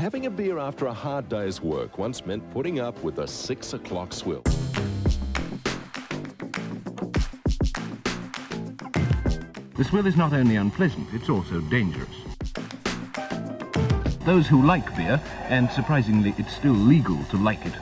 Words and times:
having 0.00 0.24
a 0.24 0.30
beer 0.30 0.58
after 0.58 0.86
a 0.86 0.94
hard 0.94 1.28
day's 1.28 1.60
work 1.60 1.98
once 1.98 2.24
meant 2.24 2.42
putting 2.52 2.80
up 2.80 2.98
with 3.02 3.18
a 3.18 3.28
six 3.28 3.74
o'clock 3.74 4.14
swill. 4.14 4.40
The 9.76 9.84
swill 9.84 10.06
is 10.06 10.16
not 10.16 10.32
only 10.32 10.56
unpleasant, 10.56 11.06
it's 11.12 11.28
also 11.28 11.60
dangerous. 11.60 12.08
Those 14.24 14.46
who 14.46 14.64
like 14.64 14.96
beer, 14.96 15.20
and 15.50 15.70
surprisingly 15.70 16.32
it's 16.38 16.54
still 16.56 16.72
legal 16.72 17.22
to 17.24 17.36
like 17.36 17.60
it, 17.66 17.74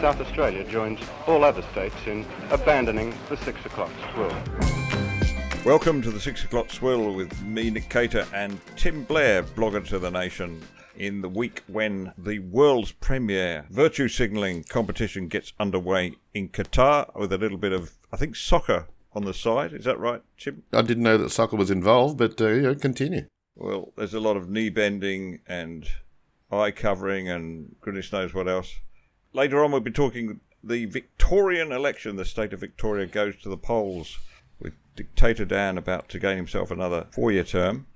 South 0.00 0.18
Australia 0.18 0.64
joins 0.64 0.98
all 1.26 1.44
other 1.44 1.62
states 1.72 1.96
in 2.06 2.24
abandoning 2.50 3.12
the 3.28 3.36
six 3.36 3.62
o'clock 3.66 3.90
swill. 4.14 4.34
Welcome 5.66 6.00
to 6.00 6.10
the 6.10 6.20
six 6.20 6.42
o'clock 6.44 6.70
swill 6.70 7.12
with 7.12 7.42
me, 7.42 7.68
Nick 7.68 7.90
Cater, 7.90 8.26
and 8.32 8.58
Tim 8.76 9.04
Blair, 9.04 9.42
blogger 9.42 9.86
to 9.88 9.98
the 9.98 10.10
nation. 10.10 10.62
In 10.96 11.20
the 11.20 11.28
week 11.28 11.62
when 11.66 12.12
the 12.16 12.38
world's 12.38 12.92
premier 12.92 13.66
virtue 13.70 14.08
signalling 14.08 14.64
competition 14.64 15.28
gets 15.28 15.52
underway 15.60 16.14
in 16.32 16.48
Qatar, 16.48 17.14
with 17.14 17.32
a 17.32 17.38
little 17.38 17.58
bit 17.58 17.72
of, 17.72 17.92
I 18.12 18.16
think, 18.16 18.34
soccer 18.34 18.86
on 19.12 19.24
the 19.24 19.34
side. 19.34 19.72
Is 19.72 19.84
that 19.84 19.98
right, 19.98 20.22
Tim? 20.38 20.62
I 20.72 20.82
didn't 20.82 21.02
know 21.02 21.18
that 21.18 21.30
soccer 21.30 21.56
was 21.56 21.70
involved, 21.70 22.18
but 22.18 22.40
uh, 22.40 22.48
yeah, 22.48 22.74
continue. 22.74 23.26
Well, 23.54 23.92
there's 23.96 24.14
a 24.14 24.20
lot 24.20 24.36
of 24.36 24.50
knee 24.50 24.68
bending 24.68 25.40
and 25.46 25.86
eye 26.50 26.70
covering 26.70 27.28
and 27.28 27.76
goodness 27.80 28.12
knows 28.12 28.34
what 28.34 28.48
else. 28.48 28.76
Later 29.32 29.64
on, 29.64 29.72
we'll 29.72 29.80
be 29.80 29.90
talking 29.90 30.40
the 30.62 30.86
Victorian 30.86 31.72
election. 31.72 32.16
The 32.16 32.24
state 32.24 32.52
of 32.52 32.60
Victoria 32.60 33.06
goes 33.06 33.36
to 33.42 33.48
the 33.48 33.56
polls 33.56 34.18
with 34.60 34.74
dictator 34.94 35.44
Dan 35.44 35.78
about 35.78 36.08
to 36.10 36.18
gain 36.18 36.36
himself 36.36 36.70
another 36.70 37.06
four-year 37.10 37.44
term. 37.44 37.86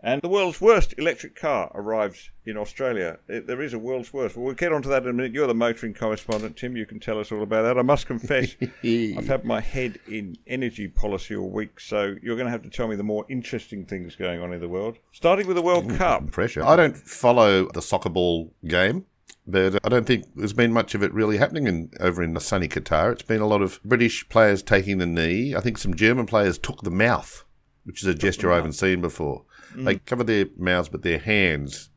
And 0.00 0.20
the 0.20 0.28
world's 0.28 0.60
worst 0.60 0.94
electric 0.98 1.34
car 1.34 1.70
arrives 1.74 2.30
in 2.44 2.56
Australia. 2.56 3.18
It, 3.28 3.46
there 3.46 3.62
is 3.62 3.72
a 3.72 3.78
world's 3.78 4.12
worst. 4.12 4.36
Well, 4.36 4.44
we'll 4.44 4.54
get 4.54 4.72
onto 4.72 4.88
that 4.90 5.02
in 5.02 5.08
a 5.08 5.12
minute. 5.12 5.32
You're 5.32 5.46
the 5.46 5.54
motoring 5.54 5.94
correspondent, 5.94 6.56
Tim. 6.56 6.76
You 6.76 6.86
can 6.86 7.00
tell 7.00 7.18
us 7.18 7.32
all 7.32 7.42
about 7.42 7.62
that. 7.62 7.78
I 7.78 7.82
must 7.82 8.06
confess, 8.06 8.54
I've 8.84 9.26
had 9.26 9.44
my 9.44 9.60
head 9.60 9.98
in 10.06 10.36
energy 10.46 10.86
policy 10.86 11.34
all 11.34 11.50
week, 11.50 11.80
so 11.80 12.14
you're 12.22 12.36
going 12.36 12.46
to 12.46 12.52
have 12.52 12.62
to 12.62 12.70
tell 12.70 12.88
me 12.88 12.96
the 12.96 13.02
more 13.02 13.24
interesting 13.28 13.86
things 13.86 14.16
going 14.16 14.40
on 14.40 14.52
in 14.52 14.60
the 14.60 14.68
world. 14.68 14.98
Starting 15.12 15.46
with 15.46 15.56
the 15.56 15.62
World 15.62 15.90
Cup. 15.96 16.30
Pressure. 16.30 16.64
I 16.64 16.76
don't 16.76 16.96
follow 16.96 17.68
the 17.72 17.82
soccer 17.82 18.10
ball 18.10 18.52
game. 18.66 19.06
But 19.48 19.78
I 19.84 19.88
don't 19.88 20.06
think 20.06 20.26
there's 20.34 20.52
been 20.52 20.72
much 20.72 20.96
of 20.96 21.04
it 21.04 21.14
really 21.14 21.36
happening 21.36 21.68
in, 21.68 21.90
over 22.00 22.20
in 22.20 22.34
the 22.34 22.40
sunny 22.40 22.66
Qatar. 22.66 23.12
It's 23.12 23.22
been 23.22 23.40
a 23.40 23.46
lot 23.46 23.62
of 23.62 23.80
British 23.84 24.28
players 24.28 24.60
taking 24.60 24.98
the 24.98 25.06
knee. 25.06 25.54
I 25.54 25.60
think 25.60 25.78
some 25.78 25.94
German 25.94 26.26
players 26.26 26.58
took 26.58 26.82
the 26.82 26.90
mouth, 26.90 27.44
which 27.84 28.02
is 28.02 28.08
a 28.08 28.14
gesture 28.14 28.52
I 28.52 28.56
haven't 28.56 28.72
seen 28.72 29.00
before. 29.00 29.44
Mm. 29.76 29.84
They 29.84 29.96
covered 29.96 30.26
their 30.26 30.46
mouths 30.56 30.90
with 30.90 31.02
their 31.02 31.18
hands 31.18 31.90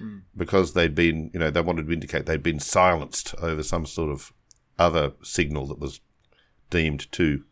mm. 0.00 0.22
because 0.36 0.72
they'd 0.72 0.94
been, 0.94 1.30
you 1.32 1.40
know, 1.40 1.50
they 1.50 1.60
wanted 1.60 1.86
to 1.86 1.92
indicate 1.92 2.26
they'd 2.26 2.42
been 2.42 2.60
silenced 2.60 3.34
over 3.40 3.62
some 3.62 3.86
sort 3.86 4.10
of 4.10 4.32
other 4.78 5.12
signal 5.22 5.66
that 5.68 5.78
was 5.78 6.00
deemed 6.70 7.10
too 7.12 7.44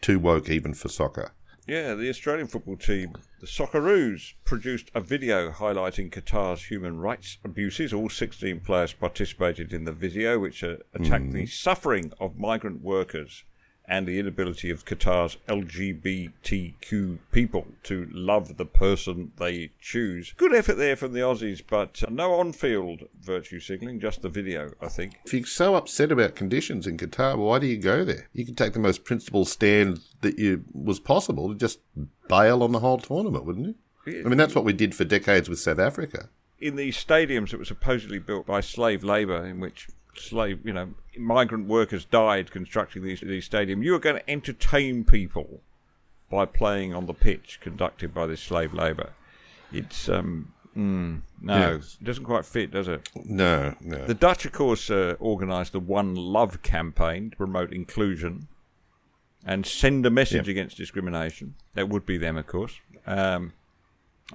too 0.00 0.18
woke 0.18 0.50
even 0.50 0.74
for 0.74 0.88
soccer. 0.88 1.32
Yeah, 1.66 1.94
the 1.94 2.08
Australian 2.08 2.48
football 2.48 2.76
team, 2.76 3.14
the 3.40 3.46
Socceroos, 3.46 4.34
produced 4.44 4.90
a 4.96 5.00
video 5.00 5.52
highlighting 5.52 6.10
Qatar's 6.10 6.64
human 6.64 6.98
rights 6.98 7.38
abuses. 7.44 7.92
All 7.92 8.08
16 8.08 8.60
players 8.60 8.92
participated 8.92 9.72
in 9.72 9.84
the 9.84 9.92
video, 9.92 10.40
which 10.40 10.64
uh, 10.64 10.78
attacked 10.92 11.26
mm. 11.26 11.32
the 11.32 11.46
suffering 11.46 12.12
of 12.18 12.36
migrant 12.36 12.82
workers 12.82 13.44
and 13.86 14.06
the 14.06 14.18
inability 14.18 14.70
of 14.70 14.84
Qatar's 14.84 15.36
LGBTQ 15.48 17.18
people 17.30 17.66
to 17.84 18.08
love 18.12 18.56
the 18.56 18.64
person 18.64 19.32
they 19.36 19.70
choose. 19.80 20.34
Good 20.36 20.54
effort 20.54 20.74
there 20.74 20.96
from 20.96 21.12
the 21.12 21.20
Aussies, 21.20 21.62
but 21.66 22.02
uh, 22.02 22.10
no 22.10 22.34
on 22.34 22.52
field 22.52 23.02
virtue 23.20 23.60
signalling, 23.60 24.00
just 24.00 24.22
the 24.22 24.28
video, 24.28 24.72
I 24.80 24.88
think. 24.88 25.18
If 25.24 25.34
you're 25.34 25.46
so 25.46 25.74
upset 25.74 26.12
about 26.12 26.34
conditions 26.34 26.86
in 26.86 26.96
Qatar, 26.96 27.36
why 27.36 27.58
do 27.58 27.66
you 27.66 27.78
go 27.78 28.04
there? 28.04 28.28
You 28.32 28.46
can 28.46 28.54
take 28.54 28.72
the 28.72 28.78
most 28.78 29.04
principled 29.04 29.48
stand 29.48 30.00
that 30.20 30.38
you 30.38 30.64
was 30.72 31.00
possible 31.00 31.48
to 31.48 31.54
just 31.54 31.80
bail 32.28 32.62
on 32.62 32.72
the 32.72 32.80
whole 32.80 32.98
tournament, 32.98 33.44
wouldn't 33.44 33.66
you? 33.66 33.74
I 34.06 34.28
mean, 34.28 34.38
that's 34.38 34.54
what 34.54 34.64
we 34.64 34.72
did 34.72 34.94
for 34.94 35.04
decades 35.04 35.48
with 35.48 35.60
South 35.60 35.78
Africa. 35.78 36.28
In 36.60 36.76
these 36.76 36.96
stadiums 36.96 37.50
that 37.50 37.58
were 37.58 37.64
supposedly 37.64 38.18
built 38.18 38.46
by 38.46 38.60
slave 38.60 39.04
labour, 39.04 39.44
in 39.46 39.60
which 39.60 39.88
slave, 40.14 40.60
you 40.64 40.72
know, 40.72 40.94
migrant 41.18 41.68
workers 41.68 42.04
died 42.04 42.50
constructing 42.50 43.02
these 43.02 43.20
these 43.20 43.48
stadiums. 43.48 43.84
You 43.84 43.94
are 43.94 43.98
going 43.98 44.16
to 44.16 44.30
entertain 44.30 45.04
people 45.04 45.60
by 46.30 46.46
playing 46.46 46.94
on 46.94 47.06
the 47.06 47.14
pitch 47.14 47.58
conducted 47.60 48.14
by 48.14 48.26
this 48.26 48.40
slave 48.40 48.72
labour. 48.72 49.12
It's 49.72 50.08
um, 50.08 50.52
mm, 50.76 51.20
no, 51.40 51.74
yes. 51.76 51.98
it 52.00 52.04
doesn't 52.04 52.24
quite 52.24 52.44
fit, 52.44 52.70
does 52.70 52.88
it? 52.88 53.08
No, 53.24 53.74
no. 53.80 54.06
The 54.06 54.14
Dutch, 54.14 54.44
of 54.44 54.52
course, 54.52 54.90
uh, 54.90 55.16
organised 55.20 55.72
the 55.72 55.80
One 55.80 56.14
Love 56.14 56.62
campaign 56.62 57.30
to 57.30 57.36
promote 57.36 57.72
inclusion 57.72 58.48
and 59.44 59.66
send 59.66 60.06
a 60.06 60.10
message 60.10 60.48
against 60.48 60.76
discrimination. 60.76 61.54
That 61.74 61.88
would 61.88 62.06
be 62.06 62.16
them, 62.16 62.36
of 62.36 62.46
course. 62.46 62.78
Um, 63.06 63.52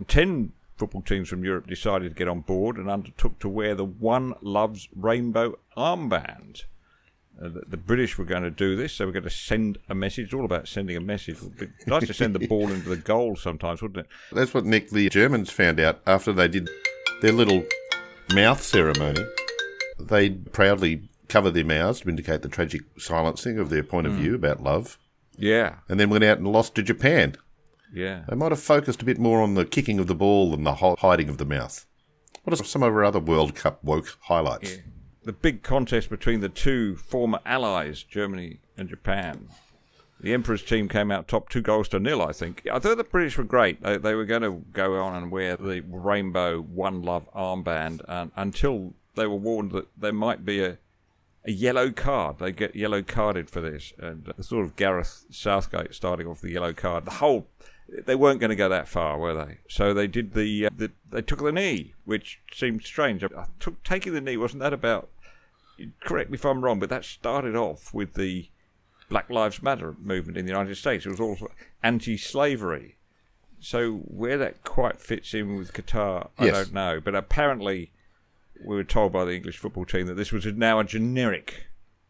ten 0.08 0.52
football 0.78 1.02
teams 1.02 1.30
from 1.30 1.44
Europe 1.44 1.68
decided 1.68 2.10
to 2.10 2.16
get 2.16 2.28
on 2.28 2.42
board 2.42 2.78
and 2.78 2.90
undertook 2.90 3.40
to 3.40 3.50
wear 3.50 3.76
the 3.76 3.86
One 3.86 4.34
Loves 4.42 4.88
Rainbow 4.96 5.58
armband. 5.76 6.64
Uh, 7.42 7.50
the, 7.50 7.62
the, 7.68 7.78
British 7.78 8.18
were 8.18 8.26
going 8.26 8.44
to 8.44 8.52
do 8.52 8.76
this. 8.76 8.98
They 8.98 9.06
were 9.06 9.12
going 9.12 9.24
to 9.24 9.30
send 9.30 9.78
a 9.90 9.96
message. 9.96 10.26
It's 10.26 10.34
all 10.34 10.46
about 10.46 10.68
sending 10.68 10.98
a 10.98 11.02
message. 11.02 11.38
It'd 11.38 11.72
nice 11.86 12.08
to 12.08 12.14
send 12.14 12.34
the 12.34 12.48
ball 12.48 12.72
into 12.72 12.90
the 12.90 12.98
goal 12.98 13.36
sometimes, 13.36 13.82
wouldn't 13.82 14.06
it? 14.06 14.12
That's 14.32 14.54
what 14.54 14.66
Nick, 14.66 14.90
the 14.90 15.10
Germans, 15.10 15.52
found 15.52 15.80
out 15.80 16.00
after 16.08 16.34
they 16.34 16.48
did 16.48 16.70
their 17.22 17.32
little 17.32 17.64
mouth 18.34 18.64
ceremony. 18.64 19.24
They 20.00 20.32
proudly 20.32 21.10
covered 21.28 21.52
their 21.52 21.66
mouths 21.66 22.02
to 22.02 22.10
indicate 22.10 22.42
the 22.42 22.50
tragic 22.50 22.82
silencing 22.98 23.60
of 23.60 23.70
their 23.70 23.84
point 23.84 24.08
of 24.08 24.14
mm. 24.14 24.18
view 24.18 24.36
about 24.36 24.64
love. 24.64 24.98
Yeah. 25.38 25.76
And 25.88 26.00
then 26.00 26.10
went 26.10 26.24
out 26.24 26.40
and 26.40 26.48
lost 26.48 26.76
to 26.76 26.84
Japan. 26.84 27.36
Yeah. 27.94 28.24
They 28.28 28.36
might 28.36 28.52
have 28.52 28.62
focused 28.62 29.02
a 29.02 29.06
bit 29.06 29.20
more 29.20 29.42
on 29.42 29.54
the 29.54 29.66
kicking 29.66 30.00
of 30.00 30.08
the 30.08 30.16
ball 30.16 30.52
than 30.52 30.64
the 30.64 30.76
hiding 30.76 31.30
of 31.30 31.38
the 31.38 31.46
mouth. 31.46 31.86
What 32.44 32.60
are 32.60 32.64
some 32.64 32.84
of 32.84 32.94
our 32.94 33.04
other 33.04 33.20
World 33.20 33.56
Cup 33.56 33.84
woke 33.84 34.18
highlights? 34.22 34.76
Yeah. 34.76 34.82
The 35.24 35.34
big 35.34 35.64
contest 35.64 36.10
between 36.10 36.40
the 36.40 36.50
two 36.50 36.96
former 36.96 37.40
allies, 37.46 38.04
Germany 38.04 38.60
and 38.78 38.88
Japan. 38.88 39.50
The 40.20 40.34
Emperor's 40.34 40.64
team 40.64 40.88
came 40.88 41.12
out 41.12 41.28
top 41.28 41.50
two 41.50 41.62
goals 41.62 41.90
to 41.90 42.00
nil, 42.00 42.22
I 42.22 42.32
think. 42.32 42.66
I 42.72 42.80
thought 42.80 42.98
the 42.98 43.04
British 43.04 43.38
were 43.38 43.44
great. 43.44 43.84
They, 43.84 43.98
they 43.98 44.16
were 44.16 44.26
going 44.26 44.42
to 44.42 44.64
go 44.72 44.96
on 45.02 45.16
and 45.16 45.32
wear 45.32 45.58
the 45.58 45.82
rainbow 45.82 46.62
One 46.62 47.02
Love 47.04 47.30
armband 47.34 48.02
and, 48.08 48.32
until 48.36 48.94
they 49.16 49.28
were 49.28 49.36
warned 49.36 49.72
that 49.74 49.88
there 49.98 50.14
might 50.14 50.44
be 50.44 50.64
a, 50.64 50.78
a 51.46 51.52
yellow 51.52 51.92
card. 51.92 52.40
They 52.40 52.52
get 52.52 52.76
yellow 52.76 53.04
carded 53.04 53.50
for 53.50 53.62
this. 53.62 53.94
And 54.00 54.30
uh, 54.30 54.42
sort 54.42 54.66
of 54.66 54.76
Gareth 54.76 55.26
Southgate 55.30 55.94
starting 55.94 56.26
off 56.26 56.42
the 56.42 56.52
yellow 56.52 56.74
card. 56.74 57.06
The 57.06 57.12
whole 57.12 57.48
they 57.90 58.16
weren't 58.16 58.40
going 58.40 58.50
to 58.50 58.56
go 58.56 58.70
that 58.70 58.88
far, 58.88 59.18
were 59.18 59.34
they? 59.34 59.60
So 59.70 59.94
they 59.94 60.08
did 60.08 60.34
the, 60.34 60.66
uh, 60.66 60.70
the 60.76 60.92
they 61.10 61.22
took 61.22 61.40
the 61.40 61.52
knee, 61.52 61.94
which 62.06 62.40
seemed 62.54 62.84
strange. 62.84 63.24
I 63.24 63.46
took, 63.60 63.84
taking 63.84 64.14
the 64.14 64.22
knee 64.22 64.38
wasn't 64.38 64.62
that 64.62 64.74
about? 64.74 65.10
Correct 66.02 66.30
me 66.30 66.36
if 66.36 66.46
I'm 66.46 66.64
wrong, 66.64 66.80
but 66.80 66.90
that 66.90 67.06
started 67.06 67.56
off 67.56 67.94
with 67.94 68.16
the 68.16 68.50
Black 69.10 69.30
Lives 69.30 69.62
Matter 69.62 69.96
movement 70.02 70.38
in 70.38 70.46
the 70.46 70.52
United 70.52 70.76
States. 70.76 71.06
It 71.06 71.10
was 71.10 71.20
also 71.20 71.52
anti-slavery. 71.84 72.98
So 73.60 73.94
where 73.94 74.38
that 74.38 74.64
quite 74.64 75.00
fits 75.00 75.34
in 75.34 75.58
with 75.58 75.74
Qatar, 75.74 76.30
I 76.38 76.46
yes. 76.46 76.56
don't 76.56 76.74
know. 76.74 77.00
But 77.04 77.16
apparently, 77.16 77.92
we 78.64 78.76
were 78.76 78.84
told 78.84 79.14
by 79.14 79.26
the 79.26 79.36
English 79.36 79.58
football 79.58 79.86
team 79.86 80.08
that 80.08 80.16
this 80.16 80.32
was 80.32 80.46
now 80.46 80.80
a 80.80 80.84
generic 80.84 81.67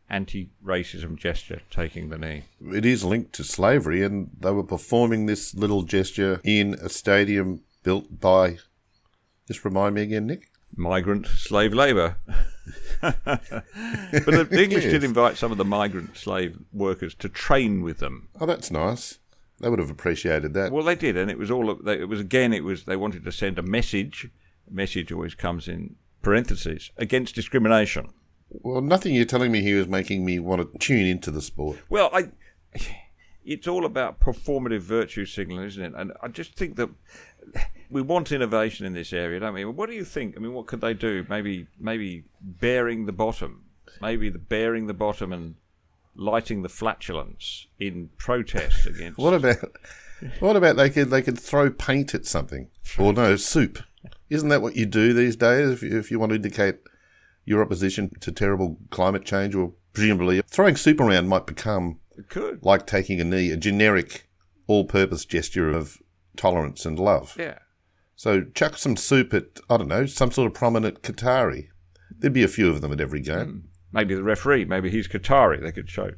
anti-racism 0.10 1.18
gesture, 1.18 1.62
taking 1.70 2.10
the 2.10 2.18
knee. 2.18 2.44
It 2.62 2.86
is 2.86 3.04
linked 3.04 3.34
to 3.34 3.44
slavery, 3.44 4.04
and 4.04 4.30
they 4.40 4.52
were 4.52 4.64
performing 4.64 5.26
this 5.26 5.54
little 5.54 5.84
gesture 5.84 6.40
in 6.44 6.76
a 6.76 6.90
stadium 6.90 7.62
built 7.84 8.20
by. 8.20 8.58
Just 9.48 9.66
remind 9.66 9.96
me 9.96 10.04
again, 10.04 10.28
Nick. 10.28 10.50
Migrant 10.76 11.28
slave 11.28 11.74
labour. 11.74 12.18
but 13.02 13.14
the, 13.32 14.48
the 14.50 14.64
English 14.64 14.84
yes. 14.84 14.92
did 14.92 15.04
invite 15.04 15.38
some 15.38 15.52
of 15.52 15.58
the 15.58 15.66
migrant 15.66 16.18
slave 16.18 16.58
workers 16.74 17.14
to 17.16 17.30
train 17.30 17.82
with 17.82 18.00
them. 18.00 18.30
Oh, 18.40 18.46
that's 18.46 18.72
nice. 18.72 19.20
They 19.60 19.70
would 19.70 19.80
have 19.80 19.90
appreciated 19.90 20.54
that. 20.54 20.72
Well, 20.72 20.84
they 20.84 20.96
did, 20.96 21.18
and 21.18 21.32
it 21.32 21.38
was 21.38 21.50
all. 21.50 21.88
It 21.88 22.08
was 22.08 22.20
again. 22.20 22.54
It 22.54 22.64
was 22.64 22.84
they 22.84 22.96
wanted 22.96 23.24
to 23.24 23.32
send 23.32 23.58
a 23.58 23.64
message. 23.64 24.30
Message 24.70 25.12
always 25.12 25.34
comes 25.34 25.68
in 25.68 25.96
parentheses 26.22 26.92
against 26.98 27.34
discrimination. 27.34 28.10
Well, 28.50 28.82
nothing 28.82 29.14
you're 29.14 29.26
telling 29.26 29.52
me 29.52 29.62
here 29.62 29.80
is 29.80 29.88
making 29.88 30.26
me 30.26 30.40
want 30.40 30.72
to 30.72 30.78
tune 30.80 31.06
into 31.06 31.32
the 31.32 31.42
sport. 31.42 31.78
Well, 31.90 32.10
I. 32.14 32.30
It's 33.46 33.66
all 33.66 33.86
about 33.86 34.20
performative 34.20 34.82
virtue 34.82 35.26
signaling, 35.26 35.68
isn't 35.68 35.82
it? 35.82 35.94
And 35.96 36.12
I 36.22 36.28
just 36.28 36.56
think 36.56 36.76
that 36.76 36.90
we 37.90 38.02
want 38.02 38.34
innovation 38.34 38.86
in 38.86 38.92
this 38.92 39.14
area, 39.14 39.40
don't 39.40 39.54
we? 39.54 39.64
What 39.64 39.90
do 39.90 39.96
you 39.96 40.04
think? 40.04 40.36
I 40.36 40.42
mean, 40.42 40.54
what 40.54 40.68
could 40.68 40.82
they 40.82 40.94
do? 40.94 41.26
Maybe, 41.30 41.68
maybe 41.80 42.26
baring 42.42 43.06
the 43.06 43.14
bottom, 43.14 43.64
maybe 44.02 44.30
the 44.30 44.38
baring 44.38 44.88
the 44.88 44.94
bottom 44.94 45.32
and 45.32 45.56
lighting 46.16 46.62
the 46.64 46.70
flatulence 46.70 47.68
in 47.80 48.10
protest 48.18 48.86
against. 48.86 49.18
what 49.18 49.34
about? 49.34 49.72
What 50.40 50.56
about 50.56 50.78
they 50.78 50.90
could 50.90 51.12
they 51.12 51.22
could 51.22 51.40
throw 51.40 51.70
paint 51.70 52.16
at 52.16 52.26
something 52.26 52.70
or 52.98 53.14
no 53.14 53.36
soup? 53.36 53.80
Isn't 54.30 54.50
that 54.50 54.62
what 54.62 54.76
you 54.76 54.86
do 54.86 55.14
these 55.14 55.36
days 55.36 55.70
if 55.70 55.84
you, 55.84 55.98
if 55.98 56.10
you 56.10 56.20
want 56.20 56.32
to 56.32 56.38
indicate 56.38 56.80
your 57.48 57.62
opposition 57.64 58.12
to 58.20 58.32
terrible 58.32 58.78
climate 58.92 59.26
change? 59.26 59.56
Or 59.56 59.74
presumably 59.94 60.42
throwing 60.48 60.76
soup 60.76 61.00
around 61.00 61.28
might 61.28 61.48
become 61.48 62.00
It 62.18 62.30
could. 62.30 62.60
like 62.64 62.86
taking 62.86 63.20
a 63.20 63.24
knee, 63.24 63.50
a 63.50 63.58
generic 63.58 64.30
all 64.68 64.86
purpose 64.86 65.26
gesture 65.26 65.72
of 65.72 65.98
tolerance 66.36 66.86
and 66.86 67.00
love. 67.00 67.36
Yeah. 67.40 67.60
So 68.16 68.44
chuck 68.54 68.78
some 68.78 68.98
soup 68.98 69.34
at, 69.34 69.60
I 69.70 69.78
don't 69.78 69.88
know, 69.88 70.06
some 70.06 70.32
sort 70.32 70.48
of 70.48 70.54
prominent 70.54 71.02
Qatari. 71.02 71.70
There'd 72.20 72.34
be 72.34 72.44
a 72.44 72.48
few 72.48 72.70
of 72.70 72.82
them 72.82 72.92
at 72.92 73.00
every 73.02 73.22
game. 73.22 73.46
Hmm. 73.48 73.60
Maybe 73.94 74.16
the 74.16 74.24
referee, 74.24 74.66
maybe 74.66 74.90
he's 74.90 75.08
Qatari. 75.08 75.62
They 75.62 75.72
could 75.72 75.90
show 75.90 76.12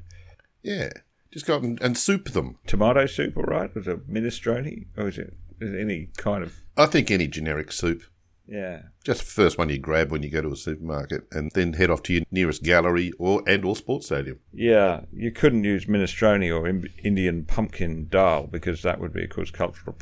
Yeah. 0.64 0.90
Just 1.32 1.46
go 1.46 1.58
and, 1.58 1.80
and 1.82 1.96
soup 1.96 2.30
them. 2.32 2.58
tomato 2.66 3.06
soup, 3.06 3.38
all 3.38 3.44
right? 3.44 3.74
Was 3.76 3.88
it 3.88 4.10
minestrone, 4.12 4.88
or 4.98 5.10
is 5.10 5.20
it, 5.20 5.36
is 5.62 5.74
it 5.74 5.80
any 5.80 6.08
kind 6.18 6.44
of? 6.44 6.56
I 6.76 6.88
think 6.88 7.12
any 7.12 7.28
generic 7.28 7.72
soup. 7.72 8.02
Yeah. 8.52 8.82
Just 9.04 9.22
the 9.22 9.28
first 9.28 9.58
one 9.60 9.70
you 9.70 9.78
grab 9.78 10.12
when 10.12 10.24
you 10.24 10.30
go 10.30 10.42
to 10.42 10.52
a 10.52 10.56
supermarket 10.56 11.28
and 11.32 11.52
then 11.54 11.74
head 11.74 11.90
off 11.92 12.02
to 12.04 12.14
your 12.14 12.24
nearest 12.32 12.64
gallery 12.64 13.12
or 13.20 13.44
and 13.48 13.64
or 13.64 13.76
sports 13.76 14.08
stadium. 14.08 14.40
Yeah, 14.52 15.02
you 15.14 15.32
couldn't 15.32 15.64
use 15.64 15.86
minestrone 15.86 16.50
or 16.54 16.68
Indian 17.04 17.46
pumpkin 17.46 18.08
dal 18.10 18.48
because 18.48 18.82
that 18.82 19.00
would 19.00 19.14
be, 19.14 19.24
of 19.26 19.30
course, 19.30 19.52
cultural 19.52 19.96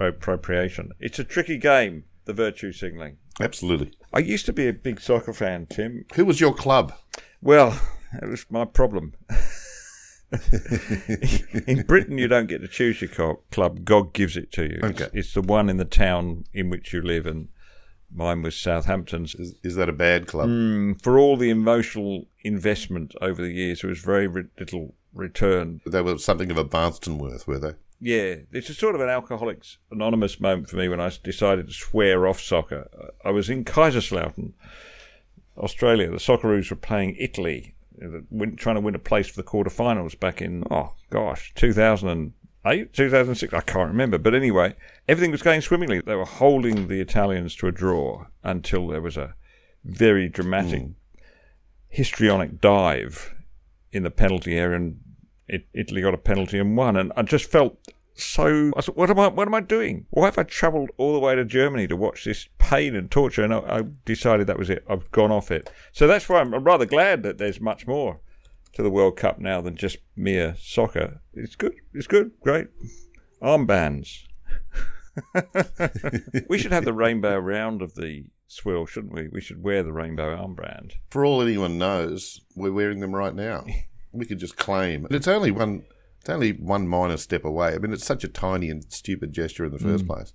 appropriation. 0.00 0.92
It's 1.00 1.18
a 1.18 1.24
tricky 1.24 1.58
game, 1.58 2.04
the 2.24 2.32
virtue 2.32 2.72
signalling. 2.72 3.18
Absolutely. 3.40 3.92
I 4.12 4.20
used 4.20 4.46
to 4.46 4.52
be 4.52 4.68
a 4.68 4.72
big 4.72 5.00
soccer 5.00 5.32
fan, 5.32 5.66
Tim. 5.66 6.04
Who 6.14 6.24
was 6.24 6.40
your 6.40 6.54
club? 6.54 6.94
Well, 7.40 7.70
that 8.20 8.28
was 8.28 8.46
my 8.50 8.64
problem. 8.64 9.14
in 11.66 11.82
Britain, 11.86 12.18
you 12.18 12.28
don't 12.28 12.46
get 12.48 12.60
to 12.62 12.68
choose 12.68 13.00
your 13.02 13.36
club. 13.50 13.84
God 13.84 14.12
gives 14.12 14.36
it 14.36 14.50
to 14.52 14.62
you. 14.62 14.76
It's- 14.82 14.90
Okay. 14.92 15.08
It's, 15.18 15.34
the 15.34 15.42
one 15.42 15.68
in 15.68 15.76
the 15.76 15.84
town 15.84 16.44
in 16.52 16.70
which 16.70 16.92
you 16.92 17.02
live, 17.02 17.26
and 17.26 17.48
mine 18.14 18.42
was 18.42 18.56
Southampton's. 18.56 19.34
Is, 19.34 19.54
is 19.62 19.76
that 19.76 19.88
a 19.88 19.92
bad 19.92 20.26
club? 20.26 20.48
Mm, 20.48 21.02
for 21.02 21.18
all 21.18 21.36
the 21.36 21.50
emotional 21.50 22.26
investment 22.42 23.14
over 23.20 23.42
the 23.42 23.52
years, 23.52 23.80
there 23.80 23.88
was 23.88 24.00
very 24.00 24.26
ri- 24.26 24.48
little 24.58 24.94
return. 25.14 25.80
They 25.86 26.02
were 26.02 26.18
something 26.18 26.50
of 26.50 26.58
a 26.58 26.64
Barnstoneworth, 26.64 27.46
were 27.46 27.58
they? 27.58 27.74
Yeah, 28.00 28.36
it's 28.50 28.68
a 28.68 28.74
sort 28.74 28.96
of 28.96 29.00
an 29.00 29.08
Alcoholics 29.08 29.78
Anonymous 29.92 30.40
moment 30.40 30.68
for 30.68 30.76
me 30.76 30.88
when 30.88 31.00
I 31.00 31.12
decided 31.22 31.68
to 31.68 31.72
swear 31.72 32.26
off 32.26 32.40
soccer. 32.40 32.88
I 33.24 33.30
was 33.30 33.48
in 33.48 33.64
Kaiserslautern, 33.64 34.54
Australia. 35.56 36.10
The 36.10 36.16
Socceroos 36.16 36.68
were 36.70 36.76
playing 36.76 37.14
Italy, 37.20 37.76
uh, 38.02 38.18
trying 38.56 38.74
to 38.74 38.80
win 38.80 38.96
a 38.96 38.98
place 38.98 39.28
for 39.28 39.40
the 39.40 39.48
quarterfinals 39.48 40.18
back 40.18 40.42
in, 40.42 40.64
oh 40.68 40.94
gosh, 41.10 41.52
2008, 42.64 42.92
2006, 42.92 43.52
I 43.52 43.60
can't 43.60 43.88
remember. 43.88 44.18
But 44.18 44.34
anyway, 44.34 44.74
everything 45.08 45.32
was 45.32 45.42
going 45.42 45.60
swimmingly. 45.60 46.00
They 46.00 46.14
were 46.14 46.24
holding 46.24 46.86
the 46.86 47.00
Italians 47.00 47.56
to 47.56 47.66
a 47.66 47.72
draw 47.72 48.26
until 48.44 48.86
there 48.86 49.00
was 49.00 49.16
a 49.16 49.34
very 49.84 50.28
dramatic, 50.28 50.82
hmm. 50.82 50.90
histrionic 51.88 52.60
dive 52.60 53.34
in 53.90 54.04
the 54.04 54.10
penalty 54.10 54.56
area, 54.56 54.76
and 54.76 55.00
it, 55.48 55.66
Italy 55.74 56.02
got 56.02 56.14
a 56.14 56.18
penalty 56.18 56.58
and 56.58 56.76
won. 56.76 56.96
And 56.96 57.12
I 57.16 57.22
just 57.22 57.50
felt 57.50 57.78
so. 58.14 58.70
I 58.76 58.80
thought, 58.80 58.96
what 58.96 59.10
am 59.10 59.18
I? 59.18 59.26
What 59.26 59.48
am 59.48 59.54
I 59.54 59.60
doing? 59.60 60.06
Why 60.10 60.26
have 60.26 60.38
I 60.38 60.44
travelled 60.44 60.90
all 60.98 61.14
the 61.14 61.18
way 61.18 61.34
to 61.34 61.44
Germany 61.44 61.88
to 61.88 61.96
watch 61.96 62.24
this 62.24 62.48
pain 62.58 62.94
and 62.94 63.10
torture? 63.10 63.42
And 63.42 63.52
I, 63.52 63.58
I 63.58 63.82
decided 64.04 64.46
that 64.46 64.58
was 64.58 64.70
it. 64.70 64.84
I've 64.88 65.10
gone 65.10 65.32
off 65.32 65.50
it. 65.50 65.68
So 65.90 66.06
that's 66.06 66.28
why 66.28 66.40
I'm 66.40 66.54
rather 66.54 66.86
glad 66.86 67.24
that 67.24 67.38
there's 67.38 67.60
much 67.60 67.88
more 67.88 68.20
to 68.74 68.82
the 68.82 68.90
World 68.90 69.16
Cup 69.16 69.38
now 69.38 69.60
than 69.60 69.76
just 69.76 69.98
mere 70.16 70.56
soccer. 70.58 71.20
It's 71.34 71.56
good. 71.56 71.74
It's 71.92 72.06
good. 72.06 72.32
Great. 72.42 72.68
Armbands. 73.42 74.24
we 76.48 76.58
should 76.58 76.72
have 76.72 76.84
the 76.84 76.92
rainbow 76.92 77.38
round 77.38 77.82
of 77.82 77.94
the 77.94 78.24
swill, 78.48 78.86
shouldn't 78.86 79.12
we? 79.12 79.28
We 79.28 79.40
should 79.40 79.62
wear 79.62 79.82
the 79.82 79.92
rainbow 79.92 80.36
armband. 80.36 80.92
For 81.10 81.24
all 81.24 81.42
anyone 81.42 81.78
knows, 81.78 82.40
we're 82.56 82.72
wearing 82.72 83.00
them 83.00 83.14
right 83.14 83.34
now. 83.34 83.64
We 84.12 84.26
could 84.26 84.38
just 84.38 84.56
claim. 84.56 85.06
It's 85.10 85.28
only 85.28 85.50
one. 85.50 85.84
It's 86.20 86.30
only 86.30 86.52
one 86.52 86.86
minor 86.86 87.16
step 87.16 87.44
away. 87.44 87.74
I 87.74 87.78
mean, 87.78 87.92
it's 87.92 88.06
such 88.06 88.22
a 88.22 88.28
tiny 88.28 88.70
and 88.70 88.84
stupid 88.92 89.32
gesture 89.32 89.64
in 89.64 89.72
the 89.72 89.78
first 89.78 90.04
mm. 90.04 90.08
place 90.08 90.34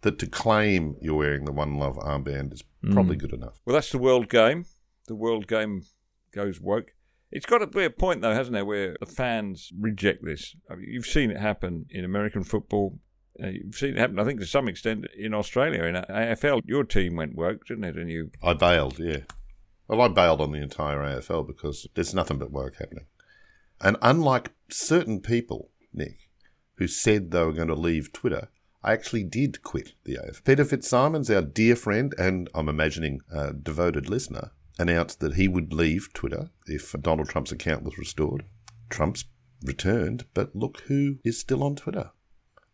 that 0.00 0.18
to 0.18 0.26
claim 0.26 0.96
you're 1.00 1.14
wearing 1.14 1.44
the 1.44 1.52
One 1.52 1.76
Love 1.76 1.96
armband 1.96 2.52
is 2.52 2.64
probably 2.90 3.16
mm. 3.16 3.20
good 3.20 3.32
enough. 3.32 3.60
Well, 3.64 3.74
that's 3.74 3.92
the 3.92 3.98
world 3.98 4.28
game. 4.28 4.64
The 5.06 5.14
world 5.14 5.46
game 5.46 5.84
goes 6.32 6.60
woke. 6.60 6.94
It's 7.32 7.46
got 7.46 7.58
to 7.58 7.66
be 7.66 7.84
a 7.84 7.90
point, 7.90 8.22
though, 8.22 8.34
hasn't 8.34 8.54
there, 8.54 8.64
where 8.64 8.96
the 8.98 9.06
fans 9.06 9.70
reject 9.78 10.24
this. 10.24 10.56
I 10.68 10.74
mean, 10.74 10.88
you've 10.88 11.06
seen 11.06 11.30
it 11.30 11.38
happen 11.38 11.86
in 11.90 12.04
American 12.04 12.42
football. 12.42 12.98
Uh, 13.42 13.48
you've 13.48 13.76
seen 13.76 13.90
it 13.90 13.98
happen, 13.98 14.18
I 14.18 14.24
think, 14.24 14.40
to 14.40 14.46
some 14.46 14.68
extent 14.68 15.06
in 15.16 15.32
Australia. 15.32 15.84
In 15.84 15.94
AFL, 15.94 16.62
your 16.64 16.84
team 16.84 17.16
went 17.16 17.36
woke, 17.36 17.66
didn't 17.66 17.84
it? 17.84 17.96
And 17.96 18.10
you, 18.10 18.30
I 18.42 18.54
bailed, 18.54 18.98
yeah. 18.98 19.20
Well, 19.86 20.02
I 20.02 20.08
bailed 20.08 20.40
on 20.40 20.52
the 20.52 20.62
entire 20.62 20.98
AFL 20.98 21.46
because 21.46 21.86
there's 21.94 22.14
nothing 22.14 22.38
but 22.38 22.50
woke 22.50 22.76
happening. 22.76 23.06
And 23.80 23.96
unlike 24.02 24.52
certain 24.68 25.20
people, 25.20 25.70
Nick, 25.92 26.28
who 26.76 26.86
said 26.86 27.30
they 27.30 27.44
were 27.44 27.52
going 27.52 27.68
to 27.68 27.74
leave 27.74 28.12
Twitter, 28.12 28.48
I 28.82 28.92
actually 28.92 29.24
did 29.24 29.62
quit 29.62 29.92
the 30.04 30.16
AFL. 30.16 30.44
Peter 30.44 30.64
Fitzsimons, 30.64 31.30
our 31.30 31.42
dear 31.42 31.76
friend, 31.76 32.14
and 32.18 32.48
I'm 32.54 32.68
imagining 32.68 33.20
a 33.32 33.52
devoted 33.52 34.08
listener, 34.08 34.52
announced 34.80 35.20
that 35.20 35.34
he 35.34 35.46
would 35.48 35.72
leave 35.72 36.12
Twitter 36.14 36.50
if 36.66 36.94
Donald 37.00 37.28
Trump's 37.28 37.52
account 37.52 37.82
was 37.84 37.98
restored. 37.98 38.44
Trump's 38.88 39.24
returned, 39.64 40.24
but 40.34 40.54
look 40.56 40.80
who 40.86 41.18
is 41.24 41.38
still 41.38 41.62
on 41.62 41.76
Twitter. 41.76 42.10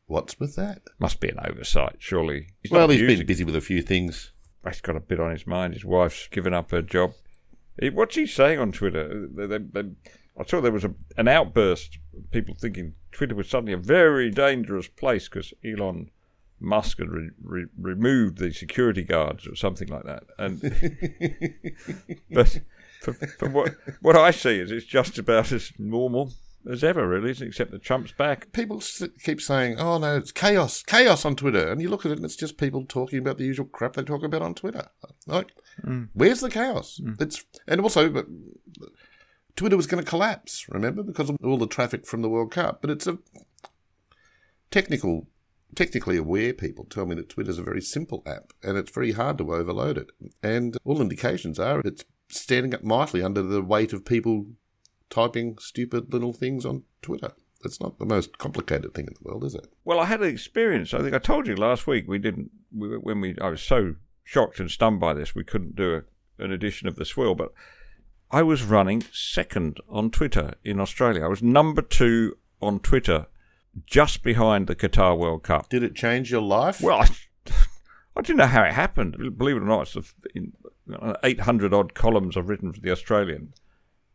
What's 0.07 0.39
with 0.39 0.55
that? 0.57 0.83
must 1.01 1.19
be 1.21 1.29
an 1.29 1.39
oversight, 1.45 1.97
surely. 1.99 2.49
He's 2.63 2.71
well, 2.71 2.89
he's 2.89 3.01
using- 3.01 3.19
been 3.19 3.27
busy 3.27 3.45
with 3.45 3.57
a 3.57 3.61
few 3.61 3.83
things. 3.83 4.33
He's 4.65 4.81
got 4.81 4.97
a 4.97 5.01
bit 5.01 5.21
on 5.21 5.31
his 5.33 5.47
mind. 5.47 5.75
His 5.75 5.85
wife's 5.85 6.29
given 6.29 6.55
up 6.55 6.71
her 6.71 6.83
job. 6.83 7.13
What's 7.93 8.15
he 8.17 8.27
saying 8.27 8.59
on 8.59 8.73
Twitter? 8.73 9.27
They- 9.29 9.47
they- 9.47 9.59
they- 9.59 9.91
I 10.39 10.45
saw 10.45 10.61
there 10.61 10.73
was 10.73 10.85
a, 10.85 10.95
an 11.17 11.29
outburst. 11.29 11.99
of 12.17 12.31
People 12.31 12.55
thinking 12.55 12.95
Twitter 13.13 13.35
was 13.35 13.49
suddenly 13.49 13.73
a 13.73 13.79
very 13.79 14.31
dangerous 14.31 14.87
place 14.89 15.29
because 15.29 15.53
Elon 15.65 16.11
Musk 16.61 16.99
had 16.99 17.11
re- 17.11 17.31
re- 17.43 17.67
removed 17.79 18.39
the 18.39 18.53
security 18.53 19.03
guards 19.03 19.47
or 19.47 19.55
something 19.55 19.89
like 19.89 20.05
that. 20.05 20.25
And 20.39 20.61
but 22.31 22.61
for 23.01 23.49
what 23.51 23.75
what 24.01 24.17
I 24.17 24.31
see 24.31 24.59
is 24.59 24.71
it's 24.71 24.87
just 24.87 25.19
about 25.19 25.53
as 25.53 25.73
normal 25.79 26.33
as 26.69 26.83
ever, 26.83 27.07
really, 27.07 27.31
except 27.31 27.71
that 27.71 27.83
Trump's 27.83 28.13
back. 28.13 28.53
people 28.53 28.83
keep 29.23 29.41
saying, 29.41 29.79
"Oh 29.79 29.99
no, 29.99 30.17
it's 30.17 30.33
chaos, 30.33 30.83
chaos 30.83 31.25
on 31.25 31.37
Twitter," 31.37 31.71
and 31.71 31.81
you 31.81 31.89
look 31.89 32.05
at 32.05 32.13
it, 32.13 32.17
and 32.17 32.25
it's 32.25 32.37
just 32.37 32.59
people 32.59 32.85
talking 32.85 33.19
about 33.19 33.39
the 33.39 33.45
usual 33.45 33.67
crap 33.67 33.95
they 33.95 34.03
talk 34.03 34.25
about 34.25 34.43
on 34.43 34.55
Twitter. 34.55 34.89
Like, 35.27 35.53
mm. 35.85 36.09
where's 36.13 36.41
the 36.41 36.51
chaos? 36.51 37.01
Mm. 37.03 37.21
It's 37.21 37.45
and 37.69 37.81
also, 37.81 38.09
but 38.09 38.27
Twitter 39.57 39.77
was 39.77 39.87
going 39.87 40.03
to 40.03 40.09
collapse. 40.09 40.67
Remember, 40.69 41.03
because 41.03 41.31
of 41.31 41.37
all 41.43 41.57
the 41.57 41.67
traffic 41.67 42.07
from 42.07 42.23
the 42.23 42.29
World 42.29 42.51
Cup. 42.51 42.81
But 42.81 42.91
it's 42.91 43.07
a 43.07 43.19
technical, 44.71 45.27
technically 45.75 46.17
aware 46.17 46.53
people 46.53 46.85
tell 46.85 47.07
me 47.07 47.15
that 47.17 47.29
Twitter's 47.29 47.59
a 47.59 47.63
very 47.63 47.83
simple 47.83 48.23
app, 48.27 48.53
and 48.63 48.77
it's 48.77 48.91
very 48.91 49.13
hard 49.13 49.39
to 49.39 49.55
overload 49.55 49.99
it. 49.99 50.11
And 50.43 50.77
all 50.85 51.01
indications 51.01 51.59
are 51.59 51.81
it's 51.81 52.05
standing 52.29 52.75
up 52.75 52.83
mightily 52.83 53.23
under 53.23 53.43
the 53.43 53.63
weight 53.63 53.93
of 53.93 54.05
people 54.05 54.47
typing 55.11 55.57
stupid 55.59 56.13
little 56.13 56.33
things 56.33 56.65
on 56.65 56.83
Twitter. 57.03 57.33
It's 57.65 57.81
not 57.81 57.99
the 57.99 58.07
most 58.07 58.39
complicated 58.39 58.95
thing 58.95 59.07
in 59.07 59.15
the 59.15 59.29
world, 59.29 59.45
is 59.45 59.55
it? 59.55 59.73
Well, 59.85 59.99
I 59.99 60.05
had 60.05 60.21
an 60.21 60.29
experience. 60.29 60.93
I 60.95 61.01
think 61.01 61.15
I 61.15 61.19
told 61.19 61.47
you 61.47 61.57
last 61.57 61.87
week. 61.87 62.07
We 62.07 62.19
didn't 62.19 62.51
we, 62.73 62.97
when 62.99 63.21
we. 63.21 63.37
I 63.41 63.49
was 63.49 63.63
so 63.63 63.95
shocked 64.25 64.61
and 64.61 64.71
stunned 64.71 65.01
by 65.01 65.15
this. 65.15 65.35
We 65.35 65.45
couldn't 65.45 65.75
do 65.75 65.95
a, 65.95 66.45
an 66.45 66.53
edition 66.53 66.87
of 66.87 66.97
the 66.97 67.05
Swill, 67.05 67.35
but 67.35 67.53
I 68.31 68.43
was 68.43 68.63
running 68.63 69.05
second 69.13 69.79
on 69.89 70.11
Twitter 70.11 70.55
in 70.65 70.81
Australia. 70.81 71.25
I 71.25 71.29
was 71.29 71.43
number 71.43 71.83
two 71.83 72.37
on 72.61 72.81
Twitter, 72.81 73.27
just 73.85 74.23
behind 74.23 74.67
the 74.67 74.77
Qatar 74.77 75.19
World 75.19 75.43
Cup. 75.43 75.69
Did 75.69 75.83
it 75.83 75.95
change 75.95 76.31
your 76.31 76.43
life? 76.43 76.81
Well, 76.81 77.01
I, 77.01 77.09
I 78.17 78.23
didn't 78.23 78.39
know 78.39 78.47
how 78.47 78.63
it 78.63 78.73
happened. 78.73 79.37
Believe 79.37 79.57
it 79.57 79.63
or 79.63 79.67
not, 79.67 79.95
it's 79.95 80.15
in, 80.35 80.53
uh, 80.95 81.15
800 81.23 81.75
odd 81.75 81.95
columns 81.95 82.37
I've 82.37 82.49
written 82.49 82.73
for 82.73 82.81
the 82.81 82.91
Australian. 82.91 83.53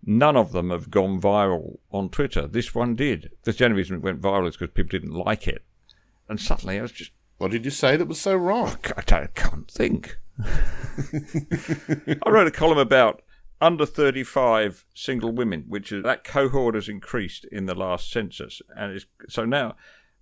None 0.03 0.35
of 0.35 0.51
them 0.51 0.71
have 0.71 0.89
gone 0.89 1.21
viral 1.21 1.77
on 1.91 2.09
Twitter. 2.09 2.47
This 2.47 2.73
one 2.73 2.95
did. 2.95 3.31
The 3.43 3.55
only 3.63 3.77
reason 3.77 3.97
it 3.97 4.01
went 4.01 4.21
viral 4.21 4.47
is 4.47 4.57
because 4.57 4.73
people 4.73 4.89
didn't 4.89 5.13
like 5.13 5.47
it. 5.47 5.63
And 6.27 6.39
suddenly 6.39 6.79
I 6.79 6.81
was 6.81 6.91
just, 6.91 7.11
what 7.37 7.51
did 7.51 7.65
you 7.65 7.71
say 7.71 7.97
that 7.97 8.07
was 8.07 8.19
so 8.19 8.35
wrong? 8.35 8.77
I 8.97 9.01
don't, 9.01 9.35
can't 9.35 9.69
think. 9.69 10.17
I 10.39 12.29
wrote 12.29 12.47
a 12.47 12.51
column 12.51 12.79
about 12.79 13.21
under 13.61 13.85
35 13.85 14.85
single 14.93 15.31
women, 15.31 15.65
which 15.67 15.91
is, 15.91 16.03
that 16.03 16.23
cohort 16.23 16.75
has 16.75 16.89
increased 16.89 17.45
in 17.45 17.67
the 17.67 17.75
last 17.75 18.11
census. 18.11 18.61
And 18.75 18.93
it's, 18.93 19.05
so 19.29 19.45
now 19.45 19.75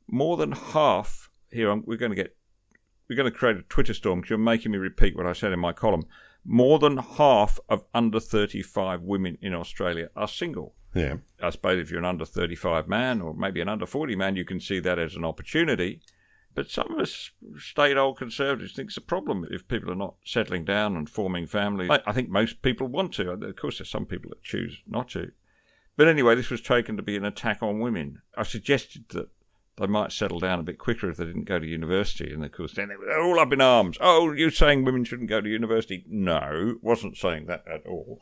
more 0.07 0.37
than 0.37 0.51
half 0.51 1.29
here, 1.51 1.69
I'm, 1.69 1.83
we're 1.85 1.97
going 1.97 2.11
to 2.11 2.15
get, 2.15 2.35
we're 3.09 3.15
going 3.15 3.31
to 3.31 3.37
create 3.37 3.57
a 3.57 3.63
Twitter 3.63 3.93
storm 3.93 4.19
because 4.19 4.31
you're 4.31 4.39
making 4.39 4.71
me 4.71 4.77
repeat 4.77 5.15
what 5.15 5.25
I 5.25 5.33
said 5.33 5.53
in 5.53 5.59
my 5.59 5.73
column. 5.73 6.03
More 6.45 6.79
than 6.79 6.97
half 6.97 7.59
of 7.69 7.83
under 7.93 8.19
35 8.19 9.01
women 9.01 9.37
in 9.41 9.53
Australia 9.53 10.09
are 10.15 10.27
single. 10.27 10.75
Yeah. 10.93 11.15
I 11.41 11.49
suppose 11.49 11.79
if 11.79 11.91
you're 11.91 11.99
an 11.99 12.05
under 12.05 12.25
35 12.25 12.87
man 12.87 13.21
or 13.21 13.33
maybe 13.33 13.61
an 13.61 13.69
under 13.69 13.85
40 13.85 14.15
man, 14.15 14.35
you 14.35 14.45
can 14.45 14.59
see 14.59 14.79
that 14.79 14.99
as 14.99 15.15
an 15.15 15.25
opportunity. 15.25 16.01
But 16.59 16.69
some 16.69 16.91
of 16.91 16.99
us 16.99 17.31
state 17.57 17.95
old 17.95 18.17
conservatives 18.17 18.73
think 18.73 18.89
it's 18.89 18.97
a 18.97 19.01
problem 19.01 19.47
if 19.49 19.69
people 19.69 19.89
are 19.93 19.95
not 19.95 20.15
settling 20.25 20.65
down 20.65 20.97
and 20.97 21.09
forming 21.09 21.47
families. 21.47 21.89
I, 21.89 22.01
I 22.05 22.11
think 22.11 22.27
most 22.27 22.61
people 22.61 22.87
want 22.87 23.13
to. 23.13 23.31
Of 23.31 23.55
course, 23.55 23.77
there's 23.77 23.89
some 23.89 24.05
people 24.05 24.29
that 24.31 24.43
choose 24.43 24.81
not 24.85 25.07
to. 25.11 25.31
But 25.95 26.09
anyway, 26.09 26.35
this 26.35 26.49
was 26.49 26.59
taken 26.59 26.97
to 26.97 27.01
be 27.01 27.15
an 27.15 27.23
attack 27.23 27.63
on 27.63 27.79
women. 27.79 28.23
I 28.35 28.43
suggested 28.43 29.05
that 29.11 29.29
they 29.77 29.87
might 29.87 30.11
settle 30.11 30.41
down 30.41 30.59
a 30.59 30.63
bit 30.63 30.79
quicker 30.79 31.09
if 31.09 31.15
they 31.15 31.23
didn't 31.23 31.45
go 31.45 31.59
to 31.59 31.65
university. 31.65 32.29
And 32.29 32.43
of 32.43 32.51
course, 32.51 32.73
then 32.73 32.89
they 32.89 32.97
were 32.97 33.17
all 33.17 33.39
up 33.39 33.53
in 33.53 33.61
arms. 33.61 33.97
Oh, 34.01 34.33
you're 34.33 34.51
saying 34.51 34.83
women 34.83 35.05
shouldn't 35.05 35.29
go 35.29 35.39
to 35.39 35.47
university? 35.47 36.03
No, 36.09 36.75
wasn't 36.81 37.15
saying 37.15 37.45
that 37.45 37.63
at 37.73 37.87
all. 37.87 38.19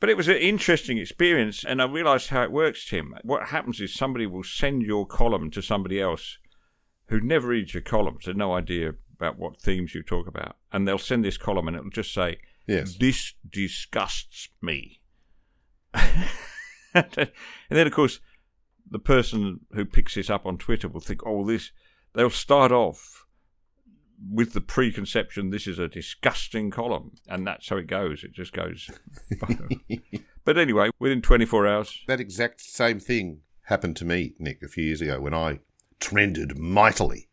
But 0.00 0.08
it 0.08 0.16
was 0.16 0.26
an 0.26 0.38
interesting 0.38 0.98
experience, 0.98 1.62
and 1.62 1.80
I 1.80 1.84
realised 1.84 2.30
how 2.30 2.42
it 2.42 2.50
works, 2.50 2.84
Tim. 2.84 3.14
What 3.22 3.50
happens 3.50 3.80
is 3.80 3.94
somebody 3.94 4.26
will 4.26 4.42
send 4.42 4.82
your 4.82 5.06
column 5.06 5.52
to 5.52 5.62
somebody 5.62 6.00
else 6.00 6.38
who 7.10 7.20
never 7.20 7.48
reads 7.48 7.74
your 7.74 7.82
columns, 7.82 8.26
have 8.26 8.36
no 8.36 8.54
idea 8.54 8.94
about 9.14 9.38
what 9.38 9.60
themes 9.60 9.94
you 9.94 10.02
talk 10.02 10.26
about, 10.26 10.56
and 10.72 10.86
they'll 10.88 10.98
send 10.98 11.24
this 11.24 11.36
column, 11.36 11.68
and 11.68 11.76
it'll 11.76 11.90
just 11.90 12.14
say, 12.14 12.38
Yes. 12.66 12.96
"This 12.96 13.34
disgusts 13.48 14.48
me." 14.62 15.00
and 15.94 17.30
then, 17.68 17.86
of 17.86 17.92
course, 17.92 18.20
the 18.88 18.98
person 18.98 19.60
who 19.72 19.84
picks 19.84 20.14
this 20.14 20.30
up 20.30 20.46
on 20.46 20.56
Twitter 20.56 20.88
will 20.88 21.00
think, 21.00 21.20
"Oh, 21.26 21.44
this." 21.44 21.72
They'll 22.12 22.30
start 22.30 22.72
off 22.72 23.24
with 24.28 24.52
the 24.52 24.60
preconception 24.60 25.50
this 25.50 25.66
is 25.66 25.78
a 25.78 25.88
disgusting 25.88 26.70
column, 26.70 27.12
and 27.28 27.46
that's 27.46 27.68
how 27.68 27.76
it 27.76 27.86
goes. 27.86 28.24
It 28.24 28.32
just 28.32 28.52
goes. 28.52 28.90
but 30.44 30.58
anyway, 30.58 30.90
within 30.98 31.22
24 31.22 31.66
hours, 31.66 32.02
That 32.06 32.20
exact 32.20 32.60
same 32.60 32.98
thing 32.98 33.40
happened 33.64 33.96
to 33.96 34.04
me, 34.04 34.34
Nick, 34.38 34.62
a 34.62 34.68
few 34.68 34.84
years 34.84 35.00
ago 35.00 35.20
when 35.20 35.34
I 35.34 35.60
trended 36.00 36.58
mightily 36.58 37.28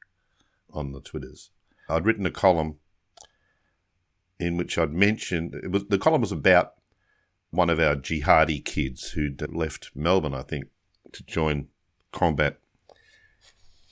on 0.71 0.91
the 0.91 1.01
Twitters. 1.01 1.49
I'd 1.89 2.05
written 2.05 2.25
a 2.25 2.31
column 2.31 2.75
in 4.39 4.57
which 4.57 4.77
I'd 4.77 4.93
mentioned 4.93 5.55
it 5.55 5.71
was 5.71 5.85
the 5.85 5.97
column 5.97 6.21
was 6.21 6.31
about 6.31 6.73
one 7.49 7.69
of 7.69 7.79
our 7.79 7.95
jihadi 7.95 8.63
kids 8.63 9.11
who'd 9.11 9.41
left 9.53 9.91
Melbourne, 9.95 10.33
I 10.33 10.43
think, 10.43 10.65
to 11.13 11.23
join 11.23 11.67
combat 12.11 12.59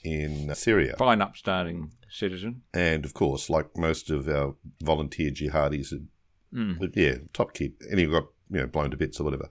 in 0.04 0.54
Syria. 0.54 0.94
fine, 0.96 1.20
upstanding 1.20 1.92
citizen. 2.08 2.62
And 2.72 3.04
of 3.04 3.14
course, 3.14 3.50
like 3.50 3.76
most 3.76 4.10
of 4.10 4.28
our 4.28 4.54
volunteer 4.82 5.30
jihadis, 5.30 5.90
had, 5.90 6.06
hmm. 6.52 6.74
but 6.78 6.96
yeah, 6.96 7.16
top 7.32 7.54
kid. 7.54 7.72
And 7.90 7.98
he 7.98 8.06
got 8.06 8.26
you 8.50 8.60
know 8.60 8.66
blown 8.66 8.90
to 8.90 8.96
bits 8.96 9.18
or 9.20 9.24
whatever. 9.24 9.48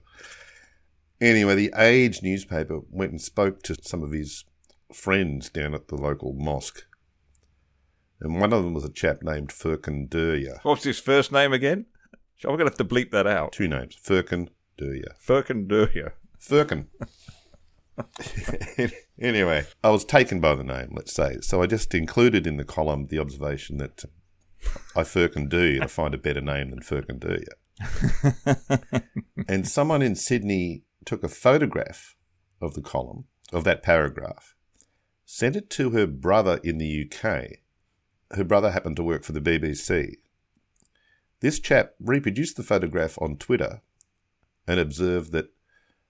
Anyway, 1.20 1.54
the 1.54 1.72
Age 1.76 2.22
newspaper 2.22 2.80
went 2.90 3.10
and 3.10 3.20
spoke 3.20 3.62
to 3.62 3.76
some 3.82 4.02
of 4.02 4.12
his 4.12 4.44
friends 4.96 5.50
down 5.50 5.74
at 5.74 5.88
the 5.88 5.96
local 5.96 6.32
mosque, 6.32 6.86
and 8.20 8.40
one 8.40 8.52
of 8.52 8.64
them 8.64 8.74
was 8.74 8.84
a 8.84 8.92
chap 8.92 9.22
named 9.22 9.50
Furkan 9.50 10.08
Durya. 10.08 10.60
What's 10.62 10.84
his 10.84 10.98
first 10.98 11.30
name 11.30 11.52
again? 11.52 11.86
I'm 12.44 12.56
going 12.56 12.58
to 12.60 12.64
have 12.66 12.78
to 12.78 12.84
bleep 12.84 13.10
that 13.12 13.26
out. 13.26 13.52
Two 13.52 13.68
names, 13.68 13.96
Furkan 13.96 14.48
Durya. 14.78 15.16
Furkan 15.24 15.66
Durya. 15.66 16.12
Furkan. 16.40 16.86
anyway, 19.20 19.66
I 19.82 19.90
was 19.90 20.04
taken 20.04 20.40
by 20.40 20.54
the 20.54 20.64
name, 20.64 20.92
let's 20.92 21.14
say. 21.14 21.38
So 21.40 21.62
I 21.62 21.66
just 21.66 21.94
included 21.94 22.46
in 22.46 22.56
the 22.56 22.64
column 22.64 23.06
the 23.06 23.18
observation 23.18 23.78
that 23.78 24.04
I 24.94 25.02
Furkan 25.02 25.48
Durya 25.48 25.82
to 25.82 25.88
find 25.88 26.14
a 26.14 26.18
better 26.18 26.40
name 26.40 26.70
than 26.70 26.80
Furkan 26.80 27.18
Durya. 27.18 27.54
and 29.48 29.66
someone 29.66 30.02
in 30.02 30.14
Sydney 30.14 30.84
took 31.04 31.22
a 31.22 31.28
photograph 31.28 32.16
of 32.60 32.74
the 32.74 32.82
column, 32.82 33.24
of 33.52 33.64
that 33.64 33.82
paragraph, 33.82 34.55
sent 35.26 35.56
it 35.56 35.68
to 35.68 35.90
her 35.90 36.06
brother 36.06 36.60
in 36.62 36.78
the 36.78 37.04
UK. 37.04 37.58
Her 38.30 38.44
brother 38.44 38.70
happened 38.70 38.96
to 38.96 39.02
work 39.02 39.24
for 39.24 39.32
the 39.32 39.40
BBC. 39.40 40.14
This 41.40 41.58
chap 41.58 41.94
reproduced 42.00 42.56
the 42.56 42.62
photograph 42.62 43.18
on 43.20 43.36
Twitter 43.36 43.82
and 44.66 44.80
observed 44.80 45.32
that 45.32 45.50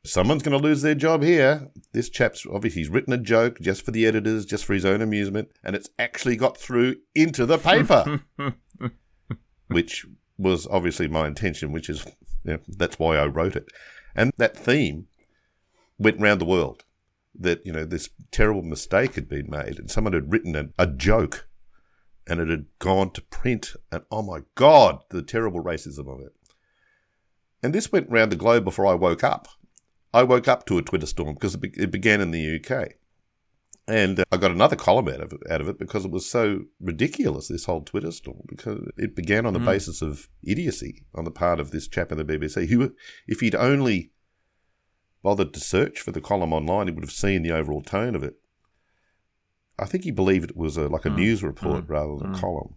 someone's 0.05 0.43
going 0.43 0.57
to 0.57 0.63
lose 0.63 0.83
their 0.83 0.95
job 0.95 1.23
here. 1.23 1.71
This 1.93 2.09
chap's 2.09 2.47
obviously 2.47 2.83
he's 2.83 2.91
written 2.91 3.13
a 3.13 3.19
joke 3.19 3.59
just 3.61 3.85
for 3.85 3.91
the 3.91 4.07
editors, 4.07 4.47
just 4.47 4.65
for 4.65 4.75
his 4.75 4.85
own 4.85 5.03
amusement, 5.03 5.51
and 5.65 5.75
it's 5.75 5.91
actually 5.99 6.37
got 6.37 6.57
through 6.57 6.97
into 7.15 7.47
the 7.47 7.59
paper, 7.59 8.23
which 9.67 10.07
was 10.39 10.67
obviously 10.69 11.09
my 11.09 11.27
intention. 11.27 11.73
Which 11.73 11.91
is 11.91 12.05
you 12.45 12.53
know, 12.53 12.59
that's 12.69 12.99
why 12.99 13.17
I 13.17 13.27
wrote 13.27 13.57
it, 13.57 13.69
and 14.15 14.33
that 14.37 14.57
theme 14.57 15.09
went 15.99 16.21
round 16.21 16.41
the 16.41 16.47
world. 16.47 16.85
That 17.39 17.65
you 17.67 17.73
know 17.73 17.85
this 17.85 18.11
terrible 18.31 18.63
mistake 18.63 19.15
had 19.15 19.29
been 19.29 19.51
made, 19.51 19.79
and 19.79 19.91
someone 19.91 20.13
had 20.13 20.33
written 20.33 20.57
a, 20.57 20.69
a 20.79 20.87
joke, 20.87 21.49
and 22.27 22.41
it 22.41 22.49
had 22.49 22.67
gone 22.79 23.11
to 23.13 23.23
print, 23.23 23.75
and 23.93 24.03
oh 24.11 24.23
my 24.23 24.41
god, 24.55 25.03
the 25.11 25.23
terrible 25.23 25.63
racism 25.63 26.13
of 26.13 26.21
it. 26.21 26.35
And 27.63 27.75
this 27.75 27.91
went 27.91 28.11
round 28.11 28.33
the 28.33 28.37
globe 28.37 28.65
before 28.65 28.87
I 28.87 28.95
woke 28.95 29.25
up. 29.25 29.49
I 30.13 30.23
woke 30.23 30.49
up 30.49 30.67
to 30.67 30.79
a 30.79 30.83
Twitter 30.83 31.07
storm 31.07 31.35
because 31.35 31.55
it, 31.55 31.61
be- 31.61 31.75
it 31.77 31.91
began 31.91 32.21
in 32.21 32.31
the 32.31 32.61
UK. 32.61 32.93
And 33.89 34.21
uh, 34.21 34.25
I 34.33 34.37
got 34.37 34.51
another 34.51 34.77
column 34.77 35.09
out 35.09 35.21
of 35.21 35.33
it, 35.33 35.41
out 35.51 35.61
of 35.61 35.69
it 35.69 35.79
because 35.79 36.05
it 36.05 36.11
was 36.11 36.29
so 36.29 36.65
ridiculous, 36.81 37.49
this 37.49 37.67
whole 37.67 37.83
Twitter 37.83 38.11
storm, 38.11 38.43
because 38.49 38.89
it 38.97 39.15
began 39.15 39.47
on 39.47 39.53
the 39.53 39.61
basis 39.61 40.03
of 40.03 40.29
idiocy 40.43 41.05
on 41.15 41.25
the 41.25 41.31
part 41.31 41.61
of 41.61 41.71
this 41.71 41.87
chap 41.87 42.11
in 42.11 42.19
the 42.19 42.25
BBC, 42.25 42.69
who, 42.69 42.95
if 43.29 43.41
he'd 43.41 43.55
only 43.55 44.11
bothered 45.27 45.53
to 45.53 45.59
search 45.59 45.99
for 45.99 46.13
the 46.13 46.21
column 46.21 46.53
online, 46.53 46.87
he 46.87 46.93
would 46.93 47.03
have 47.03 47.11
seen 47.11 47.43
the 47.43 47.51
overall 47.51 47.83
tone 47.83 48.15
of 48.15 48.23
it. 48.23 48.37
I 49.77 49.85
think 49.85 50.05
he 50.05 50.13
believed 50.13 50.51
it 50.51 50.57
was 50.57 50.77
a, 50.77 50.87
like 50.87 51.05
a 51.05 51.11
hmm. 51.11 51.17
news 51.17 51.43
report 51.43 51.87
hmm. 51.87 51.93
rather 51.93 52.17
than 52.17 52.27
a 52.27 52.35
hmm. 52.35 52.41
column. 52.41 52.75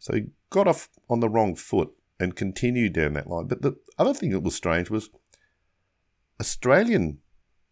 So 0.00 0.14
he 0.14 0.22
got 0.50 0.66
off 0.66 0.88
on 1.08 1.20
the 1.20 1.28
wrong 1.28 1.54
foot 1.54 1.90
and 2.18 2.34
continued 2.34 2.94
down 2.94 3.12
that 3.12 3.28
line. 3.28 3.46
But 3.46 3.62
the 3.62 3.76
other 3.96 4.14
thing 4.14 4.30
that 4.30 4.40
was 4.40 4.56
strange 4.56 4.90
was 4.90 5.10
Australian 6.40 7.18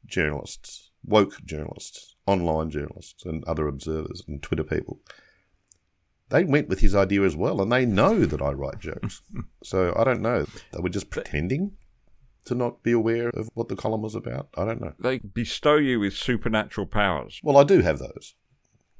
journalists, 0.06 0.92
woke 1.04 1.44
journalists, 1.44 2.14
online 2.28 2.70
journalists, 2.70 3.24
and 3.24 3.42
other 3.46 3.66
observers 3.66 4.22
and 4.28 4.44
Twitter 4.44 4.62
people, 4.62 5.00
they 6.28 6.44
went 6.44 6.68
with 6.68 6.78
his 6.78 6.94
idea 6.94 7.22
as 7.22 7.34
well, 7.34 7.60
and 7.60 7.72
they 7.72 7.84
know 7.84 8.26
that 8.26 8.40
I 8.40 8.52
write 8.52 8.78
jokes. 8.78 9.22
so 9.64 9.92
I 9.96 10.04
don't 10.04 10.22
know. 10.22 10.46
They 10.70 10.78
were 10.78 10.88
just 10.88 11.10
pretending 11.10 11.72
to 12.44 12.54
not 12.54 12.82
be 12.82 12.92
aware 12.92 13.30
of 13.30 13.48
what 13.54 13.68
the 13.68 13.76
column 13.76 14.02
was 14.02 14.14
about. 14.14 14.48
I 14.56 14.64
don't 14.64 14.80
know. 14.80 14.94
They 14.98 15.18
bestow 15.18 15.76
you 15.76 16.00
with 16.00 16.14
supernatural 16.14 16.86
powers. 16.86 17.40
Well, 17.42 17.56
I 17.56 17.64
do 17.64 17.80
have 17.80 17.98
those. 17.98 18.34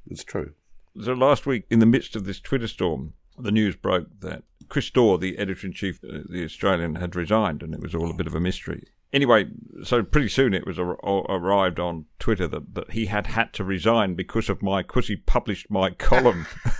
It's 0.07 0.23
true. 0.23 0.53
So 1.01 1.13
last 1.13 1.45
week, 1.45 1.65
in 1.69 1.79
the 1.79 1.85
midst 1.85 2.15
of 2.15 2.25
this 2.25 2.39
Twitter 2.39 2.67
storm, 2.67 3.13
the 3.37 3.51
news 3.51 3.75
broke 3.75 4.07
that 4.21 4.43
Chris 4.69 4.89
Dore, 4.89 5.17
the 5.17 5.37
editor 5.37 5.67
in 5.67 5.73
chief 5.73 6.01
of 6.03 6.29
the 6.29 6.43
Australian, 6.43 6.95
had 6.95 7.15
resigned, 7.15 7.61
and 7.61 7.73
it 7.73 7.81
was 7.81 7.93
all 7.93 8.09
a 8.09 8.15
bit 8.15 8.27
of 8.27 8.35
a 8.35 8.39
mystery. 8.39 8.87
Anyway, 9.13 9.45
so 9.83 10.03
pretty 10.03 10.27
soon 10.27 10.53
it 10.53 10.65
was 10.65 10.79
ar- 10.79 10.99
ar- 11.03 11.25
arrived 11.29 11.79
on 11.79 12.05
Twitter 12.19 12.47
that, 12.47 12.73
that 12.75 12.91
he 12.91 13.05
had 13.05 13.27
had 13.27 13.53
to 13.53 13.63
resign 13.63 14.15
because 14.15 14.49
of 14.49 14.61
my 14.61 14.81
because 14.81 15.07
he 15.07 15.15
published 15.15 15.69
my 15.69 15.89
column. 15.91 16.47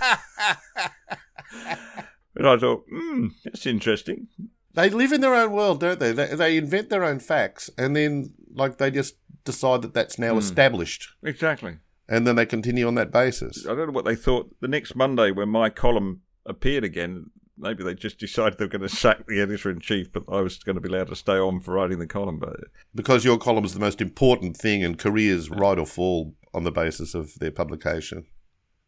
and 2.34 2.46
I 2.46 2.56
thought, 2.56 2.84
hmm, 2.90 3.28
that's 3.44 3.66
interesting. 3.66 4.28
They 4.76 4.90
live 4.90 5.10
in 5.10 5.22
their 5.22 5.34
own 5.34 5.52
world, 5.52 5.80
don't 5.80 5.98
they? 5.98 6.12
They, 6.12 6.26
they 6.26 6.56
invent 6.58 6.90
their 6.90 7.02
own 7.02 7.18
facts, 7.18 7.70
and 7.78 7.96
then 7.96 8.34
like 8.54 8.76
they 8.76 8.90
just 8.90 9.16
decide 9.44 9.80
that 9.82 9.94
that's 9.94 10.18
now 10.18 10.34
hmm. 10.34 10.38
established, 10.38 11.08
Exactly. 11.22 11.78
and 12.08 12.26
then 12.26 12.36
they 12.36 12.44
continue 12.44 12.86
on 12.86 12.94
that 12.96 13.10
basis. 13.10 13.66
I 13.66 13.74
don't 13.74 13.86
know 13.86 13.92
what 13.92 14.04
they 14.04 14.14
thought. 14.14 14.54
The 14.60 14.68
next 14.68 14.94
Monday, 14.94 15.30
when 15.30 15.48
my 15.48 15.70
column 15.70 16.20
appeared 16.44 16.84
again, 16.84 17.30
maybe 17.56 17.82
they 17.82 17.94
just 17.94 18.18
decided 18.18 18.58
they 18.58 18.66
were 18.66 18.70
going 18.70 18.82
to 18.82 18.88
sack 18.90 19.26
the 19.26 19.40
editor 19.40 19.70
in 19.70 19.80
chief, 19.80 20.12
but 20.12 20.24
I 20.28 20.42
was 20.42 20.58
going 20.58 20.76
to 20.76 20.80
be 20.82 20.90
allowed 20.90 21.08
to 21.08 21.16
stay 21.16 21.38
on 21.38 21.60
for 21.60 21.72
writing 21.72 21.98
the 21.98 22.06
column. 22.06 22.38
But 22.38 22.56
Because 22.94 23.24
your 23.24 23.38
column 23.38 23.64
is 23.64 23.72
the 23.72 23.80
most 23.80 24.02
important 24.02 24.58
thing, 24.58 24.84
and 24.84 24.98
careers 24.98 25.48
ride 25.48 25.78
or 25.78 25.86
fall 25.86 26.34
on 26.52 26.64
the 26.64 26.70
basis 26.70 27.14
of 27.14 27.38
their 27.38 27.50
publication. 27.50 28.26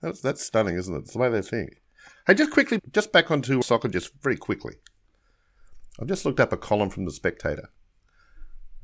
That's 0.02 0.20
that's 0.20 0.44
stunning, 0.44 0.76
isn't 0.76 0.94
it? 0.94 0.98
It's 0.98 1.12
the 1.14 1.18
way 1.18 1.30
they 1.30 1.40
think. 1.40 1.80
Hey, 2.26 2.34
just 2.34 2.50
quickly, 2.50 2.78
just 2.92 3.10
back 3.10 3.30
onto 3.30 3.62
soccer, 3.62 3.88
just 3.88 4.12
very 4.22 4.36
quickly. 4.36 4.74
I've 6.00 6.08
just 6.08 6.24
looked 6.24 6.40
up 6.40 6.52
a 6.52 6.56
column 6.56 6.90
from 6.90 7.04
the 7.04 7.10
Spectator. 7.10 7.70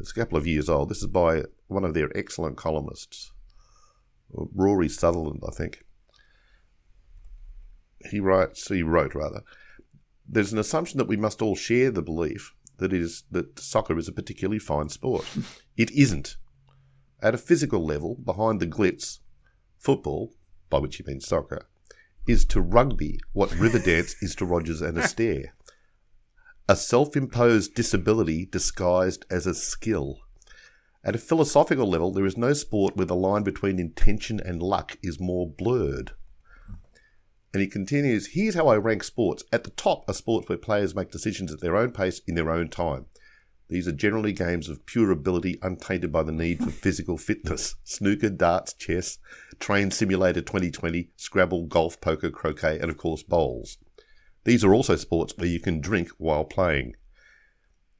It's 0.00 0.10
a 0.10 0.14
couple 0.14 0.36
of 0.36 0.46
years 0.46 0.68
old. 0.68 0.88
This 0.88 0.98
is 0.98 1.06
by 1.06 1.44
one 1.68 1.84
of 1.84 1.94
their 1.94 2.14
excellent 2.16 2.56
columnists, 2.56 3.32
Rory 4.30 4.88
Sutherland, 4.88 5.42
I 5.46 5.52
think. 5.52 5.84
He 8.10 8.20
writes, 8.20 8.68
he 8.68 8.82
wrote 8.82 9.14
rather, 9.14 9.42
there's 10.28 10.52
an 10.52 10.58
assumption 10.58 10.98
that 10.98 11.08
we 11.08 11.16
must 11.16 11.40
all 11.40 11.54
share 11.54 11.90
the 11.90 12.02
belief 12.02 12.54
that 12.78 12.92
is 12.92 13.24
that 13.30 13.58
soccer 13.58 13.96
is 13.96 14.08
a 14.08 14.12
particularly 14.12 14.58
fine 14.58 14.88
sport. 14.88 15.24
It 15.76 15.90
isn't. 15.90 16.36
At 17.20 17.34
a 17.34 17.38
physical 17.38 17.84
level, 17.84 18.14
behind 18.14 18.60
the 18.60 18.66
glitz, 18.66 19.18
football, 19.76 20.32
by 20.70 20.78
which 20.78 20.96
he 20.96 21.04
means 21.04 21.26
soccer, 21.26 21.66
is 22.28 22.44
to 22.46 22.60
rugby 22.60 23.18
what 23.32 23.50
Riverdance 23.50 24.14
is 24.22 24.36
to 24.36 24.44
Rogers 24.44 24.80
and 24.80 24.96
Astaire. 24.96 25.46
A 26.66 26.76
self 26.76 27.14
imposed 27.14 27.74
disability 27.74 28.46
disguised 28.46 29.26
as 29.30 29.46
a 29.46 29.52
skill. 29.52 30.20
At 31.04 31.14
a 31.14 31.18
philosophical 31.18 31.86
level, 31.86 32.10
there 32.10 32.24
is 32.24 32.38
no 32.38 32.54
sport 32.54 32.96
where 32.96 33.04
the 33.04 33.14
line 33.14 33.42
between 33.42 33.78
intention 33.78 34.40
and 34.40 34.62
luck 34.62 34.96
is 35.02 35.20
more 35.20 35.46
blurred. 35.46 36.12
And 37.52 37.60
he 37.60 37.66
continues 37.68 38.28
Here's 38.28 38.54
how 38.54 38.68
I 38.68 38.76
rank 38.76 39.04
sports. 39.04 39.44
At 39.52 39.64
the 39.64 39.72
top 39.72 40.08
are 40.08 40.14
sports 40.14 40.48
where 40.48 40.56
players 40.56 40.94
make 40.94 41.10
decisions 41.10 41.52
at 41.52 41.60
their 41.60 41.76
own 41.76 41.92
pace 41.92 42.22
in 42.26 42.34
their 42.34 42.50
own 42.50 42.70
time. 42.70 43.06
These 43.68 43.86
are 43.86 43.92
generally 43.92 44.32
games 44.32 44.70
of 44.70 44.86
pure 44.86 45.10
ability, 45.10 45.58
untainted 45.60 46.10
by 46.10 46.22
the 46.22 46.32
need 46.32 46.64
for 46.64 46.70
physical 46.70 47.18
fitness. 47.18 47.74
Snooker, 47.84 48.30
darts, 48.30 48.72
chess, 48.72 49.18
Train 49.60 49.90
Simulator 49.90 50.40
2020, 50.40 51.10
Scrabble, 51.16 51.66
golf, 51.66 52.00
poker, 52.00 52.30
croquet, 52.30 52.78
and 52.78 52.90
of 52.90 52.96
course 52.96 53.22
bowls. 53.22 53.76
These 54.44 54.64
are 54.64 54.74
also 54.74 54.96
sports 54.96 55.34
where 55.36 55.48
you 55.48 55.60
can 55.60 55.80
drink 55.80 56.10
while 56.18 56.44
playing. 56.44 56.96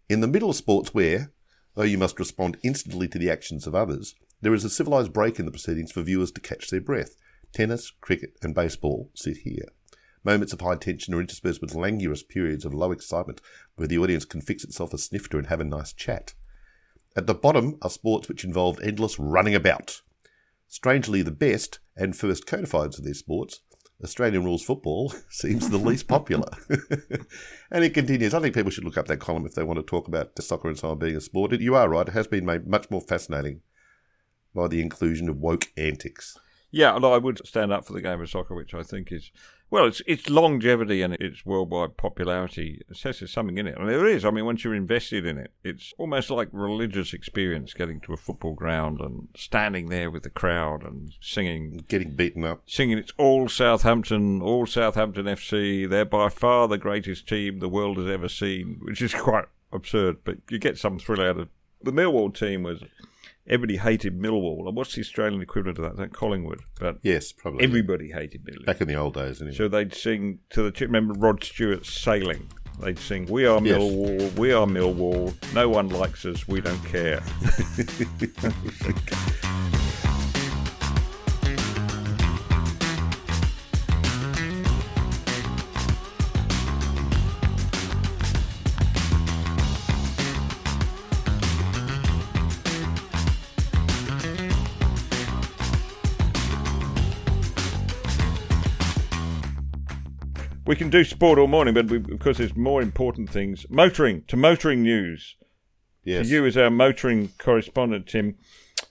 In 0.08 0.20
the 0.20 0.26
middle 0.26 0.50
of 0.50 0.56
sports 0.56 0.92
where, 0.92 1.32
though 1.74 1.82
you 1.82 1.98
must 1.98 2.18
respond 2.18 2.58
instantly 2.62 3.08
to 3.08 3.18
the 3.18 3.30
actions 3.30 3.66
of 3.66 3.74
others, 3.74 4.14
there 4.42 4.54
is 4.54 4.64
a 4.64 4.70
civilized 4.70 5.12
break 5.12 5.38
in 5.38 5.46
the 5.46 5.50
proceedings 5.50 5.90
for 5.90 6.02
viewers 6.02 6.30
to 6.32 6.40
catch 6.40 6.68
their 6.68 6.80
breath. 6.80 7.16
Tennis, 7.52 7.90
cricket, 8.00 8.36
and 8.42 8.54
baseball 8.54 9.10
sit 9.14 9.38
here. 9.38 9.68
Moments 10.22 10.52
of 10.52 10.60
high 10.60 10.76
tension 10.76 11.14
are 11.14 11.20
interspersed 11.20 11.60
with 11.60 11.74
languorous 11.74 12.22
periods 12.22 12.64
of 12.64 12.74
low 12.74 12.92
excitement 12.92 13.40
where 13.76 13.88
the 13.88 13.98
audience 13.98 14.24
can 14.24 14.40
fix 14.40 14.64
itself 14.64 14.92
a 14.92 14.98
snifter 14.98 15.38
and 15.38 15.46
have 15.46 15.60
a 15.60 15.64
nice 15.64 15.92
chat. 15.92 16.34
At 17.16 17.26
the 17.26 17.34
bottom 17.34 17.78
are 17.80 17.90
sports 17.90 18.28
which 18.28 18.44
involve 18.44 18.80
endless 18.82 19.18
running 19.18 19.54
about. 19.54 20.02
Strangely, 20.68 21.22
the 21.22 21.30
best 21.30 21.78
and 21.96 22.16
first 22.16 22.46
codified 22.46 22.98
of 22.98 23.04
these 23.04 23.18
sports, 23.20 23.60
Australian 24.02 24.44
rules 24.44 24.64
football, 24.64 25.12
seems 25.28 25.68
the 25.68 25.78
least 25.78 26.08
popular. 26.08 26.48
and 27.70 27.84
it 27.84 27.94
continues. 27.94 28.34
I 28.34 28.40
think 28.40 28.54
people 28.54 28.70
should 28.70 28.84
look 28.84 28.98
up 28.98 29.06
that 29.06 29.18
column 29.18 29.46
if 29.46 29.54
they 29.54 29.62
want 29.62 29.78
to 29.78 29.84
talk 29.84 30.08
about 30.08 30.32
soccer 30.42 30.68
and 30.68 30.78
so 30.78 30.90
on 30.90 30.98
being 30.98 31.16
a 31.16 31.20
sport. 31.20 31.52
You 31.52 31.74
are 31.74 31.88
right, 31.88 32.08
it 32.08 32.12
has 32.12 32.26
been 32.26 32.44
made 32.44 32.66
much 32.66 32.90
more 32.90 33.00
fascinating 33.00 33.60
by 34.54 34.68
the 34.68 34.80
inclusion 34.80 35.28
of 35.28 35.38
woke 35.38 35.72
antics. 35.76 36.38
Yeah, 36.70 36.96
and 36.96 37.04
I 37.04 37.18
would 37.18 37.46
stand 37.46 37.72
up 37.72 37.86
for 37.86 37.92
the 37.92 38.00
game 38.00 38.20
of 38.20 38.28
soccer, 38.28 38.54
which 38.54 38.74
I 38.74 38.82
think 38.82 39.12
is 39.12 39.30
well, 39.74 39.86
it's 39.86 40.02
its 40.06 40.30
longevity 40.30 41.02
and 41.02 41.14
its 41.14 41.44
worldwide 41.44 41.96
popularity 41.96 42.80
says 42.92 43.18
there's 43.18 43.32
something 43.32 43.58
in 43.58 43.66
it, 43.66 43.76
and 43.76 43.88
there 43.88 44.06
is. 44.06 44.24
I 44.24 44.30
mean, 44.30 44.44
once 44.44 44.62
you're 44.62 44.72
invested 44.72 45.26
in 45.26 45.36
it, 45.36 45.50
it's 45.64 45.92
almost 45.98 46.30
like 46.30 46.48
religious 46.52 47.12
experience 47.12 47.74
getting 47.74 47.98
to 48.02 48.12
a 48.12 48.16
football 48.16 48.54
ground 48.54 49.00
and 49.00 49.26
standing 49.34 49.88
there 49.88 50.12
with 50.12 50.22
the 50.22 50.30
crowd 50.30 50.84
and 50.84 51.12
singing, 51.20 51.84
getting 51.88 52.14
beaten 52.14 52.44
up, 52.44 52.62
singing. 52.66 52.98
It's 52.98 53.14
all 53.18 53.48
Southampton, 53.48 54.40
all 54.40 54.64
Southampton 54.64 55.24
FC. 55.24 55.90
They're 55.90 56.04
by 56.04 56.28
far 56.28 56.68
the 56.68 56.78
greatest 56.78 57.26
team 57.26 57.58
the 57.58 57.68
world 57.68 57.96
has 57.96 58.06
ever 58.06 58.28
seen, 58.28 58.78
which 58.80 59.02
is 59.02 59.12
quite 59.16 59.46
absurd, 59.72 60.18
but 60.22 60.36
you 60.50 60.60
get 60.60 60.78
some 60.78 61.00
thrill 61.00 61.20
out 61.20 61.40
of. 61.40 61.48
The 61.82 61.90
Millwall 61.90 62.32
team 62.32 62.62
was 62.62 62.84
everybody 63.46 63.76
hated 63.76 64.18
Millwall. 64.18 64.66
And 64.66 64.76
what's 64.76 64.94
the 64.94 65.00
Australian 65.00 65.42
equivalent 65.42 65.78
of 65.78 65.84
that? 65.84 65.92
Is 65.92 65.98
that 65.98 66.12
Collingwood? 66.12 66.60
But 66.78 66.98
yes, 67.02 67.32
probably. 67.32 67.64
Everybody 67.64 68.10
hated 68.10 68.44
Millwall. 68.44 68.66
Back 68.66 68.80
in 68.80 68.88
the 68.88 68.94
old 68.94 69.14
days, 69.14 69.40
anyway. 69.40 69.56
So 69.56 69.68
they'd 69.68 69.94
sing 69.94 70.40
to 70.50 70.70
the. 70.70 70.86
Remember 70.86 71.14
Rod 71.14 71.42
Stewart's 71.42 71.92
Sailing? 71.92 72.48
They'd 72.80 72.98
sing, 72.98 73.26
We 73.26 73.46
are 73.46 73.60
Millwall, 73.60 74.20
yes. 74.20 74.36
we 74.36 74.52
are 74.52 74.66
Millwall, 74.66 75.32
no 75.54 75.68
one 75.68 75.90
likes 75.90 76.26
us, 76.26 76.48
we 76.48 76.60
don't 76.60 76.84
care. 76.84 77.20
we 100.66 100.76
can 100.76 100.90
do 100.90 101.04
sport 101.04 101.38
all 101.38 101.46
morning, 101.46 101.74
but 101.74 101.90
we, 101.90 101.98
because 101.98 102.38
there's 102.38 102.56
more 102.56 102.80
important 102.82 103.30
things. 103.30 103.66
Motoring 103.68 104.24
to 104.28 104.36
motoring 104.36 104.82
news. 104.82 105.36
Yes. 106.04 106.28
To 106.28 106.32
you 106.34 106.46
as 106.46 106.56
our 106.56 106.70
motoring 106.70 107.30
correspondent, 107.38 108.08
Tim. 108.08 108.36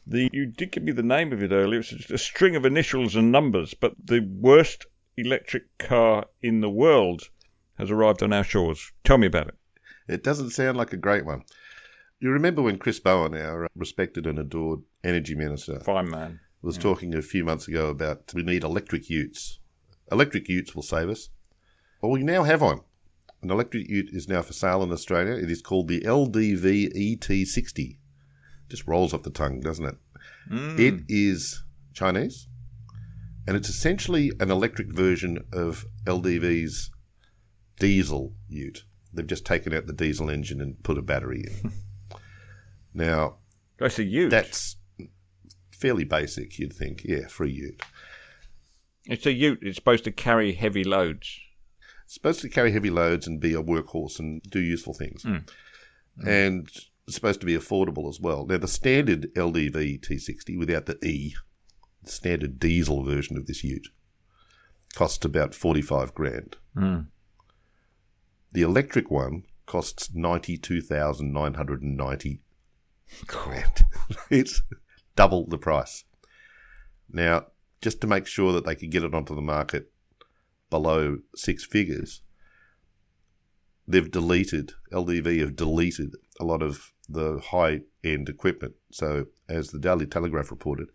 The 0.05 0.29
you 0.33 0.45
did 0.47 0.71
give 0.71 0.83
me 0.83 0.91
the 0.91 1.03
name 1.03 1.31
of 1.31 1.43
it 1.43 1.51
earlier. 1.51 1.79
It's 1.79 1.89
just 1.89 2.11
a 2.11 2.17
string 2.17 2.55
of 2.55 2.65
initials 2.65 3.15
and 3.15 3.31
numbers, 3.31 3.73
but 3.73 3.93
the 4.03 4.19
worst 4.19 4.85
electric 5.17 5.77
car 5.77 6.25
in 6.41 6.61
the 6.61 6.69
world 6.69 7.29
has 7.77 7.91
arrived 7.91 8.23
on 8.23 8.33
our 8.33 8.43
shores. 8.43 8.91
Tell 9.03 9.17
me 9.17 9.27
about 9.27 9.49
it. 9.49 9.55
It 10.07 10.23
doesn't 10.23 10.51
sound 10.51 10.77
like 10.77 10.93
a 10.93 10.97
great 10.97 11.25
one. 11.25 11.43
You 12.19 12.31
remember 12.31 12.61
when 12.61 12.77
Chris 12.77 12.99
Bowen, 12.99 13.35
our 13.35 13.67
respected 13.75 14.25
and 14.25 14.39
adored 14.39 14.81
energy 15.03 15.35
minister, 15.35 15.79
fine 15.81 16.09
man, 16.09 16.39
was 16.61 16.77
yeah. 16.77 16.83
talking 16.83 17.13
a 17.13 17.21
few 17.21 17.43
months 17.43 17.67
ago 17.67 17.87
about 17.89 18.33
we 18.33 18.43
need 18.43 18.63
electric 18.63 19.09
utes. 19.09 19.59
Electric 20.11 20.47
utes 20.49 20.73
will 20.75 20.83
save 20.83 21.09
us. 21.09 21.29
Well, 22.03 22.11
we 22.11 22.21
now 22.21 22.43
have 22.43 22.59
one. 22.59 22.81
An 23.41 23.49
electric 23.49 23.87
ute 23.87 24.09
is 24.11 24.27
now 24.27 24.41
for 24.41 24.51
sale 24.51 24.83
in 24.83 24.91
Australia. 24.91 25.35
It 25.35 25.49
is 25.49 25.61
called 25.61 25.87
the 25.87 26.01
LDV 26.01 26.91
ET60. 26.93 27.97
Just 28.67 28.85
rolls 28.85 29.13
off 29.13 29.23
the 29.23 29.29
tongue, 29.29 29.61
doesn't 29.61 29.85
it? 29.85 29.95
Mm. 30.51 30.79
It 30.79 31.03
is 31.07 31.63
Chinese, 31.93 32.49
and 33.47 33.55
it's 33.55 33.69
essentially 33.69 34.33
an 34.41 34.51
electric 34.51 34.91
version 34.91 35.45
of 35.53 35.85
LDV's 36.03 36.91
diesel 37.79 38.33
ute. 38.49 38.83
They've 39.13 39.25
just 39.25 39.45
taken 39.45 39.73
out 39.73 39.87
the 39.87 39.93
diesel 39.93 40.29
engine 40.29 40.59
and 40.59 40.83
put 40.83 40.97
a 40.97 41.01
battery 41.01 41.45
in. 41.47 41.71
now, 42.93 43.37
that's 43.77 43.97
a 43.97 44.03
ute. 44.03 44.29
That's 44.29 44.75
fairly 45.71 46.03
basic, 46.03 46.59
you'd 46.59 46.73
think. 46.73 47.05
Yeah, 47.05 47.27
for 47.29 47.45
a 47.45 47.49
ute. 47.49 47.81
It's 49.05 49.25
a 49.25 49.31
ute. 49.31 49.59
It's 49.61 49.77
supposed 49.77 50.03
to 50.03 50.11
carry 50.11 50.51
heavy 50.51 50.83
loads 50.83 51.39
supposed 52.13 52.41
to 52.41 52.49
carry 52.49 52.71
heavy 52.71 52.89
loads 52.89 53.27
and 53.27 53.39
be 53.39 53.53
a 53.53 53.63
workhorse 53.63 54.19
and 54.19 54.41
do 54.43 54.59
useful 54.59 54.93
things. 54.93 55.23
Mm. 55.23 55.47
Mm. 56.21 56.27
And 56.27 56.69
it's 57.07 57.15
supposed 57.15 57.39
to 57.39 57.45
be 57.45 57.57
affordable 57.57 58.09
as 58.09 58.19
well. 58.19 58.45
Now, 58.45 58.57
the 58.57 58.67
standard 58.67 59.33
LDV 59.33 60.01
T60 60.01 60.57
without 60.57 60.85
the 60.85 60.97
E, 61.05 61.35
the 62.03 62.11
standard 62.11 62.59
diesel 62.59 63.03
version 63.03 63.37
of 63.37 63.47
this 63.47 63.63
ute, 63.63 63.87
costs 64.93 65.25
about 65.25 65.55
45 65.55 66.13
grand. 66.13 66.57
Mm. 66.75 67.07
The 68.51 68.61
electric 68.61 69.09
one 69.09 69.45
costs 69.65 70.13
92,990 70.13 72.41
grand. 73.25 73.85
it's 74.29 74.61
double 75.15 75.47
the 75.47 75.57
price. 75.57 76.03
Now, 77.09 77.47
just 77.81 78.01
to 78.01 78.07
make 78.07 78.27
sure 78.27 78.53
that 78.53 78.65
they 78.65 78.75
could 78.75 78.91
get 78.91 79.03
it 79.03 79.15
onto 79.15 79.35
the 79.35 79.41
market 79.41 79.92
below 80.73 81.19
six 81.35 81.63
figures, 81.63 82.23
they've 83.87 84.09
deleted, 84.09 84.73
LDV 84.91 85.39
have 85.41 85.55
deleted 85.55 86.15
a 86.39 86.43
lot 86.43 86.63
of 86.63 86.91
the 87.07 87.39
high 87.51 87.81
end 88.03 88.27
equipment. 88.27 88.73
So, 88.91 89.27
as 89.47 89.67
the 89.67 89.77
Daily 89.77 90.07
Telegraph 90.07 90.49
reported, 90.49 90.87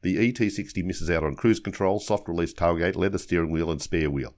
the 0.00 0.16
ET60 0.16 0.82
misses 0.82 1.10
out 1.10 1.24
on 1.24 1.36
cruise 1.36 1.60
control, 1.60 2.00
soft 2.00 2.26
release 2.26 2.54
tailgate, 2.54 2.96
leather 2.96 3.18
steering 3.18 3.50
wheel, 3.50 3.70
and 3.70 3.82
spare 3.82 4.10
wheel. 4.10 4.34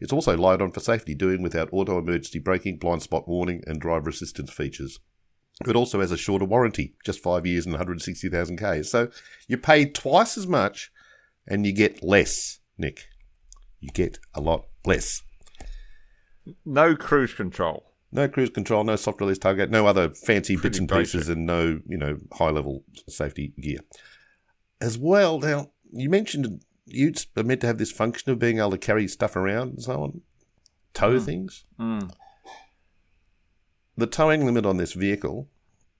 It's 0.00 0.12
also 0.12 0.36
light 0.36 0.60
on 0.60 0.70
for 0.70 0.80
safety, 0.80 1.14
doing 1.14 1.40
without 1.40 1.70
auto 1.72 1.96
emergency 1.96 2.38
braking, 2.38 2.76
blind 2.76 3.02
spot 3.02 3.26
warning, 3.26 3.62
and 3.66 3.80
driver 3.80 4.10
assistance 4.10 4.52
features. 4.52 4.98
It 5.66 5.76
also 5.76 6.00
has 6.00 6.12
a 6.12 6.18
shorter 6.18 6.44
warranty, 6.44 6.94
just 7.06 7.22
five 7.22 7.46
years 7.46 7.64
and 7.64 7.72
160,000 7.72 8.58
Ks. 8.58 8.90
So 8.90 9.08
you 9.48 9.56
pay 9.56 9.86
twice 9.86 10.36
as 10.36 10.46
much 10.46 10.92
and 11.46 11.64
you 11.64 11.72
get 11.72 12.02
less, 12.02 12.58
Nick 12.76 13.06
you 13.80 13.90
get 13.90 14.18
a 14.34 14.40
lot 14.40 14.66
less. 14.84 15.22
No 16.64 16.94
cruise 16.96 17.34
control. 17.34 17.92
No 18.12 18.28
cruise 18.28 18.50
control, 18.50 18.84
no 18.84 18.96
soft 18.96 19.20
release 19.20 19.38
target, 19.38 19.70
no 19.70 19.86
other 19.86 20.10
fancy 20.10 20.54
Pretty 20.54 20.68
bits 20.68 20.78
and 20.78 20.88
basic. 20.88 21.20
pieces, 21.20 21.28
and 21.28 21.44
no, 21.44 21.80
you 21.86 21.98
know, 21.98 22.18
high 22.32 22.50
level 22.50 22.84
safety 23.08 23.52
gear. 23.60 23.80
As 24.80 24.96
well, 24.96 25.40
now, 25.40 25.70
you 25.92 26.08
mentioned 26.08 26.62
utes 26.86 27.26
are 27.36 27.42
meant 27.42 27.60
to 27.62 27.66
have 27.66 27.78
this 27.78 27.92
function 27.92 28.30
of 28.30 28.38
being 28.38 28.58
able 28.58 28.70
to 28.70 28.78
carry 28.78 29.08
stuff 29.08 29.36
around 29.36 29.70
and 29.70 29.82
so 29.82 30.02
on, 30.02 30.20
tow 30.94 31.18
mm. 31.18 31.24
things. 31.24 31.64
Mm. 31.78 32.10
The 33.96 34.06
towing 34.06 34.44
limit 34.44 34.64
on 34.64 34.76
this 34.76 34.92
vehicle 34.92 35.48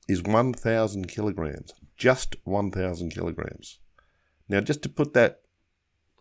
is 0.08 0.22
1,000 0.22 1.08
kilograms, 1.08 1.72
just 1.96 2.36
1,000 2.44 3.10
kilograms. 3.10 3.80
Now, 4.48 4.60
just 4.60 4.82
to 4.82 4.88
put 4.88 5.12
that, 5.14 5.40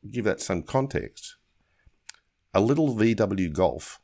give 0.09 0.25
that 0.25 0.41
some 0.41 0.63
context, 0.63 1.35
a 2.55 2.61
little 2.61 2.95
VW 2.95 3.53
Golf 3.53 3.99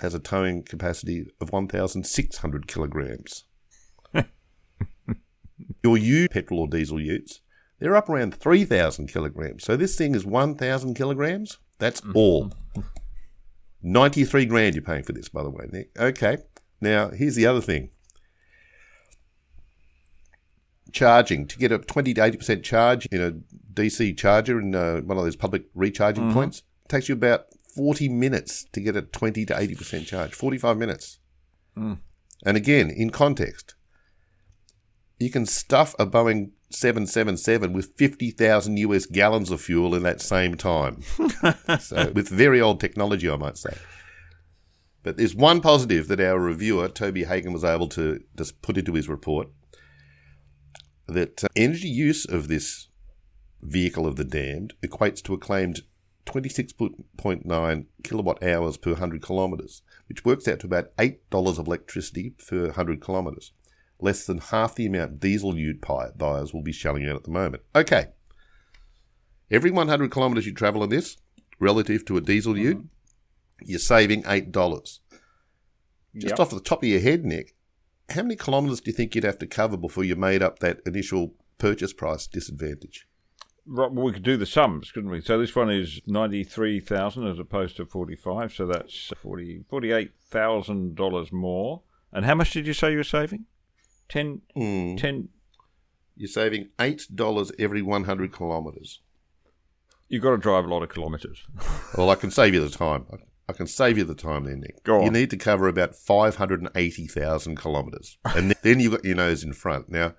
has 0.00 0.14
a 0.14 0.18
towing 0.18 0.62
capacity 0.62 1.26
of 1.40 1.52
1,600 1.52 2.66
kilograms. 2.66 3.44
Your 5.84 5.98
U 5.98 6.28
petrol 6.28 6.60
or 6.60 6.68
diesel 6.68 7.00
utes, 7.00 7.40
they're 7.78 7.94
up 7.94 8.08
around 8.08 8.34
3,000 8.34 9.06
kilograms. 9.08 9.64
So 9.64 9.76
this 9.76 9.96
thing 9.96 10.14
is 10.14 10.24
1,000 10.24 10.94
kilograms. 10.94 11.58
That's 11.78 12.00
mm-hmm. 12.00 12.16
all. 12.16 12.52
93 13.82 14.46
grand 14.46 14.74
you're 14.74 14.82
paying 14.82 15.04
for 15.04 15.12
this, 15.12 15.28
by 15.28 15.42
the 15.42 15.50
way, 15.50 15.66
Nick. 15.70 15.90
Okay. 15.96 16.38
Now, 16.80 17.10
here's 17.10 17.36
the 17.36 17.46
other 17.46 17.60
thing. 17.60 17.90
charging 20.90 21.46
to 21.46 21.58
get 21.58 21.70
a 21.70 21.78
20 21.78 22.14
to 22.14 22.20
80% 22.20 22.62
charge 22.62 23.06
in 23.12 23.20
a 23.20 23.32
DC 23.74 24.16
charger 24.16 24.58
in 24.58 24.74
uh, 24.74 25.00
one 25.02 25.18
of 25.18 25.24
those 25.24 25.36
public 25.36 25.64
recharging 25.74 26.24
Mm-hmm. 26.24 26.32
points. 26.32 26.62
Takes 26.88 27.08
you 27.08 27.14
about 27.14 27.47
40 27.78 28.08
minutes 28.08 28.66
to 28.72 28.80
get 28.80 28.96
a 28.96 29.02
20 29.02 29.46
to 29.46 29.54
80% 29.54 30.04
charge. 30.04 30.34
45 30.34 30.76
minutes. 30.76 31.20
Mm. 31.76 31.98
And 32.44 32.56
again, 32.56 32.90
in 32.90 33.10
context, 33.10 33.76
you 35.20 35.30
can 35.30 35.46
stuff 35.46 35.94
a 35.96 36.04
Boeing 36.04 36.50
777 36.70 37.72
with 37.72 37.96
50,000 37.96 38.78
US 38.78 39.06
gallons 39.06 39.52
of 39.52 39.60
fuel 39.60 39.94
in 39.94 40.02
that 40.02 40.20
same 40.20 40.56
time. 40.56 41.02
so, 41.78 42.10
with 42.10 42.28
very 42.28 42.60
old 42.60 42.80
technology, 42.80 43.30
I 43.30 43.36
might 43.36 43.56
say. 43.56 43.76
But 45.04 45.16
there's 45.16 45.36
one 45.36 45.60
positive 45.60 46.08
that 46.08 46.20
our 46.20 46.40
reviewer, 46.40 46.88
Toby 46.88 47.24
Hagon, 47.24 47.52
was 47.52 47.62
able 47.62 47.88
to 47.90 48.18
just 48.36 48.60
put 48.60 48.76
into 48.76 48.94
his 48.94 49.08
report 49.08 49.50
that 51.06 51.44
uh, 51.44 51.48
energy 51.54 51.88
use 51.88 52.24
of 52.24 52.48
this 52.48 52.88
vehicle 53.62 54.04
of 54.04 54.16
the 54.16 54.24
damned 54.24 54.74
equates 54.82 55.22
to 55.22 55.34
a 55.34 55.38
claimed 55.38 55.82
26.9 56.28 57.86
kilowatt 58.04 58.42
hours 58.42 58.76
per 58.76 58.90
100 58.90 59.22
kilometres, 59.22 59.82
which 60.08 60.24
works 60.24 60.46
out 60.46 60.60
to 60.60 60.66
about 60.66 60.94
$8 60.96 61.58
of 61.58 61.66
electricity 61.66 62.30
per 62.30 62.66
100 62.66 63.02
kilometres, 63.02 63.52
less 63.98 64.26
than 64.26 64.38
half 64.38 64.74
the 64.74 64.86
amount 64.86 65.20
diesel 65.20 65.56
ute 65.56 65.80
buyers 65.80 66.52
will 66.52 66.62
be 66.62 66.72
shelling 66.72 67.08
out 67.08 67.16
at 67.16 67.24
the 67.24 67.30
moment. 67.30 67.62
Okay. 67.74 68.08
Every 69.50 69.70
100 69.70 70.12
kilometres 70.12 70.44
you 70.44 70.52
travel 70.52 70.84
in 70.84 70.90
this, 70.90 71.16
relative 71.58 72.04
to 72.04 72.18
a 72.18 72.20
diesel 72.20 72.58
ute, 72.58 72.76
mm-hmm. 72.76 73.64
you're 73.64 73.78
saving 73.78 74.22
$8. 74.24 74.52
Just 74.52 75.00
Yep. 76.14 76.40
off 76.40 76.50
the 76.50 76.60
top 76.60 76.82
of 76.82 76.88
your 76.88 77.00
head, 77.00 77.24
Nick, 77.24 77.54
how 78.10 78.22
many 78.22 78.36
kilometres 78.36 78.80
do 78.80 78.90
you 78.90 78.96
think 78.96 79.14
you'd 79.14 79.24
have 79.24 79.38
to 79.38 79.46
cover 79.46 79.76
before 79.76 80.04
you 80.04 80.16
made 80.16 80.42
up 80.42 80.58
that 80.58 80.80
initial 80.84 81.34
purchase 81.58 81.92
price 81.92 82.26
disadvantage? 82.26 83.06
Right, 83.70 83.90
well, 83.92 84.06
we 84.06 84.12
could 84.12 84.22
do 84.22 84.38
the 84.38 84.46
sums, 84.46 84.90
couldn't 84.90 85.10
we? 85.10 85.20
So 85.20 85.38
this 85.38 85.54
one 85.54 85.70
is 85.70 86.00
ninety-three 86.06 86.80
thousand 86.80 87.26
as 87.26 87.38
opposed 87.38 87.76
to 87.76 87.84
forty-five, 87.86 88.52
so 88.52 88.66
that's 88.66 89.12
forty 89.22 89.64
forty-eight 89.68 90.12
thousand 90.30 90.94
dollars 90.94 91.30
more. 91.32 91.82
And 92.12 92.24
how 92.24 92.34
much 92.34 92.52
did 92.52 92.66
you 92.66 92.72
say 92.72 92.92
you 92.92 92.96
were 92.98 93.04
saving? 93.04 93.44
Ten, 94.08 94.40
Hmm. 94.54 94.96
ten. 94.96 95.28
You're 96.16 96.26
saving 96.28 96.70
$8 96.80 97.52
every 97.60 97.80
100 97.80 98.36
kilometres. 98.36 99.02
You've 100.08 100.22
got 100.22 100.30
to 100.32 100.38
drive 100.38 100.64
a 100.64 100.68
lot 100.68 100.82
of 100.82 100.92
kilometres. 100.92 101.44
Well, 101.96 102.10
I 102.10 102.16
can 102.16 102.30
save 102.32 102.54
you 102.54 102.60
the 102.66 102.76
time. 102.76 103.06
I- 103.12 103.16
I 103.50 103.54
can 103.54 103.66
save 103.66 103.96
you 103.96 104.04
the 104.04 104.14
time 104.14 104.44
there, 104.44 104.56
Nick. 104.56 104.82
Go 104.84 104.98
on. 104.98 105.04
You 105.04 105.10
need 105.10 105.30
to 105.30 105.36
cover 105.38 105.68
about 105.68 105.94
580,000 105.94 107.56
kilometres. 107.56 108.18
And 108.24 108.50
then 108.62 108.78
you've 108.80 108.92
got 108.92 109.04
your 109.06 109.16
nose 109.16 109.42
in 109.42 109.52
front. 109.54 109.88
Now, 109.88 110.14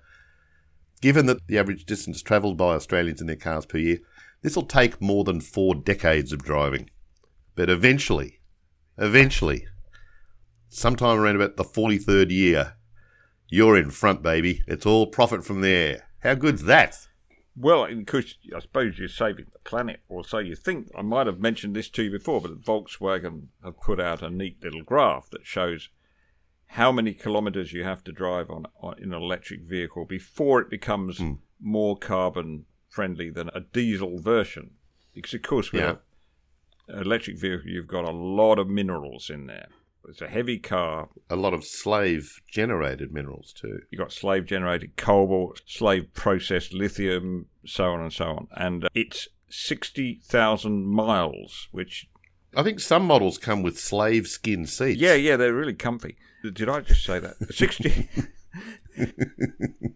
given 1.00 1.26
that 1.26 1.46
the 1.46 1.58
average 1.58 1.84
distance 1.84 2.22
travelled 2.22 2.56
by 2.56 2.74
Australians 2.74 3.20
in 3.20 3.26
their 3.26 3.36
cars 3.36 3.66
per 3.66 3.78
year, 3.78 3.98
this 4.42 4.56
will 4.56 4.66
take 4.66 5.00
more 5.00 5.24
than 5.24 5.40
four 5.40 5.74
decades 5.74 6.32
of 6.32 6.42
driving. 6.42 6.90
But 7.54 7.68
eventually, 7.68 8.40
eventually, 8.98 9.66
sometime 10.68 11.18
around 11.18 11.36
about 11.36 11.56
the 11.56 11.64
43rd 11.64 12.30
year, 12.30 12.74
you're 13.48 13.76
in 13.76 13.90
front, 13.90 14.22
baby. 14.22 14.62
It's 14.66 14.86
all 14.86 15.06
profit 15.06 15.44
from 15.44 15.60
there. 15.60 16.08
How 16.20 16.34
good's 16.34 16.62
that? 16.64 17.08
Well, 17.56 17.86
because 17.88 18.36
I 18.54 18.60
suppose 18.60 18.98
you're 18.98 19.08
saving 19.08 19.46
the 19.52 19.58
planet, 19.58 20.00
or 20.08 20.24
so 20.24 20.38
you 20.38 20.54
think. 20.54 20.88
I 20.96 21.02
might 21.02 21.26
have 21.26 21.40
mentioned 21.40 21.74
this 21.74 21.90
to 21.90 22.04
you 22.04 22.10
before, 22.10 22.40
but 22.40 22.62
Volkswagen 22.62 23.48
have 23.64 23.80
put 23.80 24.00
out 24.00 24.22
a 24.22 24.30
neat 24.30 24.62
little 24.62 24.82
graph 24.82 25.28
that 25.30 25.44
shows 25.44 25.88
how 26.74 26.92
many 26.92 27.12
kilometres 27.14 27.72
you 27.72 27.82
have 27.84 28.02
to 28.04 28.12
drive 28.12 28.48
on, 28.50 28.66
on 28.80 28.96
in 28.98 29.12
an 29.12 29.20
electric 29.22 29.62
vehicle 29.62 30.04
before 30.04 30.60
it 30.60 30.70
becomes 30.70 31.20
more 31.60 31.96
carbon 31.96 32.64
friendly 32.88 33.28
than 33.30 33.50
a 33.54 33.60
diesel 33.60 34.18
version. 34.20 34.70
Because 35.14 35.34
of 35.34 35.42
course, 35.42 35.72
with 35.72 35.82
Yeah. 35.82 35.96
an 36.88 37.02
electric 37.02 37.38
vehicle, 37.38 37.68
you've 37.68 37.86
got 37.88 38.04
a 38.04 38.10
lot 38.12 38.58
of 38.58 38.68
minerals 38.68 39.30
in 39.30 39.46
there. 39.46 39.68
It's 40.08 40.22
a 40.22 40.28
heavy 40.28 40.58
car. 40.58 41.08
A 41.28 41.36
lot 41.36 41.52
of 41.54 41.64
slave 41.64 42.40
generated 42.48 43.12
minerals, 43.12 43.52
too. 43.52 43.80
You've 43.90 43.98
got 44.00 44.12
slave 44.12 44.46
generated 44.46 44.96
cobalt, 44.96 45.60
slave 45.66 46.14
processed 46.14 46.72
lithium, 46.72 47.46
so 47.66 47.84
on 47.92 48.00
and 48.00 48.12
so 48.12 48.24
on. 48.26 48.48
And 48.56 48.84
uh, 48.84 48.88
it's 48.94 49.28
60,000 49.48 50.86
miles, 50.86 51.68
which, 51.72 52.08
I 52.56 52.62
think 52.62 52.80
some 52.80 53.04
models 53.04 53.38
come 53.38 53.62
with 53.62 53.78
slave 53.78 54.26
skin 54.26 54.66
seats. 54.66 55.00
yeah, 55.00 55.14
yeah, 55.14 55.36
they're 55.36 55.54
really 55.54 55.74
comfy. 55.74 56.16
Did 56.42 56.68
I 56.68 56.80
just 56.80 57.04
say 57.04 57.18
that? 57.18 57.36
60 57.54 58.08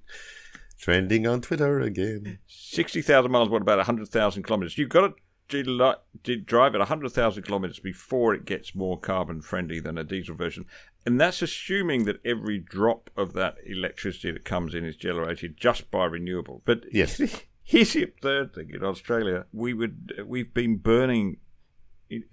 Trending 0.79 1.27
on 1.27 1.41
Twitter 1.41 1.81
again. 1.81 2.39
60,000 2.47 3.31
miles, 3.31 3.49
what 3.49 3.63
about 3.63 3.79
100,000 3.79 4.43
kilometres? 4.43 4.77
You've 4.77 4.91
got 4.91 5.15
to 5.49 6.37
drive 6.37 6.75
at 6.75 6.79
100,000 6.79 7.43
kilometres 7.43 7.79
before 7.79 8.35
it 8.35 8.45
gets 8.45 8.75
more 8.75 8.99
carbon 8.99 9.41
friendly 9.41 9.81
than 9.81 9.97
a 9.97 10.05
diesel 10.05 10.35
version. 10.35 10.67
And 11.07 11.21
that's 11.21 11.43
assuming 11.43 12.05
that 12.05 12.21
every 12.25 12.59
drop 12.59 13.11
of 13.17 13.33
that 13.35 13.57
electricity 13.65 14.31
that 14.33 14.45
comes 14.45 14.75
in 14.75 14.85
is 14.85 14.97
generated 14.97 15.57
just 15.57 15.91
by 15.91 16.05
renewable. 16.05 16.63
But 16.65 16.85
Yes. 16.93 17.19
here's 17.63 17.93
the 17.95 18.13
third 18.21 18.55
thing 18.55 18.71
in 18.75 18.85
Australia. 18.85 19.47
We 19.53 19.73
would, 19.75 20.23
we've 20.27 20.53
been 20.53 20.77
burning, 20.77 21.39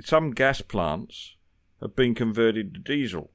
some 0.01 0.31
gas 0.31 0.61
plants 0.61 1.35
have 1.81 1.95
been 1.95 2.15
converted 2.15 2.73
to 2.73 2.79
diesel 2.79 3.31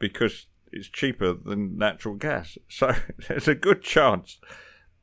because 0.00 0.46
it's 0.72 0.88
cheaper 0.88 1.32
than 1.32 1.78
natural 1.78 2.16
gas. 2.16 2.58
So 2.68 2.92
there's 3.28 3.46
a 3.46 3.54
good 3.54 3.82
chance 3.82 4.38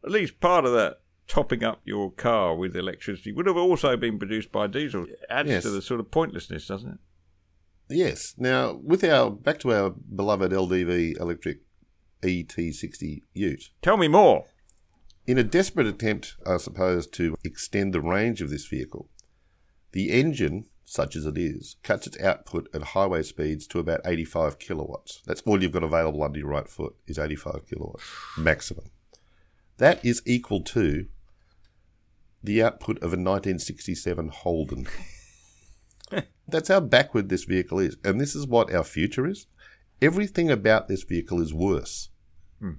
at 0.04 0.12
least 0.12 0.40
part 0.40 0.66
of 0.66 0.72
that 0.74 1.02
topping 1.28 1.64
up 1.64 1.82
your 1.84 2.12
car 2.12 2.56
with 2.56 2.76
electricity 2.76 3.34
would 3.34 3.46
have 3.46 3.58
also 3.58 3.98
been 3.98 4.18
produced 4.18 4.52
by 4.52 4.68
diesel. 4.68 5.04
It 5.04 5.20
adds 5.30 5.50
Yes. 5.50 5.64
to 5.64 5.70
the 5.70 5.82
sort 5.82 6.00
of 6.00 6.10
pointlessness, 6.12 6.68
doesn't 6.68 6.92
it? 6.92 6.98
Yes. 7.90 8.34
Now, 8.38 8.80
with 8.82 9.04
our 9.04 9.30
back 9.30 9.60
to 9.60 9.74
our 9.74 9.90
beloved 9.90 10.52
LDV 10.52 11.20
electric 11.20 11.60
ET60 12.24 13.24
Ute. 13.34 13.70
Tell 13.82 13.98
me 13.98 14.08
more. 14.08 14.46
In 15.26 15.38
a 15.38 15.44
desperate 15.44 15.88
attempt, 15.88 16.36
I 16.46 16.58
suppose, 16.58 17.06
to 17.08 17.36
extend 17.44 17.94
the 17.94 18.02
range 18.02 18.42
of 18.42 18.50
this 18.50 18.66
vehicle, 18.66 19.10
the 19.92 20.12
engine, 20.12 20.66
such 20.90 21.18
as 21.18 21.26
it 21.26 21.38
is, 21.38 21.76
cuts 21.84 22.08
its 22.08 22.18
output 22.22 22.70
at 22.74 22.82
highway 22.82 23.22
speeds 23.22 23.68
to 23.68 23.78
about 23.78 24.00
85 24.06 24.58
kilowatts. 24.58 25.22
That's 25.26 25.42
all 25.42 25.62
you've 25.62 25.74
got 25.74 25.84
available 25.84 26.24
under 26.24 26.40
your 26.40 26.48
right 26.48 26.68
foot 26.68 26.96
is 27.06 27.20
85 27.20 27.68
kilowatts 27.70 28.04
maximum. 28.38 28.86
That 29.80 30.04
is 30.04 30.22
equal 30.26 30.62
to 30.62 31.08
the 32.42 32.64
output 32.64 33.00
of 33.00 33.12
a 33.12 33.20
1967 33.20 34.30
Holden. 34.30 34.88
That's 36.48 36.70
how 36.70 36.80
backward 36.80 37.28
this 37.28 37.44
vehicle 37.44 37.80
is. 37.80 37.98
And 38.06 38.22
this 38.22 38.34
is 38.34 38.48
what 38.48 38.74
our 38.74 38.86
future 38.86 39.28
is. 39.28 39.46
Everything 40.02 40.50
about 40.50 40.88
this 40.88 41.04
vehicle 41.04 41.42
is 41.42 41.54
worse 41.54 42.10
hmm. 42.62 42.76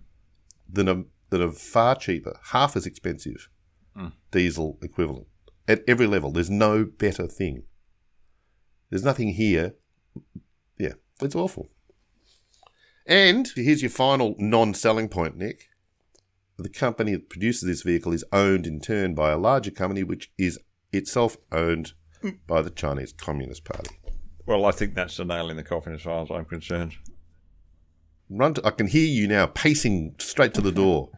than 0.66 0.88
a 0.88 1.04
than 1.28 1.42
a 1.42 1.52
far 1.52 1.94
cheaper, 1.94 2.38
half 2.52 2.74
as 2.74 2.86
expensive 2.86 3.50
hmm. 3.94 4.08
diesel 4.30 4.78
equivalent 4.80 5.26
at 5.68 5.82
every 5.86 6.06
level. 6.06 6.32
There's 6.32 6.48
no 6.48 6.86
better 6.86 7.26
thing. 7.26 7.64
There's 8.90 9.04
nothing 9.04 9.34
here. 9.34 9.74
Yeah, 10.78 10.94
it's 11.20 11.34
awful. 11.34 11.68
And 13.06 13.48
here's 13.54 13.82
your 13.82 13.90
final 13.90 14.34
non-selling 14.38 15.08
point, 15.08 15.36
Nick. 15.36 15.68
The 16.58 16.68
company 16.68 17.12
that 17.12 17.30
produces 17.30 17.62
this 17.62 17.82
vehicle 17.82 18.12
is 18.12 18.24
owned 18.32 18.66
in 18.66 18.80
turn 18.80 19.14
by 19.14 19.30
a 19.30 19.38
larger 19.38 19.70
company, 19.70 20.02
which 20.02 20.32
is 20.36 20.58
itself 20.92 21.36
owned 21.52 21.92
by 22.46 22.62
the 22.62 22.70
Chinese 22.70 23.12
Communist 23.12 23.64
Party. 23.64 23.96
Well, 24.46 24.64
I 24.64 24.72
think 24.72 24.94
that's 24.94 25.16
the 25.16 25.24
nail 25.24 25.50
in 25.50 25.56
the 25.56 25.62
coffin 25.62 25.94
as 25.94 26.02
far 26.02 26.22
as 26.22 26.30
I'm 26.30 26.44
concerned. 26.44 26.94
Run! 28.30 28.54
To, 28.54 28.66
I 28.66 28.70
can 28.70 28.86
hear 28.88 29.06
you 29.06 29.28
now 29.28 29.46
pacing 29.46 30.16
straight 30.18 30.54
to 30.54 30.60
the 30.60 30.72
door. 30.72 31.10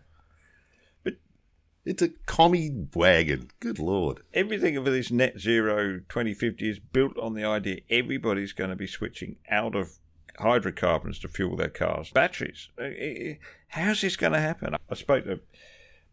It's 1.84 2.02
a 2.02 2.10
commie 2.26 2.88
wagon. 2.94 3.50
Good 3.58 3.78
lord! 3.78 4.20
Everything 4.34 4.76
of 4.76 4.84
this 4.84 5.10
net 5.10 5.38
zero 5.40 6.00
2050 6.08 6.68
is 6.68 6.78
built 6.78 7.16
on 7.18 7.34
the 7.34 7.44
idea 7.44 7.80
everybody's 7.88 8.52
going 8.52 8.70
to 8.70 8.76
be 8.76 8.86
switching 8.86 9.36
out 9.50 9.74
of 9.74 9.92
hydrocarbons 10.38 11.18
to 11.20 11.28
fuel 11.28 11.56
their 11.56 11.68
cars. 11.70 12.10
Batteries. 12.10 12.68
Uh, 12.78 12.84
uh, 12.84 13.34
How's 13.68 14.00
this 14.02 14.16
going 14.16 14.32
to 14.34 14.40
happen? 14.40 14.74
I 14.90 14.94
spoke 14.94 15.24
to 15.24 15.40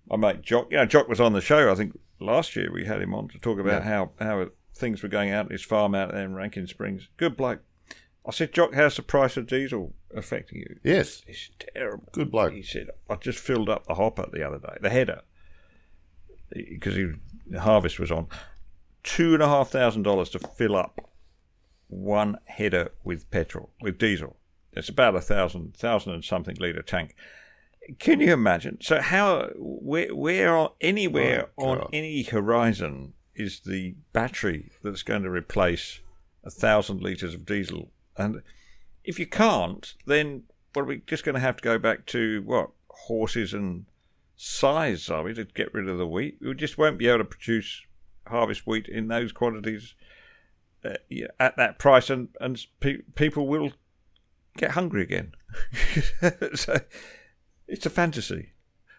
my 0.10 0.15
mate 0.15 0.41
Jock. 0.41 0.67
You 0.71 0.77
know, 0.77 0.86
Jock 0.86 1.10
was 1.10 1.19
on 1.19 1.34
the 1.34 1.41
show. 1.41 1.69
I 1.71 1.75
think 1.75 1.99
last 2.19 2.56
year 2.56 2.71
we 2.71 2.86
had 2.86 3.01
him 3.01 3.13
on 3.13 3.27
to 3.30 3.39
talk 3.39 3.60
about 3.60 3.84
how 3.84 4.12
how 4.19 4.47
things 4.73 5.03
were 5.03 5.10
going 5.10 5.32
out 5.32 5.47
at 5.47 5.51
his 5.51 5.63
farm 5.63 5.93
out 5.95 6.12
there 6.12 6.23
in 6.23 6.34
Rankin 6.36 6.67
Springs. 6.67 7.10
Good 7.17 7.36
bloke. 7.36 7.60
I 8.25 8.32
said, 8.32 8.53
Jock, 8.53 8.73
how's 8.73 8.95
the 8.97 9.01
price 9.03 9.38
of 9.38 9.47
diesel 9.47 9.93
affecting 10.13 10.60
you? 10.60 10.80
Yes, 10.84 11.23
It's 11.27 11.49
terrible. 11.73 12.10
good 12.12 12.30
bloke. 12.30 12.51
He 12.53 12.62
said, 12.62 12.89
I 13.10 13.15
just 13.15 13.39
filled 13.39 13.69
up 13.69 13.88
the 13.88 13.95
hopper 13.95 14.27
the 14.32 14.43
other 14.45 14.60
day, 14.60 14.75
the 14.82 14.89
header, 14.89 15.21
because 16.52 16.96
he, 16.96 17.12
the 17.48 17.62
harvest 17.62 18.00
was 18.00 18.12
on. 18.12 18.28
Two 19.04 19.34
and 19.34 19.44
a 19.44 19.48
half 19.48 19.70
thousand 19.70 20.04
dollars 20.04 20.30
to 20.32 20.40
fill 20.40 20.76
up 20.76 21.10
one 21.88 22.38
header 22.46 22.92
with 23.04 23.30
petrol, 23.32 23.70
with 23.82 23.98
diesel. 23.98 24.38
It's 24.74 24.90
about 24.90 25.16
a 25.16 25.22
thousand, 25.22 25.76
thousand 25.76 26.14
and 26.14 26.24
something 26.24 26.56
litre 26.60 26.82
tank. 26.82 27.16
Can 28.00 28.20
you 28.20 28.34
imagine? 28.34 28.80
So 28.82 29.02
how 29.02 29.50
where 29.56 30.14
where 30.14 30.56
on, 30.56 30.70
anywhere 30.82 31.50
Oh, 31.58 31.70
on 31.70 31.90
any 31.94 32.24
horizon 32.24 33.14
is 33.34 33.62
the 33.62 33.96
battery 34.14 34.72
that's 34.84 35.04
going 35.04 35.24
to 35.24 35.30
replace 35.30 36.02
a 36.44 36.50
thousand 36.50 37.02
liters 37.02 37.34
of 37.34 37.46
diesel? 37.46 37.92
And 38.18 38.42
if 39.04 39.20
you 39.20 39.26
can't, 39.26 39.94
then 40.06 40.44
what 40.74 40.82
are 40.84 40.86
we 40.86 41.02
just 41.08 41.24
going 41.24 41.36
to 41.36 41.42
have 41.42 41.58
to 41.58 41.64
go 41.64 41.80
back 41.80 42.06
to 42.08 42.42
what 42.44 42.72
horses 42.90 43.54
and 43.54 43.86
size 44.38 45.10
are 45.10 45.23
we 45.23 45.34
to 45.34 45.43
get 45.43 45.73
rid 45.73 45.89
of 45.89 45.97
the 45.97 46.08
wheat? 46.08 46.38
We 46.39 46.54
just 46.54 46.78
won't 46.78 47.00
be 47.00 47.08
able 47.08 47.19
to 47.19 47.26
produce 47.26 47.84
harvest 48.28 48.65
wheat 48.65 48.88
in 48.88 49.08
those 49.08 49.32
quantities 49.32 49.95
uh, 50.86 50.93
at 51.39 51.58
that 51.58 51.80
price, 51.80 52.10
and 52.10 52.30
and 52.39 52.65
pe- 52.80 53.02
people 53.15 53.47
will 53.47 53.73
get 54.56 54.71
hungry 54.71 55.02
again. 55.02 55.34
so 56.56 56.80
it's 57.67 57.86
a 57.86 57.89
fantasy. 57.89 58.54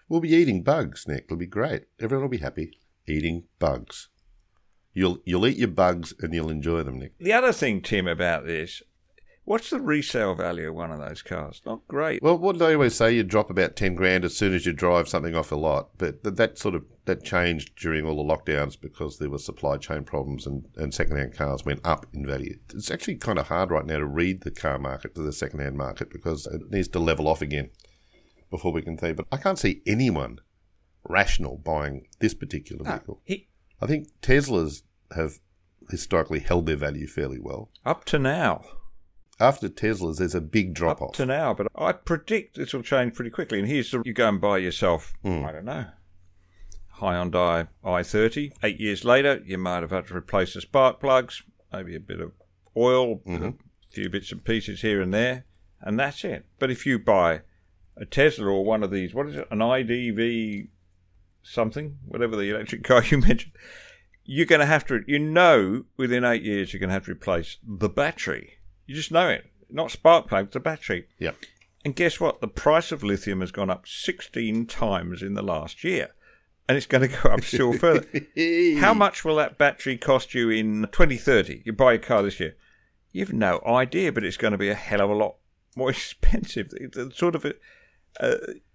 We'll 0.09 0.20
be 0.20 0.35
eating 0.35 0.62
bugs, 0.62 1.07
Nick. 1.07 1.24
It'll 1.24 1.37
be 1.37 1.46
great. 1.46 1.85
Everyone 2.01 2.24
will 2.24 2.31
be 2.31 2.38
happy 2.38 2.79
eating 3.07 3.44
bugs. 3.59 4.09
You'll 4.92 5.18
you'll 5.24 5.46
eat 5.46 5.59
your 5.59 5.68
bugs 5.68 6.12
and 6.20 6.35
you'll 6.35 6.51
enjoy 6.51 6.83
them, 6.83 6.98
Nick. 6.98 7.16
The 7.18 7.33
other 7.33 7.53
thing, 7.53 7.83
Tim, 7.83 8.09
about 8.09 8.46
this, 8.46 8.83
what's 9.49 9.71
the 9.71 9.81
resale 9.81 10.35
value 10.35 10.69
of 10.69 10.75
one 10.75 10.93
of 10.93 10.99
those 10.99 11.23
cars? 11.23 11.63
Not 11.65 11.87
great. 11.89 12.23
Well, 12.23 12.37
what 12.37 12.53
do 12.53 12.59
they 12.59 12.75
always 12.75 12.95
say? 12.95 13.13
You 13.13 13.25
drop 13.25 13.51
about 13.51 13.77
ten 13.77 13.95
grand 13.95 14.25
as 14.25 14.37
soon 14.37 14.55
as 14.55 14.67
you 14.67 14.73
drive 14.73 15.09
something 15.09 15.35
off 15.35 15.51
a 15.51 15.57
lot, 15.57 15.91
but 15.97 16.23
th- 16.23 16.37
that 16.37 16.59
sort 16.59 16.75
of 16.75 16.85
that 17.07 17.25
changed 17.25 17.75
during 17.77 18.05
all 18.05 18.17
the 18.17 18.37
lockdowns 18.37 18.79
because 18.79 19.19
there 19.19 19.31
were 19.31 19.39
supply 19.39 19.79
chain 19.79 20.05
problems 20.05 20.47
and 20.47 20.67
and 20.77 20.93
secondhand 20.93 21.35
cars 21.35 21.65
went 21.65 21.81
up 21.85 22.07
in 22.13 22.27
value. 22.27 22.59
It's 22.75 22.91
actually 22.91 23.17
kind 23.17 23.39
of 23.39 23.49
hard 23.49 23.71
right 23.71 23.87
now 23.87 23.99
to 23.99 24.07
read 24.07 24.43
the 24.43 24.51
car 24.51 24.79
market 24.79 25.15
to 25.15 25.23
the 25.23 25.33
secondhand 25.33 25.77
market 25.77 26.11
because 26.11 26.47
it 26.47 26.71
needs 26.71 26.89
to 26.89 26.99
level 26.99 27.27
off 27.27 27.43
again 27.43 27.71
before 28.51 28.73
we 28.73 28.83
can 28.83 28.99
say. 28.99 29.13
But 29.13 29.27
I 29.33 29.39
can't 29.39 29.59
see 29.59 29.83
anyone 29.87 30.41
rational 31.09 31.57
buying 31.57 32.07
this 32.21 32.35
particular 32.35 32.83
ah, 32.87 32.93
vehicle. 32.93 33.23
He, 33.25 33.49
I 33.81 33.87
think 33.87 34.09
Teslas 34.21 34.83
have 35.17 35.39
historically 35.91 36.41
held 36.41 36.67
their 36.67 36.77
value 36.77 37.07
fairly 37.07 37.39
well. 37.41 37.71
up 37.87 38.05
to 38.05 38.19
now. 38.19 38.63
After 39.40 39.68
Teslas, 39.68 40.18
there's 40.18 40.35
a 40.35 40.40
big 40.40 40.74
drop 40.74 41.01
off. 41.01 41.12
to 41.14 41.27
now, 41.27 41.55
but 41.55 41.68
I 41.77 41.92
predict 41.92 42.57
this 42.57 42.72
will 42.72 42.83
change 42.83 43.14
pretty 43.14 43.31
quickly. 43.31 43.61
And 43.61 43.68
here's 43.68 43.90
the, 43.90 44.03
you 44.05 44.12
go 44.12 44.29
and 44.29 44.40
buy 44.40 44.59
yourself, 44.59 45.14
hmm. 45.22 45.44
I 45.44 45.53
don't 45.53 45.64
know, 45.64 45.87
Hyundai 46.98 47.68
i30. 47.85 48.53
Eight 48.62 48.81
years 48.81 49.05
later, 49.05 49.42
you 49.44 49.59
might 49.59 49.83
have 49.83 49.90
had 49.90 50.09
to 50.09 50.16
replace 50.16 50.55
the 50.55 50.61
spark 50.61 51.01
plugs, 51.01 51.42
maybe 51.72 51.94
a 51.94 52.01
bit 52.01 52.20
of 52.20 52.33
oil, 52.77 53.22
a 53.27 53.29
mm-hmm. 53.29 53.51
few 53.90 54.09
bits 54.09 54.33
and 54.33 54.44
pieces 54.44 54.81
here 54.81 55.01
and 55.01 55.14
there, 55.14 55.44
and 55.81 55.98
that's 55.98 56.24
it. 56.24 56.46
But 56.59 56.70
if 56.70 56.85
you 56.85 56.98
buy 56.98 57.42
a 57.96 58.05
Tesla 58.05 58.46
or 58.46 58.64
one 58.64 58.83
of 58.83 58.90
these, 58.90 59.14
what 59.14 59.29
is 59.29 59.37
it, 59.37 59.48
an 59.51 59.59
IDV 59.59 60.68
something, 61.42 61.98
whatever 62.07 62.37
the 62.37 62.51
electric 62.51 62.83
car 62.85 63.05
you 63.05 63.18
mentioned, 63.18 63.53
you're 64.24 64.46
going 64.46 64.61
to 64.61 64.66
have 64.66 64.85
to, 64.87 65.01
you 65.07 65.18
know, 65.18 65.85
within 65.96 66.24
eight 66.24 66.42
years, 66.42 66.72
you're 66.72 66.81
going 66.81 66.88
to 66.88 66.94
have 66.94 67.07
to 67.07 67.12
replace 67.12 67.59
the 67.66 67.88
battery. 67.88 68.58
You 68.88 68.94
just 68.94 69.12
know 69.12 69.29
it. 69.29 69.44
Not 69.70 69.90
spark 69.90 70.29
plugs, 70.29 70.55
the 70.55 70.61
battery. 70.61 71.07
Yeah. 71.18 71.33
And 71.85 71.94
guess 71.94 72.18
what? 72.18 72.40
The 72.40 72.48
price 72.48 72.90
of 72.90 73.05
lithium 73.05 73.40
has 73.40 73.53
gone 73.53 73.70
up 73.70 73.87
16 73.87 74.66
times 74.66 75.22
in 75.22 75.35
the 75.35 75.42
last 75.42 75.85
year. 75.85 76.09
And 76.66 76.77
it's 76.77 76.87
going 76.87 77.09
to 77.09 77.22
go 77.22 77.29
up 77.31 77.44
still 77.44 77.72
further. 77.79 78.07
How 78.81 78.94
much 78.94 79.24
will 79.24 79.37
that 79.37 79.59
battery 79.59 79.96
cost 79.98 80.35
you 80.35 80.51
in 80.51 80.88
2030? 80.90 81.62
You 81.64 81.72
buy 81.72 81.92
a 81.92 81.98
car 81.98 82.22
this 82.22 82.40
year. 82.40 82.57
You've 83.12 83.33
no 83.33 83.62
idea, 83.66 84.11
but 84.11 84.24
it's 84.24 84.37
going 84.37 84.53
to 84.53 84.59
be 84.59 84.70
a 84.70 84.74
hell 84.74 85.03
of 85.03 85.11
a 85.11 85.14
lot 85.14 85.37
more 85.77 85.90
expensive. 85.90 86.70
The, 86.70 87.12
sort 87.14 87.35
of 87.35 87.44
uh, 87.44 87.51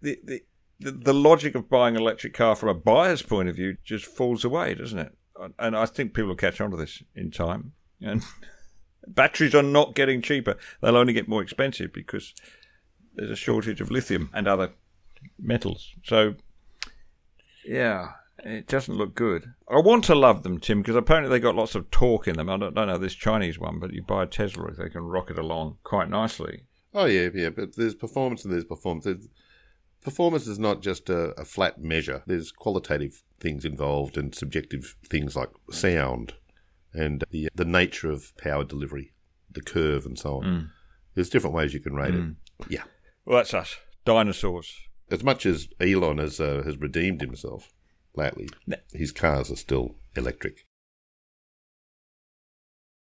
the, 0.02 0.20
the 0.24 0.42
the 0.80 0.92
the 0.92 1.14
logic 1.14 1.56
of 1.56 1.70
buying 1.70 1.96
an 1.96 2.02
electric 2.02 2.34
car 2.34 2.56
from 2.56 2.70
a 2.70 2.74
buyer's 2.74 3.22
point 3.22 3.50
of 3.50 3.56
view 3.56 3.78
just 3.84 4.06
falls 4.06 4.44
away, 4.44 4.74
doesn't 4.74 5.00
it? 5.00 5.16
And 5.60 5.76
I 5.76 5.86
think 5.86 6.14
people 6.14 6.30
will 6.30 6.36
catch 6.36 6.62
on 6.62 6.72
to 6.72 6.78
this 6.78 7.04
in 7.16 7.32
time. 7.32 7.74
And 8.02 8.24
batteries 9.08 9.56
are 9.56 9.64
not 9.64 9.96
getting 9.96 10.22
cheaper; 10.22 10.58
they'll 10.82 10.98
only 10.98 11.14
get 11.14 11.28
more 11.28 11.42
expensive 11.42 11.94
because 11.94 12.34
there's 13.16 13.32
a 13.32 13.36
shortage 13.36 13.82
of 13.82 13.92
lithium 13.92 14.30
and 14.34 14.48
other 14.48 14.72
metals. 15.40 15.94
So, 16.04 16.36
yeah, 17.66 18.12
it 18.40 18.68
doesn't 18.68 18.96
look 18.96 19.16
good. 19.16 19.54
I 19.70 19.80
want 19.80 20.04
to 20.06 20.16
love 20.16 20.44
them, 20.44 20.60
Tim, 20.60 20.82
because 20.82 20.96
apparently 20.96 21.30
they 21.30 21.42
got 21.42 21.56
lots 21.56 21.76
of 21.76 21.90
torque 21.92 22.28
in 22.28 22.36
them. 22.36 22.50
I 22.50 22.58
don't, 22.58 22.74
don't 22.74 22.88
know 22.88 22.98
this 22.98 23.16
Chinese 23.16 23.60
one, 23.60 23.80
but 23.80 23.94
you 23.94 24.02
buy 24.02 24.24
a 24.24 24.28
Tesla, 24.28 24.72
they 24.72 24.90
can 24.90 25.04
rocket 25.04 25.38
along 25.38 25.78
quite 25.84 26.10
nicely. 26.10 26.64
Oh 26.94 27.06
yeah, 27.06 27.30
yeah, 27.34 27.50
but 27.50 27.76
there's 27.76 27.96
performance 27.96 28.44
and 28.44 28.54
there's 28.54 28.66
performance. 28.66 29.06
There's, 29.06 29.28
performance 30.02 30.48
is 30.48 30.60
not 30.60 30.82
just 30.82 31.10
a, 31.10 31.32
a 31.40 31.46
flat 31.46 31.82
measure. 31.82 32.24
There's 32.28 32.52
qualitative 32.52 33.24
things 33.40 33.66
involved 33.66 34.18
and 34.18 34.36
subjective 34.36 34.96
things 35.10 35.36
like 35.36 35.50
sound 35.72 36.34
and 36.94 37.24
the 37.32 37.50
the 37.56 37.66
nature 37.66 38.10
of 38.12 38.36
power 38.38 38.64
delivery, 38.64 39.14
the 39.52 39.62
curve, 39.62 40.06
and 40.06 40.18
so 40.18 40.38
on. 40.38 40.72
There's 41.16 41.30
different 41.30 41.56
ways 41.56 41.74
you 41.74 41.80
can 41.80 41.94
rate 41.96 42.16
it. 42.16 42.36
Yeah, 42.70 42.84
Well, 43.26 43.38
that's 43.38 43.54
us, 43.54 43.78
dinosaurs. 44.06 44.76
as 45.12 45.24
much 45.24 45.46
as 45.46 45.68
Elon 45.80 46.18
has 46.18 46.40
uh, 46.40 46.62
has 46.66 46.78
redeemed 46.78 47.22
himself 47.22 47.70
lately, 48.16 48.50
his 48.94 49.12
cars 49.12 49.52
are 49.52 49.56
still 49.56 49.96
electric. 50.16 50.66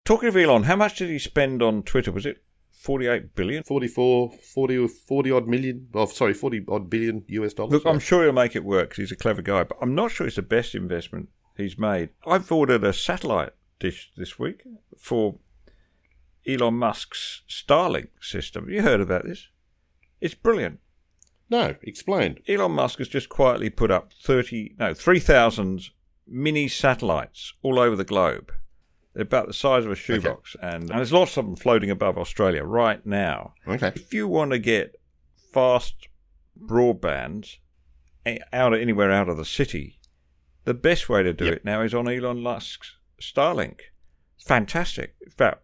Talking 0.06 0.30
of 0.30 0.36
Elon, 0.38 0.64
how 0.64 0.76
much 0.76 0.98
did 0.98 1.10
he 1.10 1.20
spend 1.20 1.62
on 1.62 1.84
Twitter? 1.84 2.12
Was 2.12 2.26
it 2.26 2.44
48 2.72 3.36
billion? 3.36 3.64
44, 3.64 4.32
40, 4.32 4.78
or 4.78 4.88
40 4.88 5.32
odd 5.32 5.48
million, 5.48 5.88
oh, 5.94 6.06
sorry, 6.08 6.34
40 6.34 6.66
odd 6.68 6.90
billion 6.90 7.24
US 7.28 7.54
dollars. 7.54 7.74
Look, 7.74 7.86
I'm 7.86 8.00
sure 8.00 8.24
he'll 8.24 8.34
make 8.34 8.56
it 8.56 8.64
work 8.66 8.90
because 8.90 9.04
he's 9.04 9.12
a 9.12 9.16
clever 9.16 9.42
guy, 9.44 9.64
but 9.64 9.78
I'm 9.82 9.94
not 9.94 10.12
sure 10.12 10.26
it's 10.26 10.38
the 10.38 10.42
best 10.42 10.74
investment 10.74 11.30
he's 11.56 11.78
made. 11.78 12.10
I've 12.26 12.52
ordered 12.52 12.84
a 12.84 12.94
satellite 12.94 13.52
dish 13.82 14.12
this 14.16 14.38
week 14.40 14.64
for 14.98 15.36
Elon 16.48 16.76
Musk's 16.76 17.42
Starlink 17.50 18.10
system. 18.22 18.66
Have 18.66 18.74
you 18.74 18.82
heard 18.84 19.02
about 19.02 19.26
this? 19.26 19.48
It's 20.22 20.36
brilliant. 20.36 20.80
No, 21.50 21.76
explain. 21.82 22.38
Elon 22.48 22.72
Musk 22.72 23.00
has 23.00 23.08
just 23.10 23.28
quietly 23.28 23.70
put 23.70 23.92
up 23.92 24.14
30, 24.24 24.76
no, 24.80 24.94
3,000 24.94 25.90
mini 26.28 26.68
satellites 26.68 27.54
all 27.62 27.80
over 27.80 27.96
the 27.96 28.06
globe. 28.06 28.54
They're 29.14 29.24
about 29.24 29.48
the 29.48 29.54
size 29.54 29.84
of 29.84 29.92
a 29.92 29.96
shoebox, 29.96 30.56
and, 30.62 30.84
and 30.84 30.90
there's 30.90 31.12
lots 31.12 31.36
of 31.36 31.44
them 31.46 31.58
floating 31.58 31.90
above 31.90 32.18
Australia 32.18 32.64
right 32.64 33.06
now. 33.06 33.56
Okay. 33.68 33.92
If 33.96 34.14
you 34.14 34.28
want 34.30 34.52
to 34.52 34.60
get 34.60 34.96
fast 35.52 36.08
broadband 36.58 37.58
eh, 38.26 38.38
out 38.54 38.74
of, 38.74 38.80
anywhere 38.80 39.12
out 39.12 39.28
of 39.28 39.36
the 39.36 39.44
city, 39.44 40.00
the 40.64 40.74
best 40.74 41.10
way 41.10 41.24
to 41.24 41.34
do 41.34 41.46
Yep. 41.46 41.54
it 41.56 41.66
now 41.66 41.82
is 41.82 41.94
on 41.94 42.08
Elon 42.08 42.42
Musk's 42.42 42.96
Starlink. 43.22 43.80
Fantastic. 44.38 45.16
In 45.22 45.32
fact, 45.32 45.64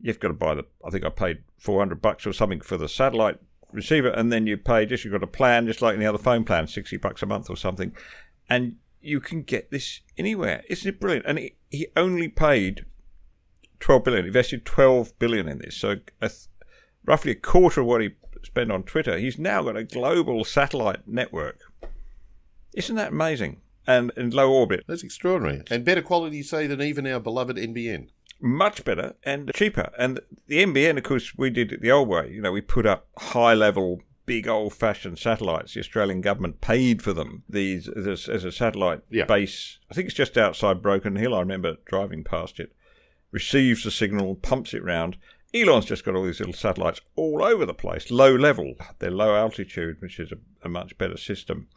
you've 0.00 0.20
got 0.20 0.28
to 0.28 0.34
buy 0.34 0.54
the. 0.54 0.64
I 0.84 0.90
think 0.90 1.04
I 1.04 1.10
paid 1.10 1.42
four 1.58 1.80
hundred 1.80 2.00
bucks 2.00 2.26
or 2.26 2.32
something 2.32 2.60
for 2.60 2.76
the 2.76 2.88
satellite 2.88 3.38
receiver, 3.72 4.08
and 4.08 4.32
then 4.32 4.46
you 4.46 4.56
pay 4.56 4.86
just 4.86 5.04
you've 5.04 5.12
got 5.12 5.22
a 5.22 5.26
plan, 5.26 5.66
just 5.66 5.82
like 5.82 5.96
any 5.96 6.06
other 6.06 6.18
phone 6.18 6.44
plan, 6.44 6.66
sixty 6.66 6.96
bucks 6.96 7.22
a 7.22 7.26
month 7.26 7.50
or 7.50 7.56
something, 7.56 7.94
and 8.48 8.76
you 9.00 9.20
can 9.20 9.42
get 9.42 9.70
this 9.70 10.00
anywhere. 10.16 10.62
Isn't 10.68 10.88
it 10.88 11.00
brilliant? 11.00 11.26
And 11.26 11.38
he, 11.38 11.56
he 11.70 11.88
only 11.96 12.28
paid 12.28 12.86
twelve 13.80 14.04
billion, 14.04 14.26
invested 14.26 14.64
twelve 14.64 15.18
billion 15.18 15.48
in 15.48 15.58
this, 15.58 15.76
so 15.76 15.96
a 16.22 16.28
th- 16.28 16.46
roughly 17.04 17.32
a 17.32 17.34
quarter 17.34 17.80
of 17.80 17.86
what 17.86 18.00
he 18.00 18.10
spent 18.42 18.70
on 18.70 18.82
Twitter. 18.82 19.18
He's 19.18 19.38
now 19.38 19.62
got 19.62 19.76
a 19.76 19.84
global 19.84 20.44
satellite 20.44 21.08
network. 21.08 21.58
Isn't 22.74 22.96
that 22.96 23.12
amazing? 23.12 23.60
And 23.86 24.10
in 24.16 24.30
low 24.30 24.52
orbit, 24.52 24.84
That's 24.86 25.02
extraordinary. 25.02 25.62
And 25.70 25.84
better 25.84 26.02
quality, 26.02 26.42
say, 26.42 26.66
than 26.66 26.80
even 26.82 27.06
our 27.06 27.20
beloved 27.20 27.56
NBN. 27.56 28.08
much 28.40 28.84
better 28.84 29.14
and 29.24 29.50
cheaper. 29.54 29.90
And 29.98 30.20
the 30.46 30.62
NBN, 30.64 30.96
of 30.98 31.02
course, 31.04 31.34
we 31.36 31.50
did 31.50 31.72
it 31.72 31.80
the 31.82 31.90
old 31.90 32.08
way. 32.08 32.30
You 32.30 32.42
know, 32.42 32.52
we 32.52 32.60
put 32.60 32.86
up 32.86 33.06
high 33.18 33.54
level, 33.54 34.00
big 34.26 34.48
old 34.48 34.72
fashioned 34.74 35.18
satellites. 35.18 35.74
The 35.74 35.80
Australian 35.80 36.20
government 36.22 36.60
paid 36.60 37.02
for 37.02 37.12
them. 37.12 37.42
These 37.48 37.88
as 37.88 38.06
a, 38.28 38.32
as 38.32 38.44
a 38.44 38.52
satellite 38.52 39.00
Yeah. 39.10 39.24
base. 39.26 39.78
I 39.90 39.94
think 39.94 40.06
it's 40.06 40.16
just 40.16 40.36
outside 40.38 40.82
Broken 40.82 41.16
Hill. 41.16 41.34
I 41.34 41.40
remember 41.40 41.76
driving 41.86 42.24
past 42.24 42.58
it. 42.60 42.72
Receives 43.30 43.84
the 43.84 43.90
signal, 43.90 44.36
pumps 44.36 44.74
it 44.74 44.82
round. 44.84 45.16
Elon's 45.52 45.84
just 45.86 46.04
got 46.04 46.14
all 46.16 46.24
these 46.24 46.40
little 46.40 46.54
satellites 46.54 47.00
all 47.16 47.42
over 47.44 47.64
the 47.64 47.74
place, 47.74 48.10
low 48.10 48.34
level. 48.34 48.74
They're 48.98 49.10
low 49.10 49.36
altitude, 49.36 50.00
which 50.00 50.18
is 50.18 50.32
a, 50.32 50.36
a 50.64 50.68
much 50.68 50.96
better 50.98 51.16
system. 51.16 51.68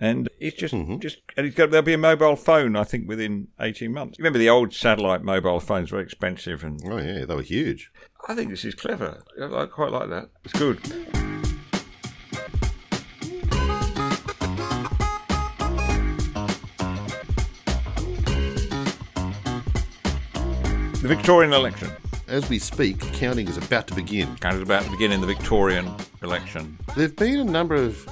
And 0.00 0.28
it's 0.40 0.56
just, 0.56 0.74
mm-hmm. 0.74 0.98
just, 0.98 1.18
and 1.36 1.44
he's 1.44 1.54
got, 1.54 1.70
there'll 1.70 1.84
be 1.84 1.92
a 1.92 1.98
mobile 1.98 2.36
phone, 2.36 2.76
I 2.76 2.84
think, 2.84 3.08
within 3.08 3.48
18 3.60 3.92
months. 3.92 4.18
Remember 4.18 4.38
the 4.38 4.48
old 4.48 4.72
satellite 4.72 5.22
mobile 5.22 5.60
phones, 5.60 5.90
very 5.90 6.02
expensive, 6.02 6.64
and 6.64 6.80
Oh, 6.86 6.98
yeah, 6.98 7.24
they 7.24 7.34
were 7.34 7.42
huge. 7.42 7.90
I 8.26 8.34
think 8.34 8.50
this 8.50 8.64
is 8.64 8.74
clever. 8.74 9.22
I 9.40 9.66
quite 9.66 9.92
like 9.92 10.08
that. 10.08 10.30
It's 10.44 10.54
good. 10.54 10.80
The 21.02 21.08
Victorian 21.08 21.52
election. 21.52 21.90
as 22.28 22.48
we 22.48 22.60
speak, 22.60 23.00
counting 23.14 23.48
is 23.48 23.56
about 23.56 23.88
to 23.88 23.94
begin. 23.94 24.36
Counting 24.36 24.62
is 24.62 24.66
about 24.68 24.84
to 24.84 24.90
begin 24.92 25.10
in 25.10 25.20
the 25.20 25.26
Victorian 25.26 25.90
election. 26.22 26.78
There 26.94 27.02
have 27.02 27.16
been 27.16 27.40
a 27.40 27.44
number 27.44 27.74
of 27.74 28.08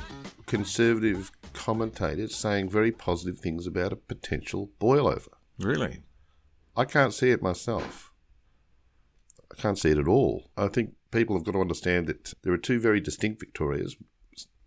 conservative 0.47 1.31
commentators 1.61 2.35
saying 2.35 2.71
very 2.71 2.91
positive 2.91 3.39
things 3.39 3.67
about 3.67 3.93
a 3.93 3.97
potential 3.97 4.71
boil 4.79 5.07
over. 5.07 5.31
Really? 5.59 6.01
I 6.75 6.87
can't 6.87 7.13
see 7.13 7.31
it 7.31 7.43
myself. 7.43 8.13
I 9.53 9.61
can't 9.61 9.79
see 9.79 9.91
it 9.91 9.99
at 9.99 10.09
all. 10.09 10.51
I 10.57 10.69
think 10.69 10.95
people 11.11 11.37
have 11.37 11.45
got 11.45 11.53
to 11.53 11.61
understand 11.61 12.07
that 12.07 12.33
there 12.43 12.53
are 12.55 12.59
two 12.59 12.81
very 12.81 13.01
distinct 13.01 13.41
Victorias 13.41 13.97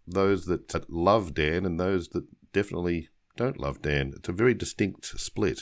those 0.05 0.45
that 0.45 0.85
love 0.89 1.33
Dan 1.33 1.65
and 1.65 1.79
those 1.79 2.09
that 2.09 2.25
definitely 2.51 3.09
don't 3.37 3.59
love 3.59 3.81
Dan. 3.81 4.13
It's 4.15 4.29
a 4.29 4.33
very 4.33 4.53
distinct 4.53 5.05
split. 5.19 5.61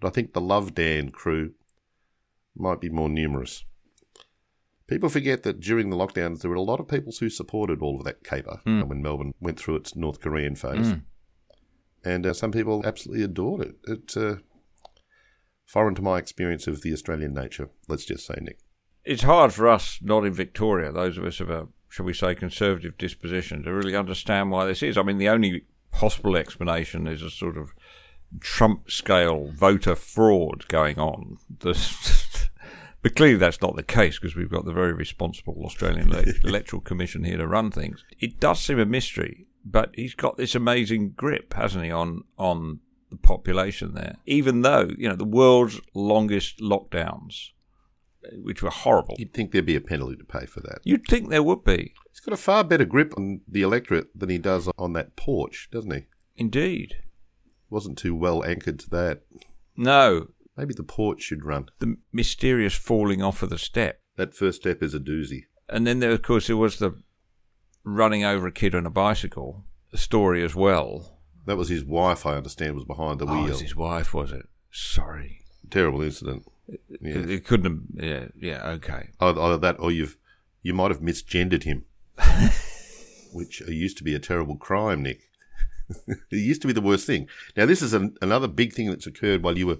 But 0.00 0.08
I 0.08 0.10
think 0.10 0.32
the 0.32 0.40
love 0.40 0.74
Dan 0.74 1.10
crew 1.10 1.52
might 2.56 2.80
be 2.80 2.90
more 2.90 3.08
numerous. 3.08 3.64
People 4.88 5.08
forget 5.08 5.42
that 5.42 5.60
during 5.60 5.90
the 5.90 5.96
lockdowns, 5.96 6.40
there 6.40 6.48
were 6.50 6.56
a 6.56 6.62
lot 6.62 6.78
of 6.80 6.86
people 6.88 7.12
who 7.18 7.28
supported 7.28 7.82
all 7.82 7.98
of 7.98 8.04
that 8.04 8.22
caper 8.22 8.60
when 8.64 9.02
Melbourne 9.02 9.34
went 9.40 9.58
through 9.58 9.76
its 9.76 9.96
North 9.96 10.20
Korean 10.20 10.54
phase. 10.54 10.94
And 12.04 12.24
uh, 12.24 12.32
some 12.32 12.52
people 12.52 12.82
absolutely 12.86 13.24
adored 13.24 13.62
it. 13.62 13.74
It's 13.88 14.16
uh, 14.16 14.36
foreign 15.66 15.96
to 15.96 16.02
my 16.02 16.18
experience 16.18 16.68
of 16.68 16.82
the 16.82 16.92
Australian 16.92 17.34
nature, 17.34 17.68
let's 17.88 18.04
just 18.04 18.26
say, 18.26 18.36
Nick. 18.40 18.60
It's 19.04 19.22
hard 19.24 19.52
for 19.52 19.66
us, 19.68 19.98
not 20.02 20.24
in 20.24 20.32
Victoria, 20.32 20.92
those 20.92 21.18
of 21.18 21.24
us 21.24 21.40
of 21.40 21.50
a, 21.50 21.66
shall 21.88 22.06
we 22.06 22.12
say, 22.14 22.34
conservative 22.36 22.96
disposition, 22.96 23.64
to 23.64 23.72
really 23.72 23.96
understand 23.96 24.50
why 24.52 24.66
this 24.66 24.82
is. 24.84 24.96
I 24.96 25.02
mean, 25.02 25.18
the 25.18 25.28
only 25.28 25.64
possible 25.90 26.36
explanation 26.36 27.06
is 27.08 27.22
a 27.22 27.30
sort 27.30 27.56
of 27.56 27.70
Trump 28.40 28.90
scale 28.90 29.50
voter 29.52 29.94
fraud 29.96 30.66
going 30.68 30.98
on. 30.98 31.38
The- 31.58 31.74
but 33.06 33.14
clearly 33.14 33.36
that's 33.36 33.62
not 33.62 33.76
the 33.76 33.84
case 33.84 34.18
because 34.18 34.34
we've 34.34 34.50
got 34.50 34.64
the 34.64 34.72
very 34.72 34.92
responsible 34.92 35.62
Australian 35.64 36.12
Electoral 36.44 36.82
Commission 36.82 37.22
here 37.22 37.36
to 37.36 37.46
run 37.46 37.70
things. 37.70 38.04
It 38.18 38.40
does 38.40 38.58
seem 38.58 38.80
a 38.80 38.84
mystery, 38.84 39.46
but 39.64 39.90
he's 39.94 40.16
got 40.16 40.36
this 40.36 40.56
amazing 40.56 41.10
grip, 41.10 41.54
hasn't 41.54 41.84
he, 41.84 41.92
on 41.92 42.24
on 42.36 42.80
the 43.10 43.16
population 43.16 43.94
there. 43.94 44.16
Even 44.26 44.62
though, 44.62 44.90
you 44.98 45.08
know, 45.08 45.14
the 45.14 45.24
world's 45.24 45.80
longest 45.94 46.58
lockdowns, 46.58 47.50
which 48.42 48.60
were 48.60 48.70
horrible. 48.70 49.14
You'd 49.20 49.32
think 49.32 49.52
there'd 49.52 49.64
be 49.64 49.76
a 49.76 49.80
penalty 49.80 50.16
to 50.16 50.24
pay 50.24 50.46
for 50.46 50.58
that. 50.62 50.80
You'd 50.82 51.06
think 51.06 51.30
there 51.30 51.44
would 51.44 51.62
be. 51.62 51.94
He's 52.10 52.18
got 52.18 52.34
a 52.34 52.36
far 52.36 52.64
better 52.64 52.84
grip 52.84 53.14
on 53.16 53.42
the 53.46 53.62
electorate 53.62 54.08
than 54.18 54.30
he 54.30 54.38
does 54.38 54.68
on 54.76 54.94
that 54.94 55.14
porch, 55.14 55.68
doesn't 55.70 55.94
he? 55.94 56.06
Indeed. 56.34 56.96
Wasn't 57.70 57.98
too 57.98 58.16
well 58.16 58.44
anchored 58.44 58.80
to 58.80 58.90
that. 58.90 59.20
No, 59.76 60.30
Maybe 60.56 60.74
the 60.74 60.82
porch 60.82 61.22
should 61.22 61.44
run. 61.44 61.68
the 61.80 61.96
mysterious 62.12 62.74
falling 62.74 63.22
off 63.22 63.42
of 63.42 63.50
the 63.50 63.58
step. 63.58 64.00
That 64.16 64.34
first 64.34 64.62
step 64.62 64.82
is 64.82 64.94
a 64.94 65.00
doozy. 65.00 65.44
And 65.68 65.86
then 65.86 65.98
there, 66.00 66.12
of 66.12 66.22
course, 66.22 66.46
there 66.46 66.56
was 66.56 66.78
the 66.78 66.94
running 67.84 68.24
over 68.24 68.46
a 68.46 68.52
kid 68.52 68.74
on 68.74 68.86
a 68.86 68.90
bicycle 68.90 69.64
story 69.94 70.42
as 70.42 70.54
well. 70.54 71.18
That 71.44 71.56
was 71.56 71.68
his 71.68 71.84
wife, 71.84 72.24
I 72.26 72.36
understand, 72.36 72.74
was 72.74 72.84
behind 72.84 73.18
the 73.20 73.26
Oh, 73.26 73.32
wheel. 73.34 73.48
was 73.50 73.60
his 73.60 73.76
wife, 73.76 74.12
was 74.14 74.32
it? 74.32 74.48
Sorry. 74.70 75.40
Terrible 75.70 76.02
incident. 76.02 76.46
Yeah. 76.68 77.18
It, 77.18 77.30
it 77.30 77.44
couldn't 77.44 77.64
have. 77.96 78.04
Yeah, 78.04 78.26
yeah, 78.36 78.66
okay. 78.70 79.10
Either, 79.20 79.40
either 79.40 79.58
that 79.58 79.76
or 79.78 79.92
you've 79.92 80.16
you 80.62 80.74
might 80.74 80.90
have 80.90 81.00
misgendered 81.00 81.62
him, 81.62 81.84
which 83.32 83.62
uh, 83.62 83.70
used 83.70 83.96
to 83.98 84.04
be 84.04 84.14
a 84.14 84.18
terrible 84.18 84.56
crime, 84.56 85.02
Nick. 85.02 85.20
it 86.08 86.16
used 86.30 86.60
to 86.62 86.66
be 86.66 86.72
the 86.72 86.80
worst 86.80 87.06
thing. 87.06 87.28
Now, 87.56 87.66
this 87.66 87.82
is 87.82 87.92
an, 87.92 88.16
another 88.20 88.48
big 88.48 88.72
thing 88.72 88.88
that's 88.88 89.06
occurred 89.06 89.42
while 89.44 89.56
you 89.56 89.66
were 89.68 89.78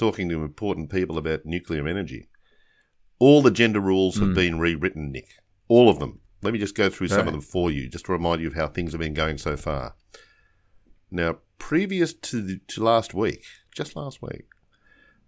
talking 0.00 0.28
to 0.30 0.42
important 0.42 0.90
people 0.90 1.18
about 1.18 1.44
nuclear 1.44 1.86
energy. 1.86 2.28
All 3.18 3.42
the 3.42 3.50
gender 3.50 3.80
rules 3.80 4.16
have 4.16 4.28
hmm. 4.28 4.34
been 4.34 4.58
rewritten, 4.58 5.12
Nick. 5.12 5.28
All 5.68 5.90
of 5.90 5.98
them. 5.98 6.20
Let 6.42 6.54
me 6.54 6.58
just 6.58 6.74
go 6.74 6.88
through 6.88 7.08
some 7.08 7.18
Right. 7.18 7.26
of 7.28 7.32
them 7.34 7.42
for 7.42 7.70
you, 7.70 7.86
just 7.86 8.06
to 8.06 8.12
remind 8.12 8.40
you 8.40 8.48
of 8.48 8.54
how 8.54 8.66
things 8.66 8.92
have 8.92 9.00
been 9.00 9.12
going 9.12 9.36
so 9.36 9.58
far. 9.58 9.94
Now, 11.10 11.40
previous 11.58 12.14
to, 12.14 12.40
the, 12.40 12.60
to 12.68 12.82
last 12.82 13.12
week, 13.12 13.44
just 13.74 13.94
last 13.94 14.22
week, 14.22 14.46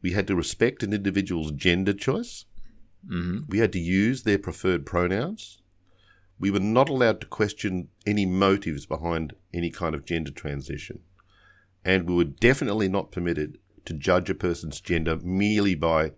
we 0.00 0.12
had 0.12 0.26
to 0.28 0.34
respect 0.34 0.82
an 0.82 0.94
individual's 0.94 1.52
gender 1.52 1.92
choice. 1.92 2.46
Mm-hmm. 3.06 3.40
We 3.48 3.58
had 3.58 3.72
to 3.74 3.78
use 3.78 4.22
their 4.22 4.38
preferred 4.38 4.86
pronouns. 4.86 5.60
We 6.40 6.50
were 6.50 6.60
not 6.60 6.88
allowed 6.88 7.20
to 7.20 7.26
question 7.26 7.88
any 8.06 8.24
motives 8.24 8.86
behind 8.86 9.34
any 9.52 9.70
kind 9.70 9.94
of 9.94 10.06
gender 10.06 10.30
transition. 10.30 11.00
And 11.84 12.08
we 12.08 12.14
were 12.14 12.24
definitely 12.24 12.88
not 12.88 13.12
permitted 13.12 13.58
to 13.84 13.94
judge 13.94 14.30
a 14.30 14.34
person's 14.34 14.80
gender 14.80 15.18
merely 15.22 15.74
by 15.74 16.12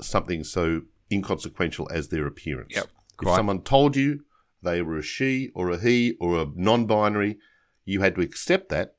something 0.00 0.44
so 0.44 0.82
inconsequential 1.10 1.88
as 1.92 2.08
their 2.08 2.26
appearance. 2.26 2.74
Yep, 2.74 2.86
If 3.22 3.28
someone 3.28 3.62
told 3.62 3.96
you 3.96 4.24
they 4.62 4.82
were 4.82 4.98
a 4.98 5.02
she 5.02 5.50
or 5.54 5.70
a 5.70 5.78
he 5.78 6.16
or 6.20 6.40
a 6.40 6.46
non 6.54 6.86
binary, 6.86 7.38
you 7.84 8.00
had 8.00 8.14
to 8.14 8.20
accept 8.20 8.68
that 8.70 8.94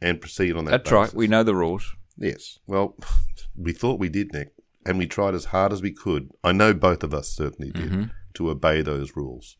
and 0.00 0.20
proceed 0.20 0.56
on 0.56 0.64
that 0.66 0.70
That's 0.70 0.92
right. 0.92 1.14
We 1.14 1.26
know 1.26 1.42
the 1.42 1.54
rules. 1.54 1.94
Yes. 2.16 2.58
Well, 2.66 2.96
we 3.56 3.72
thought 3.72 4.00
we 4.00 4.08
did, 4.08 4.32
Nick, 4.32 4.52
and 4.84 4.98
we 4.98 5.06
tried 5.06 5.34
as 5.34 5.46
hard 5.46 5.72
as 5.72 5.82
we 5.82 5.92
could. 5.92 6.30
I 6.44 6.52
know 6.52 6.74
both 6.74 7.02
of 7.02 7.14
us 7.14 7.28
certainly 7.28 7.70
did 7.70 7.90
mm-hmm. 7.90 8.04
to 8.34 8.50
obey 8.50 8.82
those 8.82 9.16
rules. 9.16 9.56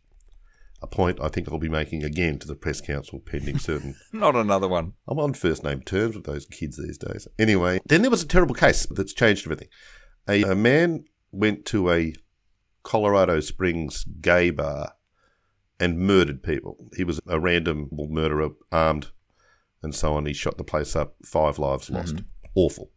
A 0.83 0.87
point 0.87 1.21
I 1.21 1.29
think 1.29 1.49
I'll 1.49 1.59
be 1.59 1.69
making 1.69 2.03
again 2.03 2.39
to 2.41 2.47
the 2.47 2.57
press 2.57 2.81
council 2.81 3.21
pending 3.21 3.59
certain. 3.59 3.95
Not 4.13 4.35
another 4.35 4.67
one. 4.67 4.95
I'm 5.07 5.21
on 5.21 5.33
first 5.33 5.63
name 5.63 5.81
terms 5.83 6.17
with 6.17 6.25
those 6.25 6.45
kids 6.45 6.77
these 6.77 6.99
days. 6.99 7.29
Anyway, 7.39 7.81
then 7.87 8.03
there 8.03 8.11
was 8.11 8.23
a 8.23 8.29
terrible 8.29 8.55
case 8.55 8.87
that's 8.91 9.13
changed 9.13 9.47
everything. 9.47 9.69
A, 10.29 10.43
a 10.43 10.55
man 10.55 11.05
went 11.31 11.65
to 11.67 11.91
a 11.91 12.15
Colorado 12.83 13.39
Springs 13.41 14.05
gay 14.21 14.51
bar 14.51 14.95
and 15.79 15.99
murdered 15.99 16.43
people. 16.43 16.77
He 16.97 17.05
was 17.05 17.21
a 17.27 17.39
random 17.39 17.89
murderer, 17.93 18.51
armed 18.71 19.09
and 19.83 19.95
so 19.95 20.15
on. 20.15 20.27
He 20.27 20.33
shot 20.33 20.59
the 20.59 20.65
place 20.65 20.95
up, 20.95 21.17
five 21.25 21.59
lives 21.59 21.87
mm-hmm. 21.87 21.97
lost. 21.97 22.17
Awful. 22.55 22.91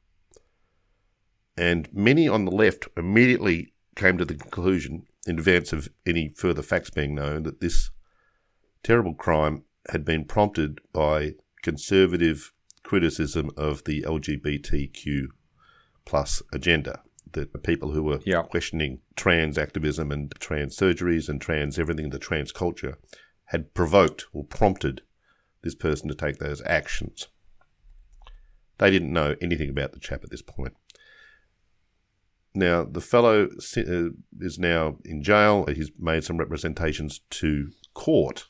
And 1.58 1.88
many 1.94 2.28
on 2.28 2.46
the 2.46 2.52
left 2.52 2.88
immediately 2.98 3.74
came 3.96 4.18
to 4.18 4.26
the 4.26 4.36
conclusion, 4.36 5.06
in 5.26 5.40
advance 5.40 5.74
of 5.74 5.90
any 6.06 6.34
further 6.36 6.62
facts 6.62 6.90
being 6.90 7.16
known, 7.16 7.44
that 7.44 7.60
this 7.60 7.92
terrible 8.84 9.14
crime 9.16 9.64
had 9.90 10.06
been 10.06 10.26
prompted 10.26 10.80
by 10.94 11.34
conservative 11.64 12.52
criticism 12.84 13.50
of 13.58 13.84
the 13.86 14.04
LGBTQ 14.04 15.28
plus 16.06 16.42
agenda. 16.54 17.02
That 17.32 17.64
people 17.64 17.92
who 17.92 18.04
were 18.04 18.20
Yeah. 18.26 18.44
questioning 18.44 19.02
trans 19.16 19.58
activism 19.58 20.12
and 20.12 20.34
trans 20.40 20.78
surgeries 20.78 21.28
and 21.28 21.42
trans 21.42 21.78
everything, 21.78 22.06
in 22.06 22.12
the 22.12 22.20
trans 22.20 22.52
culture, 22.52 22.98
had 23.46 23.74
provoked 23.74 24.26
or 24.32 24.46
prompted 24.46 25.02
this 25.62 25.76
person 25.76 26.08
to 26.08 26.16
take 26.16 26.38
those 26.38 26.62
actions. 26.66 27.28
They 28.78 28.92
didn't 28.92 29.12
know 29.12 29.36
anything 29.42 29.70
about 29.70 29.92
the 29.94 30.00
chap 30.00 30.24
at 30.24 30.30
this 30.30 30.42
point. 30.42 30.76
Now, 32.56 32.86
the 32.86 33.02
fellow 33.02 33.50
uh, 33.78 34.10
is 34.40 34.58
now 34.58 34.98
in 35.04 35.22
jail. 35.22 35.66
He's 35.68 35.92
made 36.00 36.24
some 36.24 36.38
representations 36.38 37.20
to 37.32 37.72
court 37.94 38.46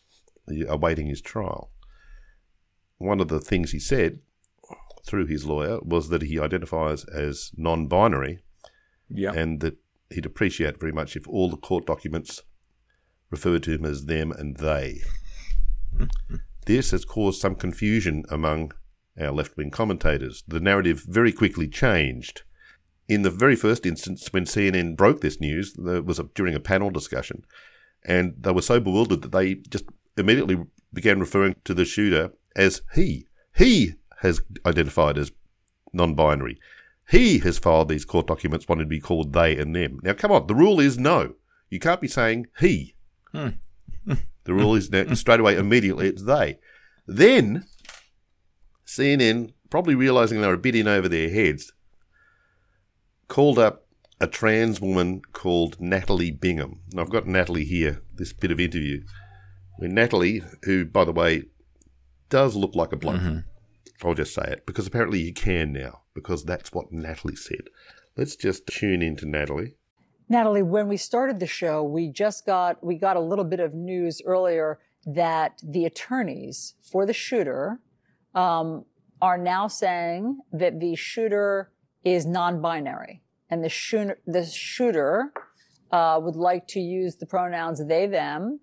uh, 0.49 0.67
awaiting 0.67 1.07
his 1.07 1.21
trial. 1.21 1.71
One 2.97 3.19
of 3.19 3.27
the 3.29 3.39
things 3.39 3.71
he 3.71 3.79
said 3.79 4.19
through 5.05 5.25
his 5.25 5.45
lawyer 5.45 5.79
was 5.81 6.09
that 6.09 6.21
he 6.21 6.39
identifies 6.39 7.03
as 7.05 7.51
non 7.57 7.87
binary 7.87 8.39
Yeah. 9.09 9.33
and 9.33 9.59
that 9.61 9.77
he'd 10.11 10.25
appreciate 10.25 10.79
very 10.79 10.91
much 10.91 11.15
if 11.15 11.27
all 11.27 11.49
the 11.49 11.57
court 11.57 11.85
documents 11.87 12.43
referred 13.31 13.63
to 13.63 13.71
him 13.73 13.85
as 13.85 14.05
them 14.05 14.31
and 14.31 14.57
they. 14.57 15.01
this 16.65 16.91
has 16.91 17.05
caused 17.05 17.41
some 17.41 17.55
confusion 17.55 18.23
among 18.29 18.71
our 19.19 19.31
left 19.31 19.57
wing 19.57 19.71
commentators. 19.71 20.43
The 20.47 20.59
narrative 20.59 21.03
very 21.07 21.31
quickly 21.31 21.67
changed. 21.67 22.43
In 23.07 23.21
the 23.21 23.29
very 23.29 23.55
first 23.55 23.85
instance, 23.85 24.27
when 24.31 24.45
CNN 24.45 24.95
broke 24.95 25.21
this 25.21 25.39
news, 25.39 25.73
there 25.73 26.01
was 26.01 26.19
a, 26.19 26.23
during 26.33 26.55
a 26.55 26.59
panel 26.59 26.89
discussion, 26.89 27.43
and 28.03 28.33
they 28.39 28.51
were 28.51 28.61
so 28.61 28.79
bewildered 28.79 29.21
that 29.21 29.31
they 29.31 29.55
just 29.55 29.85
immediately 30.17 30.57
began 30.91 31.19
referring 31.19 31.55
to 31.65 31.73
the 31.73 31.85
shooter 31.85 32.31
as 32.55 32.81
he. 32.93 33.27
He 33.55 33.95
has 34.19 34.41
identified 34.65 35.17
as 35.17 35.31
non 35.93 36.15
binary. 36.15 36.59
He 37.09 37.39
has 37.39 37.59
filed 37.59 37.89
these 37.89 38.05
court 38.05 38.27
documents 38.27 38.67
wanting 38.67 38.85
to 38.85 38.89
be 38.89 38.99
called 38.99 39.33
they 39.33 39.57
and 39.57 39.75
them. 39.75 39.99
Now, 40.01 40.13
come 40.13 40.31
on, 40.31 40.47
the 40.47 40.55
rule 40.55 40.79
is 40.79 40.97
no. 40.97 41.35
You 41.69 41.79
can't 41.79 42.01
be 42.01 42.07
saying 42.07 42.47
he. 42.59 42.95
Hmm. 43.31 43.49
the 44.05 44.53
rule 44.53 44.75
is 44.75 44.89
now, 44.89 45.05
straight 45.13 45.39
away, 45.39 45.57
immediately, 45.57 46.07
it's 46.07 46.23
they. 46.23 46.57
Then, 47.05 47.65
CNN, 48.87 49.53
probably 49.69 49.93
realizing 49.93 50.41
they 50.41 50.47
were 50.47 50.53
a 50.53 50.57
bit 50.57 50.75
in 50.75 50.87
over 50.87 51.07
their 51.07 51.29
heads, 51.29 51.73
called 53.27 53.59
up 53.59 53.85
a 54.19 54.27
trans 54.27 54.79
woman 54.79 55.21
called 55.33 55.79
Natalie 55.79 56.31
Bingham. 56.31 56.81
And 56.91 57.01
I've 57.01 57.09
got 57.09 57.27
Natalie 57.27 57.65
here, 57.65 58.01
this 58.13 58.33
bit 58.33 58.51
of 58.51 58.59
interview. 58.59 59.03
Where 59.77 59.89
Natalie, 59.89 60.41
who, 60.63 60.85
by 60.85 61.03
the 61.03 61.11
way, 61.11 61.43
does 62.29 62.55
look 62.55 62.75
like 62.75 62.91
a 62.93 62.97
bloke. 62.97 63.21
I'll 64.03 64.13
just 64.13 64.33
say 64.33 64.43
it 64.43 64.65
because 64.65 64.87
apparently 64.87 65.21
you 65.21 65.33
can 65.33 65.71
now 65.71 66.01
because 66.13 66.43
that's 66.43 66.71
what 66.71 66.91
Natalie 66.91 67.35
said. 67.35 67.69
Let's 68.17 68.35
just 68.35 68.67
tune 68.67 69.01
into 69.01 69.25
Natalie. 69.25 69.75
Natalie, 70.27 70.63
when 70.63 70.87
we 70.87 70.97
started 70.97 71.39
the 71.39 71.47
show, 71.47 71.83
we 71.83 72.09
just 72.09 72.45
got 72.45 72.83
we 72.83 72.95
got 72.95 73.17
a 73.17 73.21
little 73.21 73.45
bit 73.45 73.59
of 73.59 73.73
news 73.73 74.21
earlier 74.25 74.79
that 75.05 75.59
the 75.63 75.85
attorneys 75.85 76.73
for 76.81 77.05
the 77.05 77.13
shooter 77.13 77.79
um, 78.33 78.85
are 79.21 79.37
now 79.37 79.67
saying 79.67 80.39
that 80.51 80.79
the 80.79 80.95
shooter 80.95 81.71
is 82.05 82.25
non-binary, 82.25 83.21
and 83.49 83.63
the 83.63 83.69
shooter 83.69 84.19
the 84.25 84.45
shooter 84.45 85.33
uh, 85.91 86.19
would 86.21 86.35
like 86.35 86.67
to 86.67 86.79
use 86.79 87.17
the 87.17 87.25
pronouns 87.25 87.85
they 87.85 88.07
them. 88.07 88.61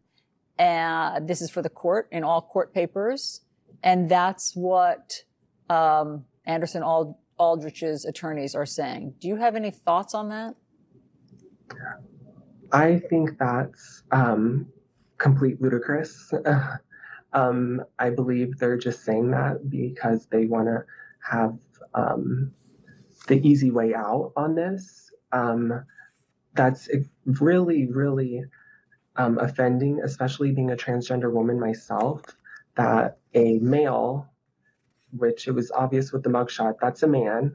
And 0.58 1.28
this 1.28 1.42
is 1.42 1.50
for 1.50 1.60
the 1.60 1.68
court 1.68 2.08
in 2.12 2.24
all 2.24 2.40
court 2.40 2.72
papers, 2.72 3.42
and 3.82 4.08
that's 4.08 4.54
what 4.54 5.24
um, 5.68 6.24
Anderson 6.46 6.82
Ald- 6.82 7.16
Aldrich's 7.38 8.04
attorneys 8.04 8.54
are 8.54 8.66
saying. 8.66 9.14
Do 9.20 9.28
you 9.28 9.36
have 9.36 9.56
any 9.56 9.70
thoughts 9.70 10.14
on 10.14 10.28
that? 10.28 10.54
I 12.70 12.98
think 12.98 13.38
that's 13.38 14.02
um, 14.12 14.66
complete 15.18 15.60
ludicrous. 15.60 16.32
um, 17.32 17.82
I 17.98 18.10
believe 18.10 18.58
they're 18.58 18.78
just 18.78 19.04
saying 19.04 19.30
that 19.32 19.68
because 19.68 20.26
they 20.26 20.46
want 20.46 20.66
to 20.68 20.84
have 21.28 21.58
um, 21.94 22.52
the 23.28 23.46
easy 23.46 23.70
way 23.70 23.94
out 23.94 24.32
on 24.36 24.54
this. 24.54 25.10
Um, 25.32 25.84
that's 26.54 26.88
really, 27.24 27.86
really 27.86 28.44
um, 29.16 29.38
offending, 29.38 30.00
especially 30.02 30.52
being 30.52 30.70
a 30.70 30.76
transgender 30.76 31.32
woman 31.32 31.58
myself, 31.58 32.22
that 32.76 33.18
a 33.34 33.58
male, 33.58 34.28
which 35.16 35.48
it 35.48 35.52
was 35.52 35.70
obvious 35.70 36.12
with 36.12 36.22
the 36.22 36.30
mugshot, 36.30 36.74
that's 36.80 37.02
a 37.02 37.06
man, 37.06 37.54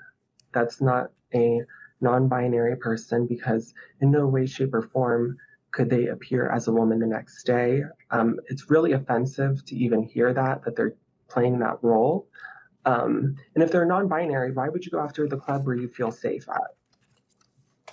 that's 0.53 0.81
not 0.81 1.11
a 1.33 1.61
non 2.01 2.27
binary 2.27 2.75
person 2.75 3.25
because 3.25 3.73
in 4.01 4.11
no 4.11 4.27
way, 4.27 4.45
shape, 4.45 4.73
or 4.73 4.81
form 4.81 5.37
could 5.71 5.89
they 5.89 6.07
appear 6.07 6.49
as 6.49 6.67
a 6.67 6.71
woman 6.71 6.99
the 6.99 7.07
next 7.07 7.43
day. 7.43 7.83
Um, 8.11 8.39
it's 8.47 8.69
really 8.69 8.93
offensive 8.93 9.63
to 9.65 9.75
even 9.75 10.03
hear 10.03 10.33
that, 10.33 10.63
that 10.63 10.75
they're 10.75 10.95
playing 11.27 11.59
that 11.59 11.77
role. 11.81 12.27
Um, 12.87 13.35
and 13.53 13.63
if 13.63 13.71
they're 13.71 13.85
non 13.85 14.07
binary, 14.07 14.53
why 14.53 14.69
would 14.69 14.85
you 14.85 14.91
go 14.91 15.01
after 15.01 15.27
the 15.27 15.37
club 15.37 15.65
where 15.65 15.75
you 15.75 15.89
feel 15.89 16.09
safe 16.09 16.47
at? 16.47 16.75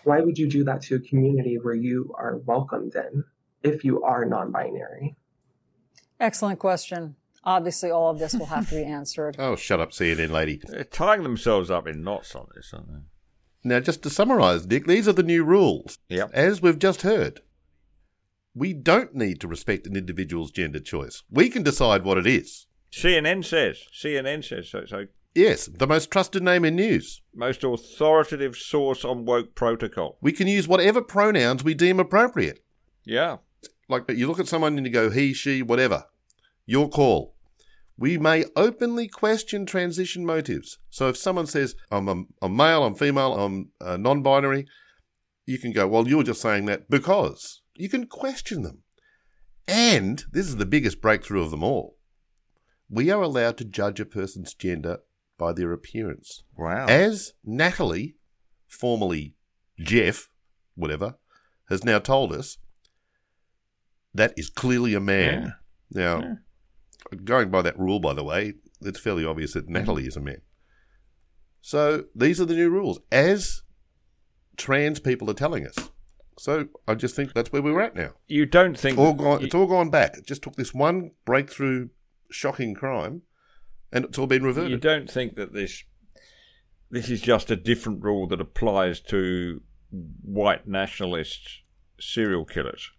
Why 0.04 0.20
would 0.20 0.38
you 0.38 0.48
do 0.48 0.62
that 0.64 0.82
to 0.82 0.96
a 0.96 1.00
community 1.00 1.58
where 1.58 1.74
you 1.74 2.14
are 2.16 2.36
welcomed 2.38 2.94
in 2.94 3.24
if 3.64 3.84
you 3.84 4.04
are 4.04 4.24
non 4.24 4.52
binary? 4.52 5.16
Excellent 6.20 6.60
question. 6.60 7.16
Obviously, 7.42 7.90
all 7.90 8.08
of 8.08 8.20
this 8.20 8.34
will 8.34 8.46
have 8.46 8.68
to 8.68 8.76
be 8.76 8.84
answered. 8.84 9.34
oh, 9.38 9.56
shut 9.56 9.80
up, 9.80 9.90
CNN 9.90 10.30
lady. 10.30 10.60
They're 10.64 10.84
tying 10.84 11.24
themselves 11.24 11.72
up 11.72 11.88
in 11.88 12.04
knots 12.04 12.36
on 12.36 12.46
this, 12.54 12.72
aren't 12.72 12.88
they? 12.88 13.00
Now, 13.64 13.80
just 13.80 14.02
to 14.04 14.10
summarise, 14.10 14.66
Nick, 14.66 14.86
these 14.86 15.08
are 15.08 15.12
the 15.12 15.22
new 15.22 15.42
rules. 15.42 15.98
Yep. 16.08 16.30
As 16.32 16.62
we've 16.62 16.78
just 16.78 17.02
heard, 17.02 17.40
we 18.54 18.72
don't 18.72 19.14
need 19.14 19.40
to 19.40 19.48
respect 19.48 19.86
an 19.86 19.96
individual's 19.96 20.52
gender 20.52 20.80
choice. 20.80 21.24
We 21.30 21.48
can 21.48 21.64
decide 21.64 22.04
what 22.04 22.18
it 22.18 22.26
is. 22.26 22.66
CNN 22.94 23.44
says. 23.44 23.84
CNN 23.92 24.44
says 24.44 24.68
so. 24.68 24.84
So 24.86 25.06
Yes, 25.34 25.66
the 25.66 25.86
most 25.86 26.12
trusted 26.12 26.44
name 26.44 26.64
in 26.64 26.76
news. 26.76 27.20
most 27.34 27.64
authoritative 27.64 28.56
source 28.56 29.04
on 29.04 29.24
woke 29.24 29.56
protocol. 29.56 30.16
We 30.20 30.30
can 30.32 30.46
use 30.46 30.68
whatever 30.68 31.02
pronouns 31.02 31.64
we 31.64 31.74
deem 31.74 31.98
appropriate. 31.98 32.64
Yeah. 33.04 33.38
Like 33.88 34.06
but 34.06 34.16
you 34.16 34.28
look 34.28 34.38
at 34.38 34.46
someone 34.46 34.76
and 34.78 34.86
you 34.86 34.92
go 34.92 35.10
he, 35.10 35.34
she, 35.34 35.60
whatever. 35.60 36.04
Your 36.66 36.88
call. 36.88 37.34
We 37.96 38.16
may 38.18 38.44
openly 38.56 39.08
question 39.08 39.66
transition 39.66 40.24
motives. 40.24 40.78
So 40.90 41.08
if 41.08 41.16
someone 41.16 41.46
says, 41.46 41.74
I'm, 41.90 42.08
a, 42.08 42.24
I'm 42.42 42.56
male, 42.56 42.84
I'm 42.84 42.94
female, 42.94 43.34
I'm 43.34 43.70
uh, 43.80 43.96
non 43.96 44.22
binary, 44.22 44.66
you 45.46 45.58
can 45.58 45.72
go, 45.72 45.86
well, 45.86 46.08
you're 46.08 46.22
just 46.22 46.40
saying 46.40 46.66
that 46.66 46.88
because. 46.88 47.60
You 47.76 47.88
can 47.88 48.06
question 48.06 48.62
them. 48.62 48.82
And 49.66 50.24
this 50.30 50.46
is 50.46 50.56
the 50.56 50.66
biggest 50.66 51.00
breakthrough 51.00 51.42
of 51.42 51.50
them 51.50 51.64
all. 51.64 51.93
We 52.88 53.10
are 53.10 53.22
allowed 53.22 53.56
to 53.58 53.64
judge 53.64 54.00
a 54.00 54.04
person's 54.04 54.54
gender 54.54 54.98
by 55.38 55.52
their 55.52 55.72
appearance. 55.72 56.44
Wow. 56.56 56.86
As 56.86 57.32
Natalie, 57.44 58.16
formerly 58.68 59.34
Jeff, 59.78 60.28
whatever, 60.74 61.16
has 61.68 61.84
now 61.84 61.98
told 61.98 62.32
us, 62.32 62.58
that 64.12 64.32
is 64.36 64.48
clearly 64.48 64.94
a 64.94 65.00
man. 65.00 65.54
Now, 65.90 66.38
going 67.24 67.50
by 67.50 67.62
that 67.62 67.78
rule, 67.78 67.98
by 67.98 68.12
the 68.12 68.24
way, 68.24 68.54
it's 68.80 69.00
fairly 69.00 69.24
obvious 69.24 69.54
that 69.54 69.64
mm-hmm. 69.64 69.74
Natalie 69.74 70.06
is 70.06 70.16
a 70.16 70.20
man. 70.20 70.40
So 71.60 72.04
these 72.14 72.40
are 72.40 72.44
the 72.44 72.54
new 72.54 72.70
rules, 72.70 73.00
as 73.10 73.62
trans 74.56 75.00
people 75.00 75.30
are 75.30 75.34
telling 75.34 75.66
us. 75.66 75.74
So 76.38 76.66
I 76.86 76.94
just 76.94 77.16
think 77.16 77.32
that's 77.32 77.52
where 77.52 77.62
we're 77.62 77.80
at 77.80 77.94
now. 77.94 78.10
you 78.26 78.44
don't 78.44 78.78
think 78.78 78.98
All 78.98 79.14
gone, 79.14 79.42
it's 79.42 79.54
all 79.54 79.66
gone 79.66 79.90
back. 79.90 80.16
It 80.16 80.26
just 80.26 80.42
took 80.42 80.56
this 80.56 80.74
one 80.74 81.12
breakthrough, 81.24 81.88
shocking 82.34 82.74
crime, 82.74 83.22
and 83.92 84.04
it's 84.04 84.18
all 84.18 84.26
been 84.26 84.42
reverted. 84.42 84.70
you 84.70 84.76
don't 84.76 85.10
think 85.10 85.36
that 85.36 85.52
this 85.52 85.84
this 86.90 87.08
is 87.08 87.20
just 87.20 87.50
a 87.50 87.56
different 87.56 88.02
rule 88.02 88.26
that 88.28 88.40
applies 88.40 89.00
to 89.00 89.60
white 90.22 90.66
nationalist 90.68 91.62
serial 91.98 92.44
killers. 92.44 92.90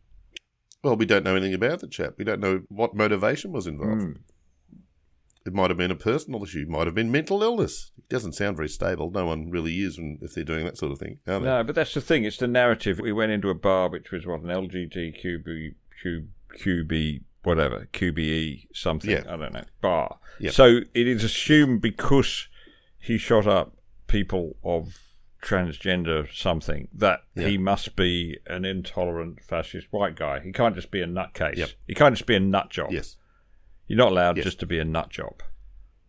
Well, 0.83 0.95
we 0.95 1.05
don't 1.05 1.23
know 1.23 1.35
anything 1.35 1.53
about 1.53 1.79
the 1.79 1.87
chap. 1.87 2.13
We 2.17 2.25
don't 2.25 2.39
know 2.39 2.63
what 2.69 2.95
motivation 2.95 3.51
was 3.51 3.67
involved. 3.67 4.01
Hmm. 4.01 4.11
It 5.45 5.53
might 5.53 5.69
have 5.69 5.77
been 5.77 5.91
a 5.91 5.95
personal 5.95 6.43
issue. 6.43 6.61
It 6.61 6.69
might 6.69 6.87
have 6.87 6.95
been 6.95 7.11
mental 7.11 7.43
illness. 7.43 7.91
It 7.97 8.09
doesn't 8.09 8.33
sound 8.33 8.57
very 8.57 8.67
stable. 8.67 9.11
No 9.11 9.27
one 9.27 9.51
really 9.51 9.75
is 9.77 9.97
when, 9.97 10.17
if 10.21 10.33
they're 10.33 10.43
doing 10.43 10.65
that 10.65 10.77
sort 10.77 10.91
of 10.91 10.97
thing. 10.97 11.19
Are 11.27 11.39
they? 11.39 11.45
No, 11.45 11.63
but 11.63 11.75
that's 11.75 11.93
the 11.93 12.01
thing. 12.01 12.23
It's 12.23 12.37
the 12.37 12.47
narrative. 12.47 12.99
We 12.99 13.13
went 13.13 13.31
into 13.31 13.49
a 13.49 13.55
bar 13.55 13.89
which 13.89 14.11
was 14.11 14.25
what 14.25 14.41
an 14.41 14.47
LGBTQB 14.47 15.75
QB 16.59 17.21
whatever 17.45 17.87
QBE 17.93 18.67
something. 18.73 19.09
Yeah. 19.11 19.23
I 19.27 19.37
don't 19.37 19.53
know 19.53 19.63
bar. 19.81 20.17
Yep. 20.39 20.53
So 20.53 20.79
it 20.93 21.07
is 21.07 21.23
assumed 21.23 21.81
because 21.81 22.47
he 22.99 23.17
shot 23.17 23.47
up 23.47 23.75
people 24.07 24.55
of 24.63 24.97
transgender 25.41 26.27
something 26.33 26.87
that 26.93 27.21
he 27.35 27.57
must 27.57 27.95
be 27.95 28.37
an 28.47 28.65
intolerant 28.65 29.43
fascist 29.43 29.87
white 29.91 30.15
guy. 30.15 30.39
He 30.39 30.51
can't 30.51 30.75
just 30.75 30.89
be 30.91 31.01
a 31.01 31.05
nutcase. 31.05 31.55
Yep. 31.57 31.69
He 31.87 31.93
can't 31.93 32.15
just 32.15 32.25
be 32.25 32.35
a 32.35 32.39
nut 32.39 32.69
job. 32.71 32.91
Yes. 32.91 33.17
You're 33.87 33.97
not 33.97 34.11
allowed 34.11 34.37
Yes. 34.37 34.45
just 34.45 34.59
to 34.61 34.65
be 34.65 34.79
a 34.79 34.85
nut 34.85 35.09
job. 35.09 35.43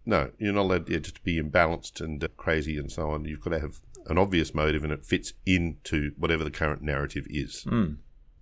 No, 0.06 0.30
you're 0.38 0.54
not 0.54 0.62
allowed 0.62 0.88
yeah, 0.88 0.98
just 0.98 1.16
to 1.16 1.22
be 1.22 1.40
imbalanced 1.40 2.00
and 2.00 2.22
uh, 2.22 2.28
crazy 2.36 2.78
and 2.78 2.90
so 2.90 3.10
on. 3.10 3.24
You've 3.24 3.40
got 3.40 3.50
to 3.50 3.60
have 3.60 3.80
an 4.06 4.16
obvious 4.18 4.54
motive 4.54 4.84
and 4.84 4.92
it 4.92 5.04
fits 5.04 5.34
into 5.44 6.12
whatever 6.16 6.44
the 6.44 6.50
current 6.50 6.80
narrative 6.80 7.26
is. 7.28 7.64
Hmm. 7.64 7.94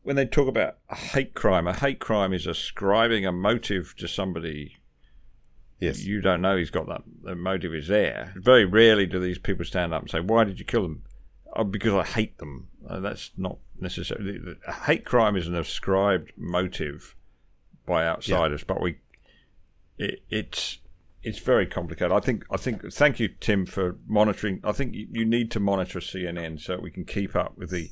When 0.04 0.16
they 0.16 0.26
talk 0.26 0.46
about 0.46 0.76
a 0.88 0.94
hate 0.94 1.34
crime, 1.34 1.66
a 1.66 1.72
hate 1.72 1.98
crime 1.98 2.32
is 2.32 2.46
ascribing 2.46 3.26
a 3.26 3.32
motive 3.32 3.94
to 3.98 4.06
somebody 4.06 4.76
Yes. 5.80 6.04
you 6.04 6.20
don't 6.20 6.40
know 6.40 6.56
he's 6.56 6.70
got 6.70 6.86
that. 6.88 7.02
The 7.22 7.34
motive 7.34 7.74
is 7.74 7.88
there. 7.88 8.32
Very 8.36 8.64
rarely 8.64 9.06
do 9.06 9.18
these 9.18 9.38
people 9.38 9.64
stand 9.64 9.92
up 9.92 10.02
and 10.02 10.10
say, 10.10 10.20
"Why 10.20 10.44
did 10.44 10.58
you 10.58 10.64
kill 10.64 10.82
them?" 10.82 11.02
Oh, 11.52 11.64
because 11.64 11.92
I 11.94 12.04
hate 12.04 12.38
them. 12.38 12.68
Uh, 12.88 13.00
that's 13.00 13.32
not 13.36 13.58
necessarily. 13.78 14.38
A 14.66 14.72
hate 14.72 15.04
crime 15.04 15.36
is 15.36 15.46
an 15.46 15.54
ascribed 15.54 16.32
motive 16.36 17.16
by 17.86 18.06
outsiders, 18.06 18.64
but 18.64 18.80
we, 18.80 18.98
it, 19.98 20.22
it's 20.30 20.78
it's 21.22 21.38
very 21.38 21.66
complicated. 21.66 22.12
I 22.12 22.20
think. 22.20 22.44
I 22.50 22.56
think. 22.56 22.92
Thank 22.92 23.20
you, 23.20 23.28
Tim, 23.28 23.66
for 23.66 23.96
monitoring. 24.06 24.60
I 24.64 24.72
think 24.72 24.94
you, 24.94 25.08
you 25.10 25.24
need 25.24 25.50
to 25.52 25.60
monitor 25.60 25.98
CNN 25.98 26.60
so 26.60 26.78
we 26.78 26.90
can 26.90 27.04
keep 27.04 27.34
up 27.34 27.58
with 27.58 27.70
the 27.70 27.90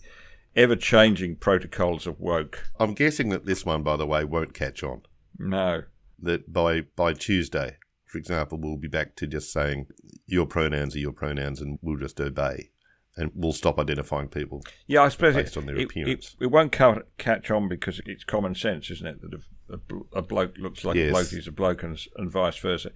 ever-changing 0.56 1.36
protocols 1.36 2.06
of 2.06 2.20
woke. 2.20 2.64
I'm 2.78 2.94
guessing 2.94 3.28
that 3.30 3.46
this 3.46 3.64
one, 3.64 3.82
by 3.82 3.96
the 3.96 4.06
way, 4.06 4.24
won't 4.24 4.54
catch 4.54 4.82
on. 4.82 5.02
No. 5.38 5.84
That 6.20 6.52
by, 6.52 6.82
by 6.94 7.14
Tuesday, 7.14 7.76
for 8.06 8.18
example, 8.18 8.58
we'll 8.60 8.76
be 8.76 8.88
back 8.88 9.16
to 9.16 9.26
just 9.26 9.52
saying 9.52 9.86
your 10.26 10.46
pronouns 10.46 10.94
are 10.94 11.00
your 11.00 11.12
pronouns 11.12 11.60
and 11.60 11.78
we'll 11.82 11.96
just 11.98 12.20
obey. 12.20 12.70
And 13.14 13.30
we'll 13.34 13.52
stop 13.52 13.78
identifying 13.78 14.28
people. 14.28 14.62
Yeah, 14.86 15.02
I 15.02 15.10
suppose 15.10 15.34
Based 15.34 15.56
it, 15.56 15.60
on 15.60 15.66
their 15.66 15.76
it, 15.76 15.84
appearance. 15.84 16.34
It, 16.40 16.44
it 16.44 16.50
won't 16.50 16.72
ca- 16.72 17.02
catch 17.18 17.50
on 17.50 17.68
because 17.68 18.00
it's 18.06 18.24
common 18.24 18.54
sense, 18.54 18.90
isn't 18.90 19.06
it? 19.06 19.20
That 19.20 19.34
a, 19.34 19.74
a, 19.74 20.18
a 20.20 20.22
bloke 20.22 20.56
looks 20.56 20.82
like 20.82 20.96
Yes. 20.96 21.10
a 21.10 21.12
bloke 21.12 21.32
is 21.34 21.46
a 21.46 21.52
bloke, 21.52 21.82
and, 21.82 21.98
and 22.16 22.30
vice 22.30 22.56
versa. 22.56 22.90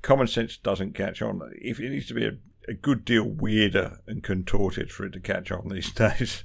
Common 0.00 0.28
sense 0.28 0.56
doesn't 0.56 0.94
catch 0.94 1.20
on. 1.20 1.42
If 1.60 1.78
it 1.78 1.90
needs 1.90 2.06
to 2.06 2.14
be 2.14 2.24
a, 2.24 2.30
a 2.68 2.74
good 2.74 3.04
deal 3.04 3.24
weirder 3.24 3.98
and 4.06 4.22
contorted 4.22 4.90
for 4.92 5.04
it 5.06 5.12
to 5.14 5.20
catch 5.20 5.50
on 5.50 5.68
these 5.68 5.90
days. 5.94 6.44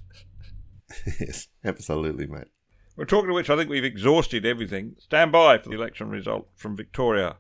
yes, 1.20 1.48
absolutely, 1.64 2.28
mate. 2.28 2.48
We're 2.96 3.06
talking 3.06 3.30
of 3.30 3.36
which, 3.36 3.50
I 3.50 3.56
think 3.58 3.70
we've 3.70 3.84
exhausted 3.84 4.46
everything. 4.46 4.96
Stand 5.00 5.32
by 5.32 5.58
for 5.58 5.70
the 5.70 5.76
election 5.76 6.10
result 6.10 6.48
from 6.56 6.76
Victoria, 6.78 7.38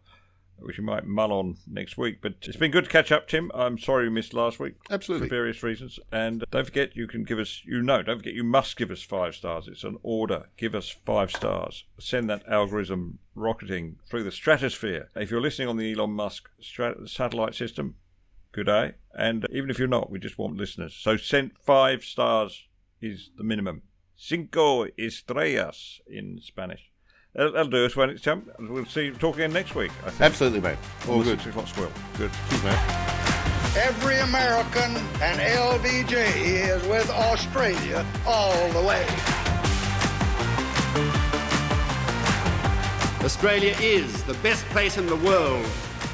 which 0.57 0.79
we 0.79 0.83
might 0.83 1.05
mull 1.05 1.31
on 1.31 1.57
next 1.67 1.95
week. 1.95 2.21
But 2.23 2.33
it's 2.41 2.57
been 2.57 2.71
good 2.71 2.85
to 2.85 2.89
catch 2.89 3.11
up, 3.11 3.27
Tim. 3.27 3.51
I'm 3.53 3.77
sorry 3.77 4.05
we 4.05 4.15
missed 4.15 4.33
last 4.33 4.59
week. 4.59 4.73
Absolutely. 4.89 5.27
For 5.27 5.35
various 5.35 5.61
reasons. 5.61 5.99
And 6.11 6.41
uh, 6.41 6.45
don't 6.49 6.65
forget, 6.65 6.95
you 6.95 7.05
can 7.05 7.23
give 7.23 7.37
us, 7.37 7.61
you 7.65 7.83
know, 7.83 8.01
don't 8.01 8.17
forget, 8.17 8.33
you 8.33 8.43
must 8.43 8.75
give 8.77 8.89
us 8.89 9.03
five 9.03 9.35
stars. 9.35 9.67
It's 9.67 9.83
an 9.83 9.97
order. 10.01 10.47
Give 10.57 10.73
us 10.73 10.89
five 11.05 11.29
stars. 11.29 11.85
Send 11.99 12.27
that 12.31 12.47
algorithm 12.49 13.19
rocketing 13.35 13.97
through 14.09 14.23
the 14.23 14.31
stratosphere. 14.31 15.09
If 15.15 15.29
you're 15.29 15.39
listening 15.41 15.67
on 15.67 15.77
the 15.77 15.93
Elon 15.93 16.13
Musk 16.13 16.49
strat- 16.63 17.07
satellite 17.07 17.53
system, 17.53 17.93
good 18.53 18.67
day. 18.67 18.93
And 19.13 19.45
even 19.51 19.69
if 19.69 19.77
you're 19.77 19.87
not, 19.87 20.09
we 20.09 20.19
just 20.19 20.37
want 20.37 20.57
listeners. 20.57 20.95
So 20.95 21.17
send 21.17 21.57
five 21.57 22.03
stars 22.03 22.67
is 23.01 23.31
the 23.37 23.43
minimum. 23.43 23.81
Cinco 24.15 24.85
estrellas 24.97 25.99
in 26.07 26.39
Spanish. 26.41 26.89
That'll, 27.35 27.51
that'll 27.51 27.71
do 27.71 27.85
us 27.85 27.95
when 27.95 28.11
it's 28.11 28.21
time. 28.21 28.49
We'll 28.59 28.85
see 28.85 29.05
you 29.05 29.13
talk 29.13 29.35
again 29.35 29.51
next 29.51 29.75
week. 29.75 29.91
I 30.05 30.11
think. 30.11 30.21
Absolutely, 30.21 30.61
mate. 30.61 30.77
All 31.07 31.15
On 31.15 31.19
the 31.19 31.31
good. 31.31 31.39
Six 31.41 31.49
o'clock 31.49 31.67
Swill. 31.67 31.91
Good. 32.17 32.31
Cheers, 32.49 32.63
mate. 32.63 33.03
Every 33.75 34.19
American 34.19 34.95
and 35.19 35.39
LBJ 35.39 36.13
is 36.35 36.87
with 36.87 37.09
Australia 37.09 38.05
all 38.25 38.69
the 38.69 38.87
way. 38.87 39.03
Australia 43.25 43.75
is 43.79 44.23
the 44.23 44.35
best 44.35 44.63
place 44.65 44.97
in 44.97 45.07
the 45.07 45.15
world 45.15 45.65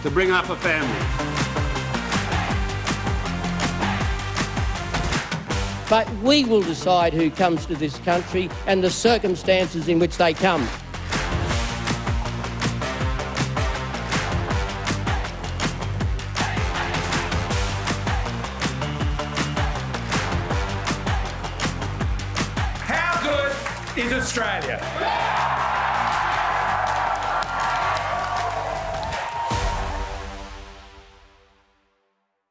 to 0.04 0.10
bring 0.10 0.32
up 0.32 0.50
a 0.50 0.56
family. 0.56 1.59
But 5.90 6.08
we 6.18 6.46
will 6.46 6.62
decide 6.62 7.14
who 7.14 7.32
comes 7.32 7.66
to 7.66 7.76
this 7.76 7.98
country 8.00 8.50
and 8.68 8.84
the 8.84 8.92
circumstances 8.92 9.88
in 9.88 9.98
which 9.98 10.18
they 10.18 10.34
come. 10.34 10.68